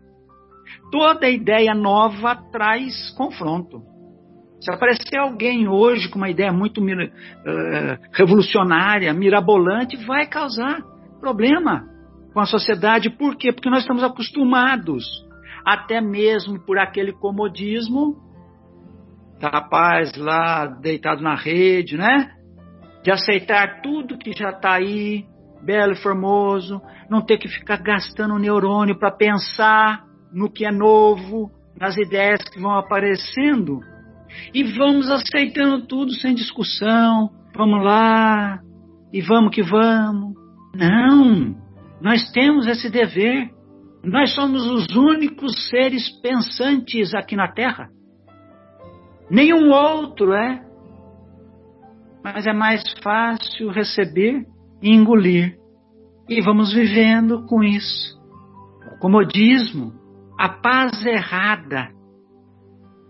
Toda 0.92 1.30
ideia 1.30 1.74
nova 1.74 2.36
traz 2.52 3.12
confronto. 3.12 3.82
Se 4.60 4.72
aparecer 4.74 5.18
alguém 5.18 5.68
hoje 5.68 6.10
com 6.10 6.18
uma 6.18 6.30
ideia 6.30 6.52
muito 6.52 6.82
uh, 6.82 7.98
revolucionária, 8.12 9.14
mirabolante, 9.14 9.96
vai 9.98 10.26
causar 10.26 10.82
problema 11.20 11.86
com 12.34 12.40
a 12.40 12.46
sociedade. 12.46 13.10
Por 13.10 13.36
quê? 13.36 13.52
Porque 13.52 13.70
nós 13.70 13.82
estamos 13.82 14.04
acostumados, 14.04 15.06
até 15.66 16.02
mesmo 16.02 16.60
por 16.60 16.80
aquele 16.80 17.12
comodismo, 17.12 18.16
rapaz 19.42 20.16
lá 20.16 20.66
deitado 20.66 21.22
na 21.22 21.36
rede, 21.36 21.98
né? 21.98 22.32
De 23.04 23.12
aceitar 23.12 23.82
tudo 23.82 24.18
que 24.18 24.34
já 24.34 24.50
está 24.50 24.74
aí, 24.74 25.26
belo 25.64 25.94
e 25.94 26.02
formoso, 26.02 26.82
não 27.10 27.22
ter 27.22 27.38
que 27.38 27.48
ficar 27.48 27.78
gastando 27.78 28.38
neurônio 28.40 28.98
para 28.98 29.12
pensar 29.12 30.04
no 30.32 30.52
que 30.52 30.66
é 30.66 30.72
novo, 30.72 31.52
nas 31.80 31.96
ideias 31.98 32.42
que 32.50 32.60
vão 32.60 32.72
aparecendo 32.72 33.80
e 34.54 34.64
vamos 34.64 35.10
aceitando 35.10 35.86
tudo 35.86 36.12
sem 36.14 36.34
discussão. 36.34 37.30
Vamos 37.56 37.84
lá 37.84 38.60
e 39.12 39.22
vamos 39.22 39.54
que 39.54 39.64
vamos. 39.64 40.34
Não, 40.76 41.56
nós 42.02 42.30
temos 42.32 42.68
esse 42.68 42.90
dever. 42.90 43.50
Nós 44.04 44.34
somos 44.36 44.66
os 44.66 44.96
únicos 44.96 45.70
seres 45.70 46.10
pensantes 46.22 47.14
aqui 47.14 47.36
na 47.36 47.52
Terra. 47.52 47.90
Nenhum 49.30 49.72
outro 49.72 50.34
é. 50.34 50.64
Mas 52.24 52.46
é 52.46 52.54
mais 52.54 52.84
fácil 53.04 53.70
receber 53.70 54.46
e 54.82 54.92
engolir. 54.92 55.58
E 56.30 56.42
vamos 56.42 56.74
vivendo 56.74 57.46
com 57.46 57.64
isso. 57.64 58.18
O 58.96 59.00
comodismo, 59.00 59.94
a 60.38 60.50
paz 60.50 61.06
errada. 61.06 61.90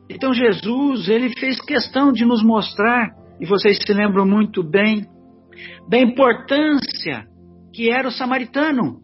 Então 0.09 0.33
Jesus, 0.33 1.09
ele 1.09 1.29
fez 1.37 1.59
questão 1.61 2.11
de 2.11 2.25
nos 2.25 2.43
mostrar, 2.43 3.11
e 3.39 3.45
vocês 3.45 3.77
se 3.85 3.93
lembram 3.93 4.25
muito 4.25 4.63
bem, 4.63 5.05
da 5.89 5.97
importância 5.97 7.25
que 7.73 7.91
era 7.91 8.07
o 8.07 8.11
samaritano, 8.11 9.01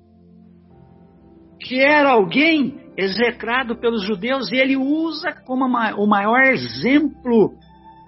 que 1.60 1.80
era 1.80 2.12
alguém 2.12 2.83
execrado 2.98 3.76
pelos 3.76 4.04
judeus, 4.04 4.52
e 4.52 4.56
ele 4.56 4.78
usa 4.78 5.32
como 5.46 5.66
o 5.66 6.08
maior 6.08 6.42
exemplo 6.44 7.54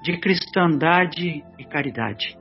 de 0.03 0.17
cristandade 0.19 1.43
e 1.57 1.65
caridade. 1.65 2.38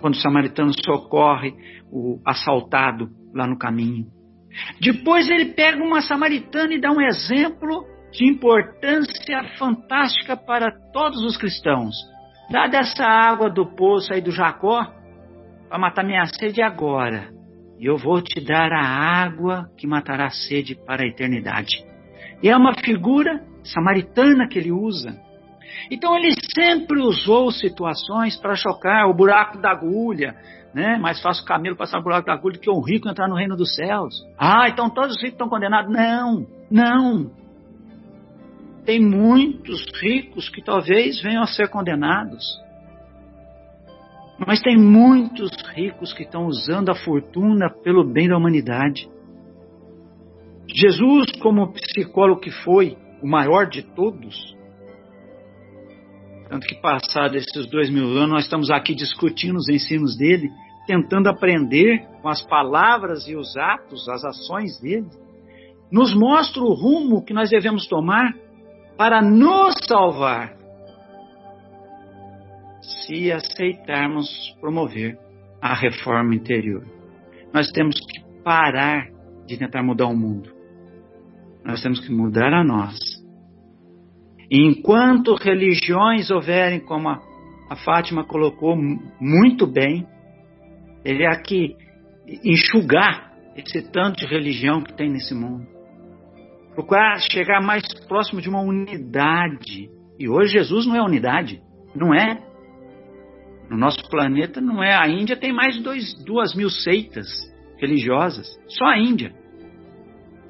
Quando 0.00 0.14
o 0.14 0.20
samaritano 0.20 0.72
socorre 0.84 1.52
o 1.90 2.20
assaltado 2.24 3.08
lá 3.34 3.46
no 3.46 3.58
caminho. 3.58 4.06
Depois 4.80 5.28
ele 5.28 5.46
pega 5.46 5.82
uma 5.82 6.00
samaritana 6.00 6.74
e 6.74 6.80
dá 6.80 6.90
um 6.90 7.00
exemplo 7.00 7.84
de 8.12 8.26
importância 8.28 9.44
fantástica 9.58 10.36
para 10.36 10.72
todos 10.92 11.22
os 11.22 11.36
cristãos. 11.36 11.94
Dá 12.50 12.66
dessa 12.66 13.04
água 13.04 13.48
do 13.48 13.66
poço 13.76 14.12
aí 14.12 14.20
do 14.20 14.32
Jacó 14.32 14.84
para 15.68 15.78
matar 15.78 16.04
minha 16.04 16.26
sede 16.26 16.60
agora. 16.62 17.39
E 17.80 17.86
eu 17.86 17.96
vou 17.96 18.20
te 18.20 18.44
dar 18.44 18.70
a 18.72 18.84
água 18.84 19.70
que 19.78 19.86
matará 19.86 20.26
a 20.26 20.30
sede 20.30 20.74
para 20.74 21.02
a 21.02 21.06
eternidade. 21.06 21.82
E 22.42 22.48
é 22.50 22.54
uma 22.54 22.74
figura 22.74 23.42
samaritana 23.64 24.46
que 24.46 24.58
ele 24.58 24.70
usa. 24.70 25.18
Então 25.90 26.14
ele 26.14 26.34
sempre 26.54 27.00
usou 27.00 27.50
situações 27.50 28.36
para 28.36 28.54
chocar 28.54 29.08
o 29.08 29.14
buraco 29.14 29.58
da 29.58 29.70
agulha, 29.70 30.36
né? 30.74 30.98
Mais 30.98 31.22
fácil 31.22 31.42
o 31.42 31.46
camelo 31.46 31.74
passar 31.74 31.98
por 31.98 32.04
buraco 32.04 32.26
da 32.26 32.34
agulha 32.34 32.58
do 32.58 32.60
que 32.60 32.70
o 32.70 32.80
rico 32.80 33.08
entrar 33.08 33.28
no 33.28 33.34
reino 33.34 33.56
dos 33.56 33.74
céus. 33.74 34.14
Ah, 34.38 34.68
então 34.68 34.90
todos 34.90 35.16
os 35.16 35.22
ricos 35.22 35.32
estão 35.32 35.48
condenados? 35.48 35.90
Não, 35.90 36.46
não. 36.70 37.30
Tem 38.84 39.00
muitos 39.00 39.86
ricos 40.02 40.50
que 40.50 40.62
talvez 40.62 41.22
venham 41.22 41.42
a 41.42 41.46
ser 41.46 41.68
condenados. 41.68 42.44
Mas 44.46 44.60
tem 44.60 44.76
muitos 44.76 45.50
ricos 45.74 46.12
que 46.12 46.22
estão 46.22 46.46
usando 46.46 46.90
a 46.90 46.94
fortuna 46.94 47.68
pelo 47.68 48.04
bem 48.04 48.28
da 48.28 48.36
humanidade. 48.36 49.08
Jesus, 50.66 51.32
como 51.40 51.72
psicólogo 51.72 52.40
que 52.40 52.50
foi, 52.50 52.96
o 53.22 53.28
maior 53.28 53.68
de 53.68 53.82
todos, 53.82 54.56
tanto 56.50 56.66
que, 56.66 56.74
passado 56.74 57.36
esses 57.36 57.66
dois 57.70 57.88
mil 57.90 58.06
anos, 58.16 58.30
nós 58.30 58.44
estamos 58.44 58.70
aqui 58.70 58.92
discutindo 58.92 59.56
os 59.56 59.68
ensinos 59.68 60.16
dele, 60.16 60.50
tentando 60.84 61.28
aprender 61.28 62.04
com 62.20 62.28
as 62.28 62.42
palavras 62.42 63.28
e 63.28 63.36
os 63.36 63.56
atos, 63.56 64.08
as 64.08 64.24
ações 64.24 64.80
dele. 64.80 65.06
Nos 65.92 66.12
mostra 66.12 66.60
o 66.60 66.74
rumo 66.74 67.24
que 67.24 67.32
nós 67.32 67.50
devemos 67.50 67.86
tomar 67.86 68.34
para 68.96 69.22
nos 69.22 69.74
salvar, 69.86 70.56
se 73.10 73.32
aceitarmos 73.32 74.28
promover 74.60 75.18
a 75.60 75.74
reforma 75.74 76.34
interior. 76.34 76.84
Nós 77.52 77.70
temos 77.72 77.96
que 77.98 78.20
parar 78.44 79.08
de 79.46 79.58
tentar 79.58 79.82
mudar 79.82 80.06
o 80.06 80.16
mundo. 80.16 80.50
Nós 81.64 81.82
temos 81.82 82.00
que 82.00 82.12
mudar 82.12 82.54
a 82.54 82.64
nós 82.64 83.20
enquanto 84.50 85.34
religiões 85.34 86.30
houverem, 86.30 86.80
como 86.80 87.08
a, 87.08 87.20
a 87.70 87.76
Fátima 87.76 88.24
colocou 88.24 88.76
muito 89.20 89.66
bem, 89.66 90.06
ele 91.04 91.22
é 91.22 91.28
aqui 91.28 91.76
enxugar 92.44 93.30
esse 93.56 93.90
tanto 93.92 94.18
de 94.18 94.26
religião 94.26 94.82
que 94.82 94.92
tem 94.92 95.08
nesse 95.08 95.34
mundo. 95.34 95.66
Procurar 96.74 97.20
chegar 97.20 97.60
mais 97.62 97.82
próximo 98.06 98.40
de 98.40 98.48
uma 98.48 98.60
unidade. 98.60 99.88
E 100.18 100.28
hoje 100.28 100.52
Jesus 100.52 100.86
não 100.86 100.96
é 100.96 101.02
unidade, 101.02 101.62
não 101.94 102.14
é. 102.14 102.49
No 103.70 103.76
nosso 103.76 104.02
planeta 104.10 104.60
não 104.60 104.82
é. 104.82 104.92
A 104.92 105.08
Índia 105.08 105.36
tem 105.36 105.52
mais 105.52 105.76
de 105.76 106.24
duas 106.24 106.54
mil 106.56 106.68
seitas 106.68 107.28
religiosas, 107.78 108.48
só 108.66 108.84
a 108.86 108.98
Índia. 108.98 109.32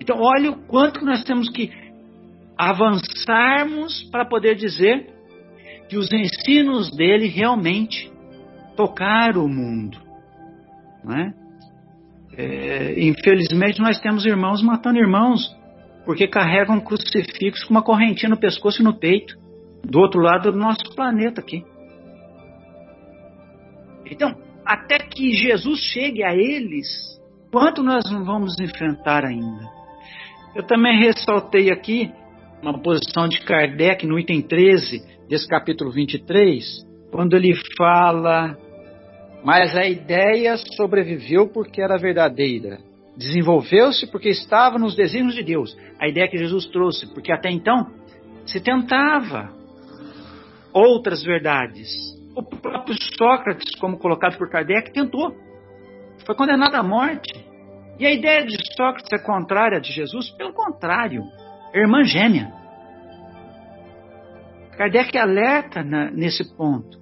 Então, 0.00 0.18
olha 0.18 0.50
o 0.50 0.66
quanto 0.66 1.04
nós 1.04 1.22
temos 1.22 1.50
que 1.50 1.70
avançarmos 2.56 4.02
para 4.10 4.24
poder 4.24 4.54
dizer 4.54 5.06
que 5.88 5.98
os 5.98 6.10
ensinos 6.10 6.90
dele 6.96 7.26
realmente 7.26 8.10
tocaram 8.74 9.44
o 9.44 9.48
mundo. 9.48 9.98
Não 11.04 11.14
é? 11.14 11.34
É, 12.36 13.04
infelizmente, 13.04 13.80
nós 13.80 14.00
temos 14.00 14.24
irmãos 14.24 14.62
matando 14.62 14.98
irmãos 14.98 15.54
porque 16.06 16.26
carregam 16.26 16.76
um 16.76 16.80
crucifixo 16.80 17.66
com 17.66 17.74
uma 17.74 17.82
correntinha 17.82 18.30
no 18.30 18.38
pescoço 18.38 18.80
e 18.80 18.84
no 18.84 18.98
peito, 18.98 19.36
do 19.84 19.98
outro 19.98 20.20
lado 20.20 20.50
do 20.50 20.58
nosso 20.58 20.94
planeta 20.94 21.40
aqui. 21.40 21.62
Então, 24.10 24.34
até 24.66 24.98
que 24.98 25.32
Jesus 25.32 25.80
chegue 25.80 26.22
a 26.22 26.34
eles, 26.34 26.86
quanto 27.50 27.82
nós 27.82 28.10
não 28.10 28.24
vamos 28.24 28.58
enfrentar 28.58 29.24
ainda? 29.24 29.70
Eu 30.54 30.64
também 30.66 30.98
ressaltei 30.98 31.70
aqui 31.70 32.10
uma 32.62 32.78
posição 32.80 33.28
de 33.28 33.40
Kardec 33.40 34.06
no 34.06 34.18
item 34.18 34.42
13 34.42 35.02
desse 35.28 35.48
capítulo 35.48 35.90
23, 35.92 36.64
quando 37.10 37.34
ele 37.36 37.54
fala: 37.76 38.56
Mas 39.44 39.76
a 39.76 39.86
ideia 39.86 40.56
sobreviveu 40.76 41.48
porque 41.48 41.80
era 41.80 41.96
verdadeira. 41.96 42.78
Desenvolveu-se 43.16 44.06
porque 44.10 44.28
estava 44.28 44.78
nos 44.78 44.96
desígnios 44.96 45.34
de 45.34 45.42
Deus. 45.42 45.76
A 46.00 46.08
ideia 46.08 46.28
que 46.28 46.38
Jesus 46.38 46.66
trouxe, 46.66 47.06
porque 47.12 47.32
até 47.32 47.50
então 47.50 47.86
se 48.46 48.60
tentava 48.60 49.52
outras 50.72 51.22
verdades. 51.22 51.90
O 52.34 52.42
próprio 52.42 52.96
Sócrates, 53.18 53.74
como 53.78 53.98
colocado 53.98 54.38
por 54.38 54.48
Kardec, 54.48 54.92
tentou. 54.92 55.34
Foi 56.24 56.34
condenado 56.34 56.74
à 56.74 56.82
morte. 56.82 57.32
E 57.98 58.06
a 58.06 58.12
ideia 58.12 58.46
de 58.46 58.56
Sócrates 58.76 59.12
é 59.12 59.18
contrária 59.18 59.78
a 59.78 59.80
de 59.80 59.92
Jesus? 59.92 60.30
Pelo 60.30 60.52
contrário, 60.52 61.22
é 61.72 61.80
irmã 61.80 62.02
gêmea. 62.04 62.52
Kardec 64.76 65.18
alerta 65.18 65.82
na, 65.82 66.10
nesse 66.10 66.56
ponto. 66.56 66.98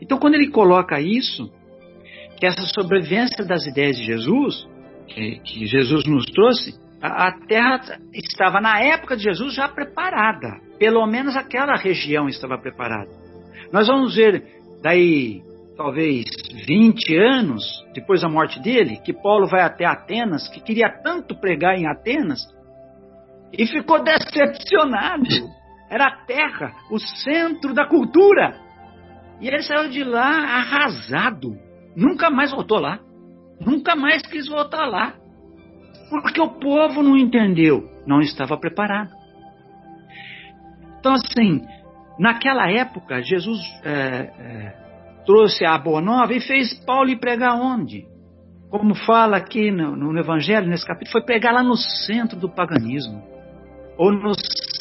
Então, 0.00 0.18
quando 0.18 0.34
ele 0.34 0.50
coloca 0.50 1.00
isso, 1.00 1.50
que 2.38 2.46
essa 2.46 2.62
sobrevivência 2.68 3.44
das 3.44 3.66
ideias 3.66 3.96
de 3.96 4.04
Jesus, 4.04 4.68
que, 5.08 5.40
que 5.40 5.66
Jesus 5.66 6.06
nos 6.06 6.26
trouxe, 6.26 6.78
a, 7.00 7.28
a 7.28 7.32
Terra 7.46 7.98
estava 8.12 8.60
na 8.60 8.80
época 8.80 9.16
de 9.16 9.24
Jesus 9.24 9.54
já 9.54 9.68
preparada. 9.68 10.60
Pelo 10.78 11.06
menos 11.06 11.36
aquela 11.36 11.74
região 11.76 12.28
estava 12.28 12.58
preparada. 12.58 13.10
Nós 13.72 13.86
vamos 13.88 14.14
ver 14.14 14.55
daí 14.86 15.42
talvez 15.76 16.26
20 16.64 17.16
anos 17.16 17.64
depois 17.92 18.22
da 18.22 18.28
morte 18.28 18.60
dele, 18.60 18.98
que 18.98 19.12
Paulo 19.12 19.48
vai 19.48 19.62
até 19.62 19.84
Atenas, 19.84 20.48
que 20.48 20.60
queria 20.60 20.88
tanto 21.02 21.34
pregar 21.34 21.76
em 21.76 21.88
Atenas, 21.88 22.40
e 23.52 23.66
ficou 23.66 24.00
decepcionado. 24.04 25.26
Era 25.90 26.06
a 26.06 26.24
terra, 26.24 26.72
o 26.88 27.00
centro 27.00 27.74
da 27.74 27.86
cultura. 27.86 28.60
E 29.40 29.48
ele 29.48 29.62
saiu 29.62 29.88
de 29.88 30.04
lá 30.04 30.56
arrasado. 30.56 31.56
Nunca 31.96 32.30
mais 32.30 32.52
voltou 32.52 32.78
lá. 32.78 33.00
Nunca 33.60 33.96
mais 33.96 34.22
quis 34.22 34.48
voltar 34.48 34.86
lá. 34.86 35.14
Porque 36.10 36.40
o 36.40 36.60
povo 36.60 37.02
não 37.02 37.16
entendeu, 37.16 37.88
não 38.06 38.20
estava 38.20 38.56
preparado. 38.56 39.10
Então, 40.98 41.14
assim, 41.14 41.62
naquela 42.18 42.70
época, 42.70 43.22
Jesus 43.22 43.60
é, 43.84 43.90
é, 43.90 44.74
trouxe 45.24 45.64
a 45.64 45.76
Boa 45.78 46.00
Nova 46.00 46.32
e 46.32 46.40
fez 46.40 46.74
Paulo 46.84 47.10
ir 47.10 47.18
pregar 47.18 47.60
onde? 47.60 48.06
Como 48.70 48.94
fala 48.94 49.36
aqui 49.36 49.70
no, 49.70 49.96
no 49.96 50.18
Evangelho, 50.18 50.68
nesse 50.68 50.86
capítulo, 50.86 51.12
foi 51.12 51.22
pregar 51.22 51.54
lá 51.54 51.62
no 51.62 51.76
centro 51.76 52.38
do 52.38 52.48
paganismo, 52.48 53.22
ou 53.96 54.12
no 54.12 54.32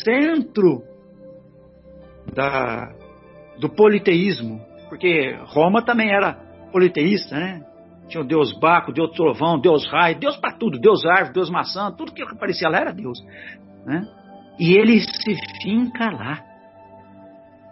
centro 0.03 0.83
da, 2.33 2.91
do 3.59 3.69
politeísmo, 3.69 4.59
porque 4.89 5.37
Roma 5.45 5.81
também 5.81 6.11
era 6.11 6.33
politeísta, 6.71 7.35
né? 7.37 7.61
Tinha 8.07 8.21
o 8.21 8.27
Deus 8.27 8.53
Baco, 8.59 8.93
Deus 8.93 9.11
Trovão, 9.15 9.59
Deus 9.59 9.87
Raio, 9.87 10.19
Deus 10.19 10.37
para 10.37 10.53
tudo, 10.53 10.79
Deus 10.79 11.03
Árvore, 11.05 11.33
Deus 11.33 11.49
Maçã, 11.49 11.91
tudo 11.91 12.13
que 12.13 12.21
aparecia 12.21 12.69
lá 12.69 12.79
era 12.79 12.93
Deus. 12.93 13.19
Né? 13.83 14.05
E 14.59 14.77
ele 14.77 14.99
se 14.99 15.35
finca 15.63 16.11
lá 16.11 16.43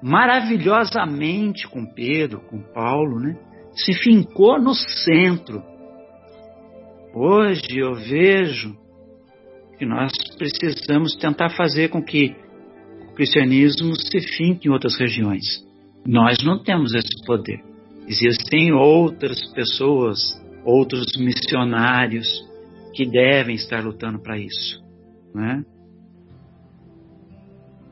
maravilhosamente 0.03 1.65
com 1.65 1.85
Pedro, 1.85 2.41
com 2.41 2.61
Paulo, 2.61 3.21
né? 3.21 3.37
Se 3.73 3.93
fincou 3.93 4.61
no 4.61 4.75
centro. 4.75 5.63
Hoje 7.15 7.77
eu 7.77 7.95
vejo 7.95 8.75
que 9.77 9.85
nós 9.85 10.11
precisamos 10.37 11.15
tentar 11.15 11.49
fazer 11.51 11.87
com 11.87 12.03
que 12.03 12.35
o 13.09 13.13
cristianismo 13.15 13.95
se 13.95 14.19
finque 14.35 14.67
em 14.67 14.71
outras 14.71 14.99
regiões. 14.99 15.43
Nós 16.05 16.37
não 16.43 16.61
temos 16.61 16.93
esse 16.93 17.25
poder. 17.25 17.63
Existem 18.05 18.73
outras 18.73 19.39
pessoas, 19.53 20.19
outros 20.65 21.15
missionários 21.17 22.27
que 22.93 23.05
devem 23.05 23.55
estar 23.55 23.81
lutando 23.81 24.21
para 24.21 24.37
isso. 24.37 24.83
Né? 25.33 25.63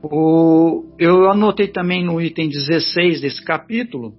O, 0.03 0.95
eu 0.97 1.29
anotei 1.29 1.67
também 1.67 2.03
no 2.03 2.19
item 2.19 2.49
16 2.49 3.21
desse 3.21 3.43
capítulo, 3.43 4.13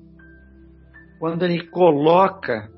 quando 1.19 1.45
ele 1.45 1.67
coloca 1.67 2.69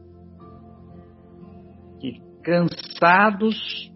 que 2.01 2.19
cansados, 2.43 3.91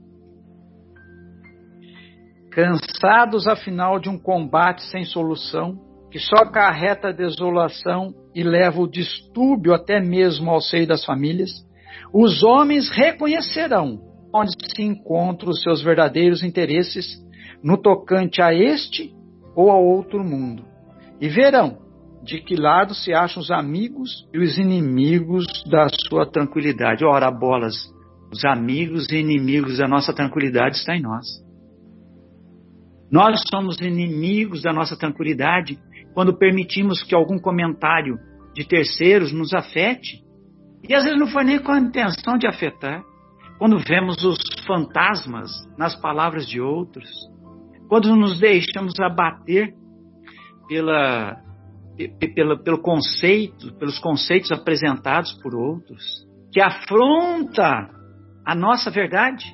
cansados 2.51 3.47
afinal 3.47 3.99
de 3.99 4.11
um 4.11 4.19
combate 4.19 4.83
sem 4.91 5.05
solução, 5.05 5.79
que 6.11 6.19
só 6.19 6.37
acarreta 6.43 7.13
desolação 7.13 8.15
e 8.35 8.43
leva 8.43 8.81
o 8.81 8.91
distúrbio 8.91 9.73
até 9.73 10.01
mesmo 10.01 10.51
ao 10.51 10.61
seio 10.61 10.87
das 10.87 11.05
famílias, 11.05 11.51
os 12.13 12.43
homens 12.43 12.91
reconhecerão 12.91 14.01
onde 14.35 14.53
se 14.75 14.83
encontram 14.83 15.51
os 15.51 15.63
seus 15.63 15.83
verdadeiros 15.83 16.43
interesses 16.43 17.27
no 17.63 17.77
tocante 17.77 18.41
a 18.41 18.53
este 18.55 19.13
ou 19.55 19.71
a 19.71 19.77
outro 19.77 20.23
mundo, 20.23 20.65
e 21.21 21.29
verão 21.29 21.79
de 22.23 22.41
que 22.41 22.57
lado 22.57 22.95
se 22.95 23.13
acham 23.13 23.43
os 23.43 23.51
amigos 23.51 24.29
e 24.33 24.39
os 24.39 24.59
inimigos 24.59 25.47
da 25.71 25.89
sua 26.09 26.27
tranquilidade. 26.27 27.05
Ora, 27.05 27.31
bolas, 27.31 27.75
os 28.33 28.45
amigos 28.45 29.11
e 29.11 29.17
inimigos 29.17 29.79
da 29.79 29.89
nossa 29.89 30.13
tranquilidade 30.13 30.77
estão 30.77 30.95
em 30.95 31.03
nós. 31.03 31.27
Nós 33.11 33.41
somos 33.51 33.81
inimigos 33.81 34.63
da 34.63 34.73
nossa 34.73 34.97
tranquilidade 34.97 35.79
quando 36.13 36.37
permitimos 36.37 37.03
que 37.03 37.15
algum 37.15 37.39
comentário 37.39 38.19
de 38.55 38.67
terceiros 38.67 39.33
nos 39.33 39.55
afete. 39.55 40.23
E 40.87 40.95
às 40.95 41.05
vezes 41.05 41.19
não 41.19 41.29
foi 41.29 41.45
nem 41.45 41.59
com 41.59 41.73
a 41.73 41.81
intenção 41.81 42.37
de 42.37 42.47
afetar. 42.47 43.03
Quando 43.59 43.79
vemos 43.79 44.23
os 44.23 44.39
fantasmas 44.67 45.51
nas 45.77 45.95
palavras 45.95 46.47
de 46.47 46.61
outros, 46.61 47.09
quando 47.89 48.15
nos 48.15 48.39
deixamos 48.39 48.99
abater 49.01 49.75
pela, 50.69 51.41
pela, 52.35 52.63
pelo 52.63 52.81
conceito, 52.81 53.73
pelos 53.75 53.99
conceitos 53.99 54.53
apresentados 54.53 55.33
por 55.43 55.55
outros, 55.55 56.05
que 56.53 56.61
afronta 56.61 57.89
a 58.45 58.55
nossa 58.55 58.91
verdade. 58.91 59.45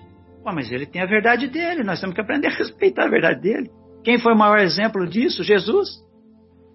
Pô, 0.42 0.52
mas 0.52 0.70
ele 0.70 0.86
tem 0.86 1.00
a 1.00 1.06
verdade 1.06 1.46
dele, 1.48 1.84
nós 1.84 2.00
temos 2.00 2.14
que 2.14 2.20
aprender 2.20 2.48
a 2.48 2.56
respeitar 2.56 3.04
a 3.04 3.10
verdade 3.10 3.40
dele. 3.40 3.70
Quem 4.02 4.18
foi 4.18 4.34
o 4.34 4.38
maior 4.38 4.58
exemplo 4.58 5.06
disso? 5.06 5.42
Jesus. 5.42 5.88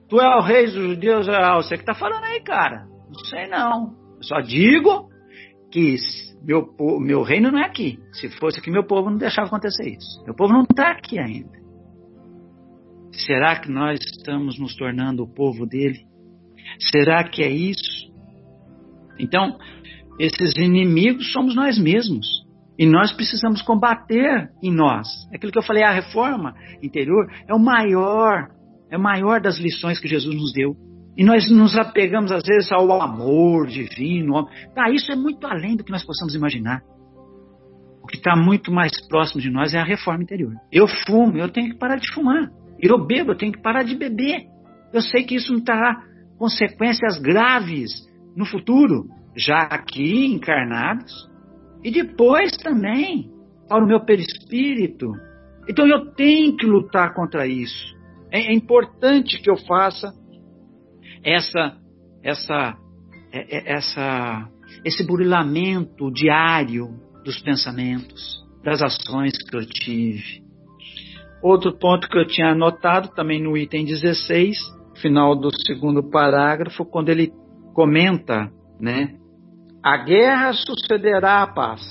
Tu 0.09 0.19
é 0.19 0.35
o 0.37 0.41
rei 0.41 0.65
dos 0.65 0.73
judeus, 0.73 1.29
ah, 1.29 1.55
você 1.57 1.75
que 1.75 1.83
está 1.83 1.93
falando 1.93 2.23
aí, 2.23 2.41
cara. 2.41 2.87
Não 3.07 3.25
sei 3.25 3.47
não. 3.47 3.95
Eu 4.17 4.23
só 4.23 4.39
digo 4.41 5.07
que 5.71 5.95
meu, 6.43 6.73
meu 6.99 7.21
reino 7.21 7.51
não 7.51 7.59
é 7.59 7.65
aqui. 7.65 7.99
Se 8.13 8.29
fosse 8.29 8.59
aqui, 8.59 8.71
meu 8.71 8.85
povo 8.85 9.09
não 9.09 9.17
deixava 9.17 9.47
acontecer 9.47 9.89
isso. 9.89 10.23
Meu 10.25 10.35
povo 10.35 10.53
não 10.53 10.63
está 10.63 10.91
aqui 10.91 11.19
ainda. 11.19 11.59
Será 13.11 13.59
que 13.59 13.69
nós 13.69 13.99
estamos 13.99 14.57
nos 14.59 14.75
tornando 14.75 15.23
o 15.23 15.33
povo 15.33 15.65
dele? 15.65 16.05
Será 16.91 17.23
que 17.23 17.43
é 17.43 17.49
isso? 17.49 18.09
Então, 19.19 19.57
esses 20.19 20.55
inimigos 20.57 21.31
somos 21.31 21.55
nós 21.55 21.77
mesmos. 21.77 22.27
E 22.77 22.85
nós 22.85 23.11
precisamos 23.11 23.61
combater 23.61 24.49
em 24.63 24.73
nós. 24.73 25.07
Aquilo 25.33 25.51
que 25.51 25.57
eu 25.57 25.63
falei, 25.63 25.83
a 25.83 25.91
reforma 25.91 26.55
interior 26.81 27.29
é 27.45 27.53
o 27.53 27.59
maior, 27.59 28.47
é 28.89 28.97
o 28.97 29.01
maior 29.01 29.41
das 29.41 29.57
lições 29.57 29.99
que 29.99 30.07
Jesus 30.07 30.33
nos 30.33 30.53
deu. 30.53 30.77
E 31.19 31.23
nós 31.25 31.51
nos 31.51 31.77
apegamos, 31.77 32.31
às 32.31 32.43
vezes, 32.43 32.71
ao 32.71 32.89
amor 33.01 33.67
divino. 33.67 34.47
Tá, 34.73 34.89
isso 34.89 35.11
é 35.11 35.17
muito 35.17 35.45
além 35.45 35.75
do 35.75 35.83
que 35.83 35.91
nós 35.91 36.05
possamos 36.05 36.33
imaginar. 36.33 36.81
O 38.01 38.07
que 38.07 38.15
está 38.15 38.37
muito 38.37 38.71
mais 38.71 39.05
próximo 39.09 39.41
de 39.41 39.49
nós 39.49 39.73
é 39.73 39.79
a 39.79 39.83
reforma 39.83 40.23
interior. 40.23 40.53
Eu 40.71 40.87
fumo, 40.87 41.37
eu 41.37 41.49
tenho 41.49 41.71
que 41.71 41.77
parar 41.77 41.97
de 41.97 42.09
fumar. 42.13 42.49
Eu 42.79 43.05
bebo, 43.05 43.33
eu 43.33 43.35
tenho 43.35 43.51
que 43.51 43.61
parar 43.61 43.83
de 43.83 43.97
beber. 43.97 44.45
Eu 44.93 45.01
sei 45.01 45.23
que 45.23 45.35
isso 45.35 45.51
não 45.51 45.61
terá 45.61 46.01
consequências 46.37 47.19
graves 47.19 47.91
no 48.33 48.45
futuro, 48.45 49.03
já 49.35 49.63
aqui 49.63 50.25
encarnados, 50.25 51.11
e 51.83 51.91
depois 51.91 52.55
também 52.55 53.29
para 53.67 53.83
o 53.83 53.87
meu 53.87 54.05
perispírito. 54.05 55.11
Então 55.69 55.85
eu 55.85 56.13
tenho 56.13 56.55
que 56.55 56.65
lutar 56.65 57.13
contra 57.13 57.45
isso. 57.45 57.93
É, 58.31 58.39
é 58.39 58.53
importante 58.53 59.41
que 59.41 59.51
eu 59.51 59.57
faça 59.57 60.13
essa, 61.23 61.77
essa, 62.23 62.77
é, 63.31 63.57
é, 63.57 63.73
essa, 63.73 64.49
esse 64.83 65.05
burilamento 65.05 66.11
diário 66.11 66.89
dos 67.23 67.39
pensamentos, 67.39 68.43
das 68.63 68.81
ações 68.81 69.37
que 69.49 69.55
eu 69.55 69.65
tive. 69.65 70.43
Outro 71.41 71.77
ponto 71.77 72.09
que 72.09 72.17
eu 72.17 72.27
tinha 72.27 72.51
anotado 72.51 73.09
também 73.09 73.41
no 73.41 73.57
item 73.57 73.85
16, 73.85 74.57
final 75.01 75.35
do 75.35 75.49
segundo 75.65 76.09
parágrafo, 76.09 76.85
quando 76.85 77.09
ele 77.09 77.31
comenta 77.73 78.51
né? 78.79 79.15
A 79.83 79.97
guerra 79.97 80.53
sucederá 80.53 81.43
à 81.43 81.47
paz, 81.47 81.81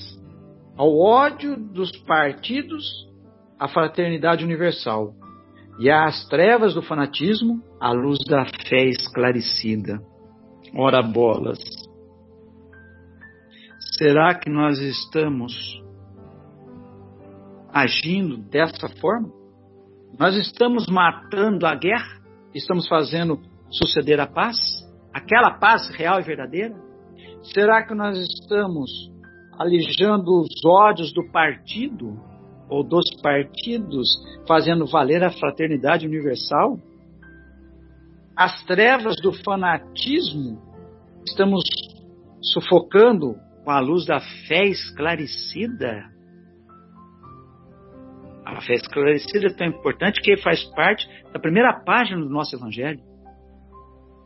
ao 0.77 0.97
ódio 0.99 1.57
dos 1.57 1.91
partidos, 2.03 2.85
a 3.59 3.69
fraternidade 3.69 4.45
universal, 4.45 5.15
e 5.79 5.91
às 5.91 6.27
trevas 6.27 6.75
do 6.75 6.83
fanatismo, 6.83 7.63
a 7.81 7.93
luz 7.93 8.19
da 8.29 8.45
fé 8.69 8.85
esclarecida. 8.89 10.01
Ora 10.75 11.01
bolas. 11.03 11.59
Será 13.97 14.35
que 14.35 14.51
nós 14.51 14.79
estamos 14.81 15.81
agindo 17.73 18.39
dessa 18.39 18.89
forma? 19.01 19.29
Nós 20.19 20.35
estamos 20.37 20.87
matando 20.89 21.67
a 21.67 21.75
guerra? 21.75 22.19
Estamos 22.55 22.89
fazendo 22.89 23.41
suceder 23.71 24.21
a 24.21 24.27
paz? 24.27 24.57
Aquela 25.13 25.53
paz 25.59 25.89
real 25.91 26.21
e 26.21 26.25
verdadeira? 26.25 26.75
Será 27.55 27.87
que 27.87 27.95
nós 27.95 28.19
estamos 28.19 28.91
alijando 29.59 30.41
os 30.41 30.65
ódios 30.65 31.13
do 31.13 31.31
partido 31.31 32.28
ou 32.69 32.83
dos 32.83 33.05
partidos, 33.23 34.09
fazendo 34.47 34.87
valer 34.87 35.23
a 35.25 35.31
fraternidade 35.31 36.07
universal? 36.07 36.79
As 38.37 38.63
trevas 38.65 39.17
do 39.21 39.33
fanatismo 39.33 40.63
estamos 41.27 41.65
sufocando 42.41 43.35
com 43.65 43.71
a 43.71 43.81
luz 43.81 44.07
da 44.07 44.21
fé 44.47 44.65
esclarecida? 44.67 46.05
A 48.45 48.61
fé 48.63 48.75
esclarecida 48.75 49.49
é 49.49 49.55
tão 49.55 49.67
importante 49.67 50.21
que 50.23 50.37
faz 50.39 50.65
parte 50.75 51.07
da 51.33 51.39
primeira 51.39 51.81
página 51.85 52.21
do 52.21 52.31
nosso 52.31 52.57
Evangelho. 52.57 53.01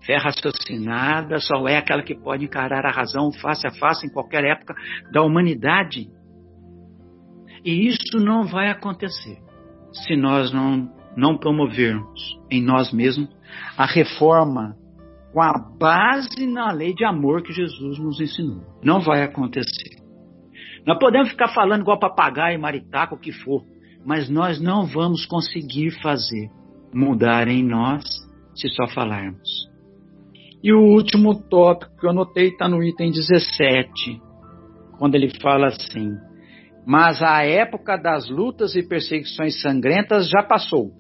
Fé 0.05 0.17
raciocinada 0.17 1.39
só 1.39 1.67
é 1.67 1.77
aquela 1.77 2.03
que 2.03 2.15
pode 2.15 2.45
encarar 2.45 2.85
a 2.85 2.91
razão 2.91 3.33
face 3.33 3.67
a 3.67 3.71
face 3.71 4.07
em 4.07 4.11
qualquer 4.11 4.45
época 4.45 4.75
da 5.13 5.23
humanidade. 5.23 6.09
E 7.65 7.89
isso 7.89 8.19
não 8.19 8.45
vai 8.45 8.71
acontecer 8.71 9.39
se 9.93 10.17
nós 10.17 10.53
não, 10.53 10.91
não 11.17 11.37
promovermos 11.39 12.21
em 12.51 12.63
nós 12.63 12.93
mesmos 12.93 13.29
a 13.77 13.87
reforma 13.87 14.77
com 15.33 15.41
a 15.41 15.53
base 15.79 16.47
na 16.47 16.73
lei 16.73 16.95
de 16.95 17.05
amor 17.05 17.43
que 17.43 17.53
Jesus 17.53 17.99
nos 17.99 18.21
ensinou. 18.21 18.63
Não 18.83 19.01
vai 19.01 19.23
acontecer. 19.23 19.97
Nós 20.87 20.99
podemos 20.99 21.31
ficar 21.31 21.49
falando 21.49 21.83
igual 21.83 21.99
papagaio, 21.99 22.61
maritaco, 22.61 23.15
o 23.15 23.19
que 23.19 23.33
for, 23.33 23.63
mas 24.05 24.29
nós 24.29 24.61
não 24.61 24.85
vamos 24.85 25.25
conseguir 25.25 25.91
fazer 26.03 26.51
mudar 26.93 27.49
em 27.49 27.63
nós 27.63 28.05
se 28.55 28.69
só 28.69 28.87
falarmos. 28.89 29.71
E 30.63 30.73
o 30.73 30.81
último 30.81 31.35
tópico 31.49 31.97
que 31.99 32.07
eu 32.07 32.11
anotei 32.11 32.49
está 32.49 32.69
no 32.69 32.83
item 32.83 33.11
17, 33.11 34.21
quando 34.99 35.15
ele 35.15 35.31
fala 35.41 35.69
assim: 35.69 36.11
Mas 36.87 37.23
a 37.23 37.45
época 37.45 37.97
das 37.97 38.29
lutas 38.29 38.75
e 38.75 38.83
perseguições 38.83 39.61
sangrentas 39.61 40.29
já 40.29 40.43
passou, 40.43 40.91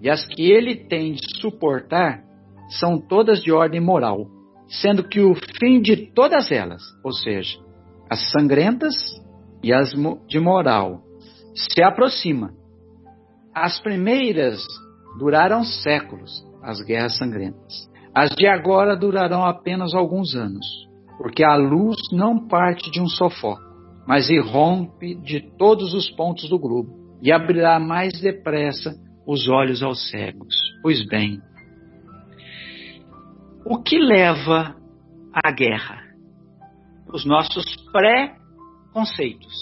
e 0.00 0.08
as 0.08 0.24
que 0.24 0.50
ele 0.52 0.76
tem 0.76 1.14
de 1.14 1.40
suportar 1.40 2.22
são 2.78 3.00
todas 3.00 3.42
de 3.42 3.50
ordem 3.50 3.80
moral, 3.80 4.26
sendo 4.68 5.02
que 5.02 5.20
o 5.20 5.34
fim 5.58 5.80
de 5.80 6.12
todas 6.12 6.50
elas, 6.52 6.82
ou 7.04 7.12
seja, 7.12 7.58
as 8.08 8.30
sangrentas 8.30 8.94
e 9.62 9.72
as 9.72 9.92
de 10.26 10.38
moral, 10.38 11.02
se 11.54 11.82
aproxima. 11.82 12.52
As 13.54 13.80
primeiras 13.80 14.64
duraram 15.18 15.64
séculos, 15.64 16.44
as 16.62 16.80
guerras 16.82 17.16
sangrentas. 17.16 17.88
As 18.14 18.30
de 18.30 18.46
agora 18.46 18.96
durarão 18.96 19.44
apenas 19.44 19.94
alguns 19.94 20.34
anos, 20.34 20.64
porque 21.18 21.42
a 21.42 21.56
luz 21.56 21.96
não 22.12 22.46
parte 22.46 22.90
de 22.90 23.00
um 23.00 23.08
só 23.08 23.28
foco, 23.28 23.62
mas 24.06 24.28
irrompe 24.28 25.14
de 25.14 25.40
todos 25.56 25.94
os 25.94 26.10
pontos 26.10 26.48
do 26.48 26.58
globo 26.58 27.18
e 27.22 27.32
abrirá 27.32 27.78
mais 27.80 28.20
depressa 28.20 28.94
os 29.26 29.48
olhos 29.48 29.82
aos 29.82 30.10
cegos. 30.10 30.54
Pois 30.82 31.06
bem, 31.06 31.40
o 33.64 33.82
que 33.82 33.98
leva 33.98 34.76
à 35.32 35.50
guerra? 35.50 36.02
Os 37.12 37.24
nossos 37.24 37.64
pré-conceitos. 37.90 39.54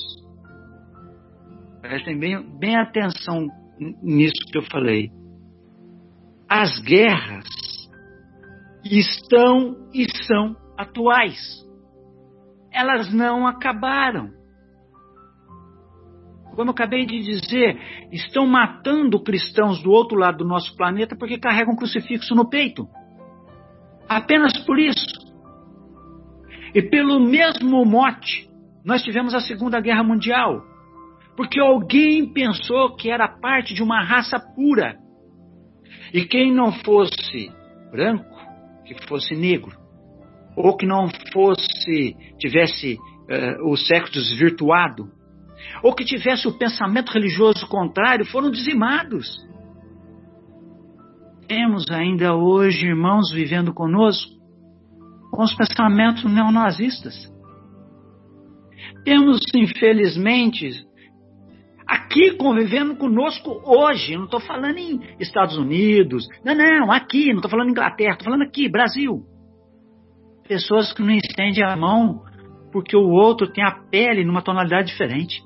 Prestem 1.80 2.18
bem, 2.18 2.58
bem 2.58 2.76
atenção 2.76 3.46
nisso 4.02 4.40
que 4.50 4.58
eu 4.58 4.62
falei. 4.62 5.10
As 6.48 6.80
guerras 6.80 7.46
estão 8.84 9.88
e 9.92 10.04
são 10.26 10.56
atuais. 10.76 11.61
Elas 12.72 13.12
não 13.12 13.46
acabaram. 13.46 14.30
Como 16.54 16.68
eu 16.68 16.72
acabei 16.72 17.06
de 17.06 17.18
dizer, 17.20 17.78
estão 18.10 18.46
matando 18.46 19.22
cristãos 19.22 19.82
do 19.82 19.90
outro 19.90 20.18
lado 20.18 20.38
do 20.38 20.44
nosso 20.44 20.76
planeta 20.76 21.16
porque 21.16 21.38
carregam 21.38 21.72
um 21.72 21.76
crucifixo 21.76 22.34
no 22.34 22.48
peito. 22.48 22.86
Apenas 24.08 24.58
por 24.64 24.78
isso. 24.78 25.06
E 26.74 26.82
pelo 26.82 27.20
mesmo 27.20 27.84
mote, 27.84 28.48
nós 28.84 29.02
tivemos 29.02 29.34
a 29.34 29.40
Segunda 29.40 29.80
Guerra 29.80 30.02
Mundial. 30.02 30.62
Porque 31.36 31.58
alguém 31.58 32.30
pensou 32.32 32.94
que 32.96 33.10
era 33.10 33.26
parte 33.28 33.72
de 33.72 33.82
uma 33.82 34.02
raça 34.02 34.38
pura. 34.38 34.98
E 36.12 36.24
quem 36.24 36.52
não 36.52 36.72
fosse 36.72 37.50
branco, 37.90 38.36
que 38.84 38.94
fosse 39.06 39.34
negro, 39.34 39.81
ou 40.56 40.76
que 40.76 40.86
não 40.86 41.08
fosse, 41.32 42.16
tivesse 42.38 42.94
uh, 42.94 43.70
o 43.70 43.76
sexo 43.76 44.12
desvirtuado, 44.12 45.08
ou 45.82 45.94
que 45.94 46.04
tivesse 46.04 46.46
o 46.46 46.58
pensamento 46.58 47.10
religioso 47.10 47.66
contrário, 47.66 48.26
foram 48.26 48.50
dizimados. 48.50 49.26
Temos 51.46 51.90
ainda 51.90 52.34
hoje 52.34 52.86
irmãos 52.86 53.32
vivendo 53.32 53.72
conosco 53.72 54.32
com 55.30 55.42
os 55.42 55.54
pensamentos 55.54 56.24
neonazistas. 56.24 57.32
Temos, 59.04 59.40
infelizmente, 59.54 60.84
aqui 61.86 62.36
convivendo 62.36 62.96
conosco 62.96 63.60
hoje. 63.64 64.16
Não 64.16 64.24
estou 64.24 64.40
falando 64.40 64.78
em 64.78 65.00
Estados 65.18 65.56
Unidos. 65.56 66.26
Não, 66.44 66.54
não, 66.54 66.92
aqui. 66.92 67.28
Não 67.28 67.36
estou 67.36 67.50
falando 67.50 67.68
em 67.68 67.72
Inglaterra. 67.72 68.12
Estou 68.12 68.26
falando 68.26 68.42
aqui, 68.42 68.68
Brasil. 68.68 69.24
Pessoas 70.52 70.92
que 70.92 71.00
não 71.00 71.14
estendem 71.14 71.64
a 71.64 71.74
mão 71.74 72.26
porque 72.70 72.94
o 72.94 73.08
outro 73.08 73.50
tem 73.50 73.64
a 73.64 73.70
pele 73.90 74.22
numa 74.22 74.42
tonalidade 74.42 74.88
diferente. 74.88 75.42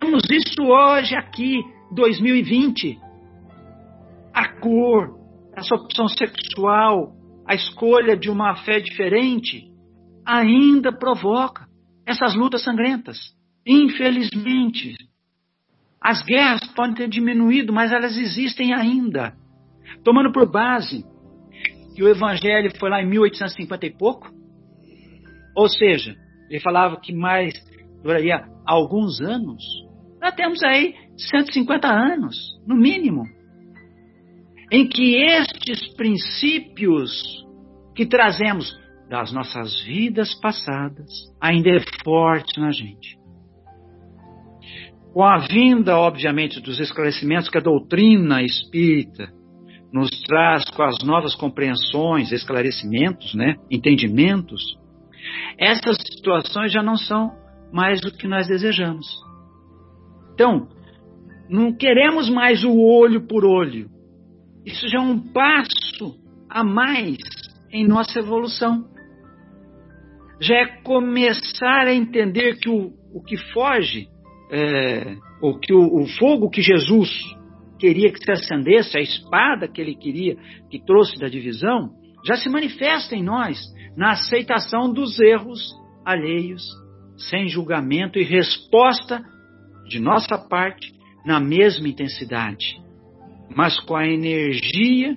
Temos 0.00 0.22
isso 0.30 0.62
hoje 0.62 1.14
aqui, 1.14 1.60
2020. 1.92 2.98
A 4.32 4.48
cor, 4.60 5.14
essa 5.54 5.74
opção 5.74 6.08
sexual, 6.08 7.12
a 7.46 7.54
escolha 7.54 8.16
de 8.16 8.30
uma 8.30 8.56
fé 8.64 8.80
diferente, 8.80 9.70
ainda 10.24 10.90
provoca 10.90 11.66
essas 12.06 12.34
lutas 12.34 12.64
sangrentas. 12.64 13.18
Infelizmente, 13.66 14.94
as 16.00 16.22
guerras 16.22 16.66
podem 16.74 16.94
ter 16.94 17.08
diminuído, 17.10 17.74
mas 17.74 17.92
elas 17.92 18.16
existem 18.16 18.72
ainda. 18.72 19.34
Tomando 20.02 20.32
por 20.32 20.50
base 20.50 21.04
que 21.94 22.02
o 22.02 22.08
Evangelho 22.08 22.70
foi 22.78 22.90
lá 22.90 23.02
em 23.02 23.06
1850 23.06 23.86
e 23.86 23.90
pouco, 23.90 24.30
ou 25.56 25.68
seja, 25.68 26.14
ele 26.48 26.60
falava 26.60 27.00
que 27.00 27.12
mais 27.12 27.54
duraria 28.02 28.44
alguns 28.66 29.20
anos. 29.20 29.62
Nós 30.20 30.34
temos 30.34 30.62
aí 30.62 30.94
150 31.16 31.88
anos, 31.88 32.36
no 32.66 32.76
mínimo, 32.76 33.24
em 34.70 34.88
que 34.88 35.16
estes 35.16 35.94
princípios 35.94 37.44
que 37.94 38.06
trazemos 38.06 38.78
das 39.08 39.32
nossas 39.32 39.82
vidas 39.82 40.34
passadas 40.40 41.10
ainda 41.40 41.70
é 41.70 41.80
forte 42.04 42.60
na 42.60 42.70
gente 42.70 43.20
com 45.12 45.24
a 45.24 45.38
vinda, 45.38 45.96
obviamente, 45.96 46.60
dos 46.60 46.78
esclarecimentos 46.78 47.48
que 47.48 47.58
a 47.58 47.62
doutrina 47.62 48.42
espírita 48.42 49.28
nos 49.92 50.10
traz 50.22 50.64
com 50.70 50.82
as 50.82 50.98
novas 51.04 51.34
compreensões, 51.34 52.32
esclarecimentos, 52.32 53.34
né, 53.34 53.56
entendimentos, 53.70 54.78
essas 55.58 55.96
situações 56.12 56.72
já 56.72 56.82
não 56.82 56.96
são 56.96 57.32
mais 57.72 58.00
o 58.04 58.16
que 58.16 58.26
nós 58.26 58.46
desejamos. 58.46 59.06
Então, 60.34 60.68
não 61.48 61.76
queremos 61.76 62.28
mais 62.30 62.64
o 62.64 62.78
olho 62.78 63.26
por 63.26 63.44
olho. 63.44 63.88
Isso 64.64 64.88
já 64.88 64.98
é 64.98 65.02
um 65.02 65.18
passo 65.18 66.18
a 66.48 66.62
mais 66.64 67.18
em 67.72 67.86
nossa 67.86 68.18
evolução. 68.18 68.88
Já 70.40 70.54
é 70.56 70.66
começar 70.82 71.86
a 71.86 71.94
entender 71.94 72.58
que 72.58 72.68
o, 72.68 72.92
o 73.12 73.22
que 73.22 73.36
foge 73.52 74.08
é, 74.50 75.16
o, 75.42 75.58
que 75.58 75.72
o, 75.72 76.02
o 76.02 76.06
fogo 76.18 76.50
que 76.50 76.62
Jesus 76.62 77.10
queria 77.80 78.12
que 78.12 78.22
se 78.22 78.30
acendesse, 78.30 78.96
a 78.96 79.00
espada 79.00 79.66
que 79.66 79.80
ele 79.80 79.96
queria 79.96 80.36
que 80.70 80.84
trouxe 80.84 81.18
da 81.18 81.28
divisão, 81.28 81.90
já 82.24 82.36
se 82.36 82.50
manifesta 82.50 83.16
em 83.16 83.22
nós, 83.22 83.58
na 83.96 84.12
aceitação 84.12 84.92
dos 84.92 85.18
erros 85.18 85.74
alheios, 86.04 86.62
sem 87.30 87.48
julgamento 87.48 88.18
e 88.18 88.22
resposta 88.22 89.22
de 89.88 89.98
nossa 89.98 90.36
parte 90.38 90.92
na 91.24 91.40
mesma 91.40 91.88
intensidade, 91.88 92.76
mas 93.56 93.80
com 93.80 93.96
a 93.96 94.06
energia 94.06 95.16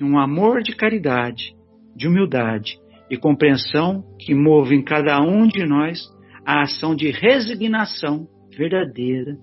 um 0.00 0.18
amor 0.18 0.62
de 0.62 0.74
caridade, 0.74 1.54
de 1.96 2.06
humildade 2.06 2.78
e 3.10 3.16
compreensão 3.16 4.04
que 4.20 4.34
move 4.34 4.74
em 4.74 4.82
cada 4.82 5.20
um 5.20 5.46
de 5.46 5.64
nós 5.64 5.98
a 6.44 6.62
ação 6.62 6.94
de 6.94 7.10
resignação 7.10 8.26
verdadeira, 8.56 9.36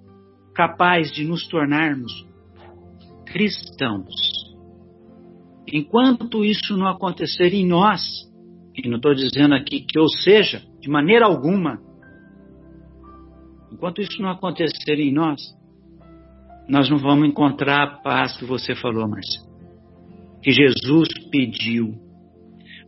capaz 0.53 1.11
de 1.11 1.25
nos 1.25 1.47
tornarmos 1.47 2.11
cristãos. 3.33 4.13
Enquanto 5.67 6.45
isso 6.45 6.77
não 6.77 6.87
acontecer 6.87 7.51
em 7.51 7.65
nós, 7.65 7.99
e 8.75 8.87
não 8.87 8.97
estou 8.97 9.15
dizendo 9.15 9.55
aqui 9.55 9.81
que 9.81 9.97
eu 9.97 10.07
seja, 10.07 10.61
de 10.79 10.87
maneira 10.87 11.25
alguma, 11.25 11.81
enquanto 13.71 14.01
isso 14.01 14.21
não 14.21 14.29
acontecer 14.29 14.99
em 14.99 15.11
nós, 15.11 15.41
nós 16.69 16.87
não 16.91 16.99
vamos 16.99 17.27
encontrar 17.27 17.83
a 17.83 17.97
paz 18.03 18.37
que 18.37 18.45
você 18.45 18.75
falou, 18.75 19.09
Marcelo, 19.09 19.51
que 20.43 20.51
Jesus 20.51 21.07
pediu 21.31 21.95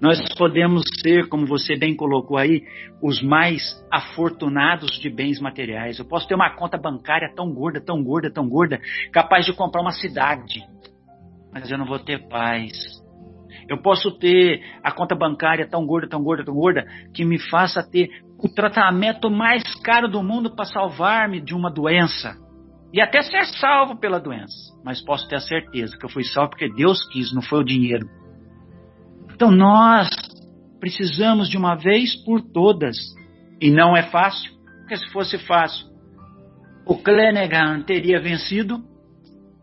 nós 0.02 0.20
podemos 0.38 0.84
ser, 1.02 1.28
como 1.30 1.46
você 1.46 1.78
bem 1.78 1.96
colocou 1.96 2.38
aí, 2.38 2.64
os 3.02 3.22
mais 3.22 3.62
afortunados 3.92 5.00
de 5.00 5.10
bens 5.10 5.40
materiais. 5.40 6.00
Eu 6.00 6.06
posso 6.06 6.28
ter 6.28 6.36
uma 6.36 6.56
conta 6.56 6.78
bancária 6.78 7.32
tão 7.36 7.54
gorda, 7.54 7.82
tão 7.82 8.04
gorda, 8.04 8.32
tão 8.32 8.48
gorda, 8.48 8.80
capaz 9.12 9.46
de 9.46 9.54
comprar 9.54 9.82
uma 9.82 9.92
cidade, 9.92 10.62
mas 11.54 11.72
eu 11.72 11.78
não 11.78 11.86
vou 11.86 12.00
ter 12.00 12.28
paz. 12.28 12.74
Eu 13.70 13.82
posso 13.82 14.12
ter 14.20 14.62
a 14.84 14.92
conta 14.92 15.16
bancária 15.16 15.68
tão 15.68 15.86
gorda, 15.86 16.08
tão 16.08 16.22
gorda, 16.22 16.44
tão 16.44 16.54
gorda, 16.54 16.86
que 17.14 17.26
me 17.26 17.40
faça 17.40 17.82
ter 17.82 18.10
o 18.38 18.50
tratamento 18.50 19.30
mais 19.30 19.64
caro 19.82 20.08
do 20.08 20.22
mundo 20.22 20.56
para 20.56 20.66
salvar-me 20.66 21.42
de 21.42 21.56
uma 21.56 21.72
doença. 21.72 22.36
E 22.94 23.02
até 23.02 23.22
ser 23.22 23.46
salvo 23.46 23.98
pela 24.00 24.20
doença. 24.20 24.56
Mas 24.84 25.04
posso 25.04 25.28
ter 25.28 25.38
a 25.38 25.40
certeza 25.40 25.98
que 25.98 26.06
eu 26.06 26.10
fui 26.10 26.24
salvo 26.24 26.52
porque 26.52 26.72
Deus 26.72 27.06
quis, 27.10 27.34
não 27.34 27.42
foi 27.42 27.60
o 27.60 27.64
dinheiro. 27.64 28.08
Então 29.36 29.52
nós 29.52 30.10
precisamos 30.80 31.50
de 31.50 31.58
uma 31.58 31.76
vez 31.76 32.16
por 32.24 32.42
todas, 32.42 32.96
e 33.60 33.70
não 33.70 33.96
é 33.96 34.04
fácil, 34.04 34.50
porque 34.80 34.96
se 34.96 35.12
fosse 35.12 35.38
fácil, 35.40 35.86
o 36.86 36.96
Klenegan 36.96 37.82
teria 37.82 38.22
vencido 38.22 38.82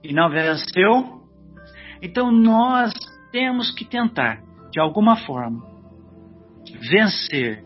e 0.04 0.12
não 0.12 0.28
venceu. 0.28 1.22
Então 2.02 2.30
nós 2.30 2.92
temos 3.30 3.70
que 3.70 3.86
tentar, 3.86 4.42
de 4.70 4.78
alguma 4.78 5.16
forma, 5.16 5.64
vencer, 6.90 7.64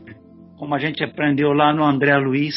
como 0.59 0.77
a 0.77 0.79
gente 0.79 1.03
aprendeu 1.03 1.53
lá 1.53 1.73
no 1.73 1.83
André 1.83 2.17
Luiz, 2.19 2.55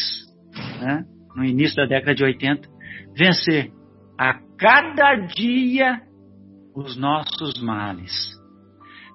né, 0.79 1.03
no 1.35 1.43
início 1.43 1.75
da 1.75 1.87
década 1.87 2.13
de 2.13 2.23
80, 2.23 2.69
vencer 3.17 3.71
a 4.15 4.35
cada 4.59 5.15
dia 5.15 6.01
os 6.75 6.95
nossos 6.95 7.59
males. 7.63 8.38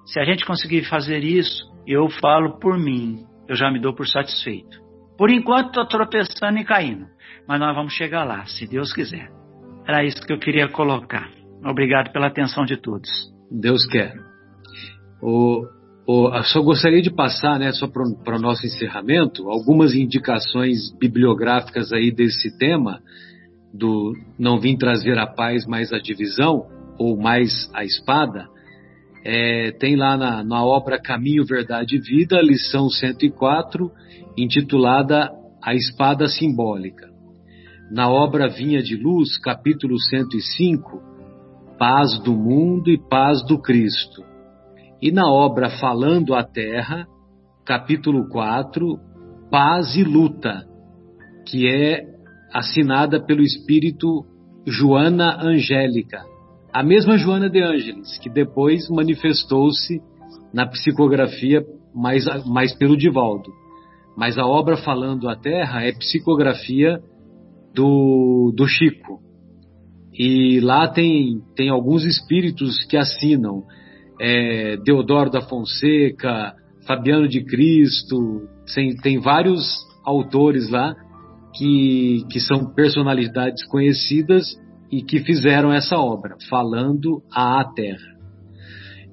Se 0.05 0.19
a 0.19 0.23
gente 0.25 0.45
conseguir 0.45 0.83
fazer 0.83 1.23
isso, 1.23 1.65
eu 1.87 2.09
falo 2.09 2.59
por 2.59 2.77
mim, 2.77 3.25
eu 3.47 3.55
já 3.55 3.71
me 3.71 3.79
dou 3.79 3.93
por 3.93 4.07
satisfeito. 4.07 4.79
Por 5.17 5.29
enquanto 5.29 5.67
estou 5.67 5.87
tropeçando 5.87 6.59
e 6.59 6.65
caindo, 6.65 7.05
mas 7.47 7.59
nós 7.59 7.75
vamos 7.75 7.93
chegar 7.93 8.23
lá, 8.23 8.45
se 8.45 8.67
Deus 8.67 8.93
quiser. 8.93 9.29
Era 9.87 10.03
isso 10.03 10.21
que 10.21 10.33
eu 10.33 10.39
queria 10.39 10.67
colocar. 10.67 11.29
Obrigado 11.63 12.11
pela 12.11 12.27
atenção 12.27 12.65
de 12.65 12.77
todos. 12.77 13.09
Deus 13.51 13.85
quer. 13.87 14.13
O, 15.21 15.63
o, 16.07 16.43
só 16.43 16.61
gostaria 16.61 17.01
de 17.01 17.09
passar, 17.09 17.59
né, 17.59 17.71
só 17.71 17.87
para 17.87 18.35
o 18.37 18.41
nosso 18.41 18.65
encerramento, 18.65 19.49
algumas 19.49 19.95
indicações 19.95 20.91
bibliográficas 20.99 21.91
aí 21.91 22.11
desse 22.11 22.57
tema, 22.57 22.99
do 23.73 24.13
não 24.37 24.59
vim 24.59 24.77
trazer 24.77 25.17
a 25.17 25.27
paz, 25.27 25.65
mas 25.65 25.91
a 25.91 25.99
divisão, 25.99 26.67
ou 26.97 27.17
mais 27.17 27.69
a 27.73 27.83
espada. 27.83 28.47
É, 29.27 29.71
tem 29.79 29.95
lá 29.95 30.15
na, 30.15 30.43
na 30.43 30.63
obra 30.63 31.01
Caminho, 31.01 31.43
Verdade 31.43 31.95
e 31.95 31.99
Vida, 31.99 32.39
lição 32.43 32.87
104, 32.87 33.91
intitulada 34.37 35.31
A 35.63 35.73
Espada 35.73 36.27
Simbólica. 36.27 37.09
Na 37.89 38.07
obra 38.07 38.47
Vinha 38.47 38.83
de 38.83 38.95
Luz, 38.95 39.39
capítulo 39.39 39.99
105, 39.99 41.01
Paz 41.79 42.19
do 42.19 42.33
Mundo 42.33 42.91
e 42.91 42.99
Paz 42.99 43.43
do 43.47 43.59
Cristo. 43.59 44.23
E 45.01 45.11
na 45.11 45.27
obra 45.27 45.71
Falando 45.71 46.35
a 46.35 46.43
Terra, 46.43 47.07
capítulo 47.65 48.29
4, 48.29 48.99
Paz 49.49 49.95
e 49.95 50.03
Luta, 50.03 50.67
que 51.47 51.67
é 51.67 52.03
assinada 52.53 53.19
pelo 53.19 53.41
espírito 53.41 54.23
Joana 54.67 55.41
Angélica 55.41 56.34
a 56.75 56.83
mesma 56.83 57.17
Joana 57.17 57.49
de 57.49 57.63
Ângeles, 57.63 58.17
que 58.17 58.29
depois 58.29 58.89
manifestou-se 58.89 60.01
na 60.53 60.67
psicografia 60.67 61.65
mais, 61.95 62.25
mais 62.45 62.75
pelo 62.75 62.97
Divaldo. 62.97 63.49
Mas 64.17 64.37
a 64.37 64.45
obra 64.45 64.75
Falando 64.75 65.29
a 65.29 65.37
Terra 65.37 65.85
é 65.85 65.93
psicografia 65.93 66.99
do, 67.73 68.53
do 68.53 68.67
Chico. 68.67 69.21
E 70.13 70.59
lá 70.59 70.89
tem, 70.89 71.39
tem 71.55 71.69
alguns 71.69 72.03
espíritos 72.03 72.83
que 72.89 72.97
assinam. 72.97 73.63
É, 74.19 74.75
Deodoro 74.83 75.29
da 75.29 75.43
Fonseca, 75.43 76.55
Fabiano 76.85 77.29
de 77.29 77.41
Cristo, 77.45 78.49
tem, 78.73 78.93
tem 78.97 79.17
vários 79.21 79.77
autores 80.03 80.69
lá 80.69 80.93
que, 81.55 82.25
que 82.29 82.41
são 82.41 82.73
personalidades 82.73 83.65
conhecidas 83.65 84.45
e 84.91 85.01
que 85.01 85.19
fizeram 85.19 85.73
essa 85.73 85.97
obra, 85.97 86.35
falando 86.49 87.21
à 87.31 87.63
terra. 87.75 88.15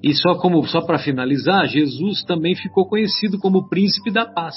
E 0.03 0.13
só 0.13 0.35
como 0.35 0.65
só 0.67 0.81
para 0.81 0.99
finalizar, 0.99 1.67
Jesus 1.67 2.23
também 2.25 2.55
ficou 2.55 2.85
conhecido 2.87 3.39
como 3.39 3.69
príncipe 3.69 4.11
da 4.11 4.25
paz. 4.25 4.55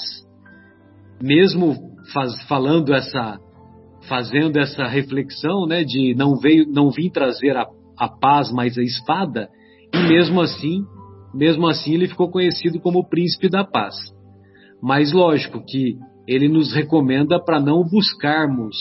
Mesmo 1.21 1.75
faz, 2.13 2.41
falando 2.47 2.93
essa 2.93 3.39
fazendo 4.07 4.57
essa 4.57 4.85
reflexão, 4.87 5.65
né, 5.65 5.83
de 5.83 6.15
não 6.15 6.37
veio 6.37 6.65
não 6.69 6.89
vim 6.89 7.09
trazer 7.09 7.57
a, 7.57 7.65
a 7.97 8.07
paz, 8.07 8.51
mas 8.51 8.77
a 8.77 8.81
espada, 8.81 9.49
e 9.93 9.97
mesmo 10.07 10.39
assim, 10.39 10.83
mesmo 11.33 11.67
assim 11.67 11.93
ele 11.93 12.07
ficou 12.07 12.29
conhecido 12.29 12.79
como 12.79 13.07
príncipe 13.07 13.49
da 13.49 13.65
paz. 13.65 13.95
Mas 14.81 15.11
lógico 15.11 15.63
que 15.65 15.97
ele 16.27 16.47
nos 16.47 16.73
recomenda 16.73 17.43
para 17.43 17.59
não 17.59 17.83
buscarmos 17.83 18.75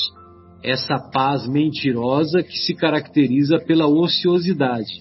essa 0.67 0.99
paz 0.99 1.47
mentirosa 1.47 2.43
que 2.43 2.59
se 2.59 2.75
caracteriza 2.75 3.57
pela 3.61 3.87
ociosidade, 3.87 5.01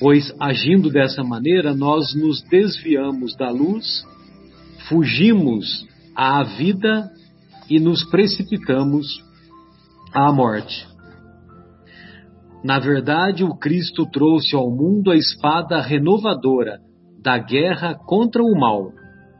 pois 0.00 0.34
agindo 0.40 0.90
dessa 0.90 1.22
maneira 1.22 1.72
nós 1.72 2.12
nos 2.16 2.42
desviamos 2.42 3.36
da 3.36 3.48
luz, 3.48 4.04
fugimos 4.88 5.86
à 6.16 6.42
vida 6.42 7.08
e 7.70 7.78
nos 7.78 8.02
precipitamos 8.10 9.06
à 10.12 10.32
morte. 10.32 10.84
Na 12.64 12.80
verdade, 12.80 13.44
o 13.44 13.56
Cristo 13.56 14.04
trouxe 14.04 14.56
ao 14.56 14.68
mundo 14.68 15.12
a 15.12 15.16
espada 15.16 15.80
renovadora 15.80 16.80
da 17.22 17.38
guerra 17.38 17.94
contra 17.94 18.42
o 18.42 18.58
mal, 18.58 18.90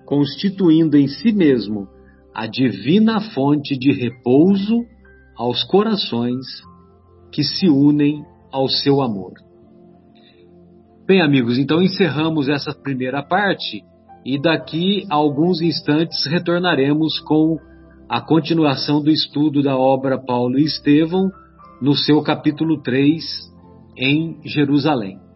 constituindo 0.07 0.97
em 0.97 1.09
si 1.09 1.33
mesmo 1.33 1.89
a 2.33 2.47
divina 2.47 3.21
fonte 3.33 3.77
de 3.77 3.91
repouso 3.93 4.85
aos 5.39 5.63
corações 5.65 6.45
que 7.33 7.45
se 7.45 7.69
unem 7.69 8.25
ao 8.53 8.69
seu 8.69 9.01
amor. 9.01 9.35
Bem, 11.07 11.23
amigos, 11.23 11.57
então 11.57 11.81
encerramos 11.81 12.49
essa 12.49 12.75
primeira 12.75 13.23
parte 13.23 13.83
e 14.27 14.41
daqui 14.41 15.07
a 15.09 15.15
alguns 15.15 15.63
instantes 15.63 16.27
retornaremos 16.27 17.21
com 17.21 17.57
a 18.09 18.21
continuação 18.21 19.03
do 19.03 19.11
estudo 19.11 19.63
da 19.63 19.77
obra 19.77 20.19
Paulo 20.19 20.59
e 20.59 20.65
Estevão 20.65 21.31
no 21.81 21.95
seu 21.95 22.21
capítulo 22.23 22.83
3 22.83 23.23
em 23.97 24.41
Jerusalém. 24.45 25.28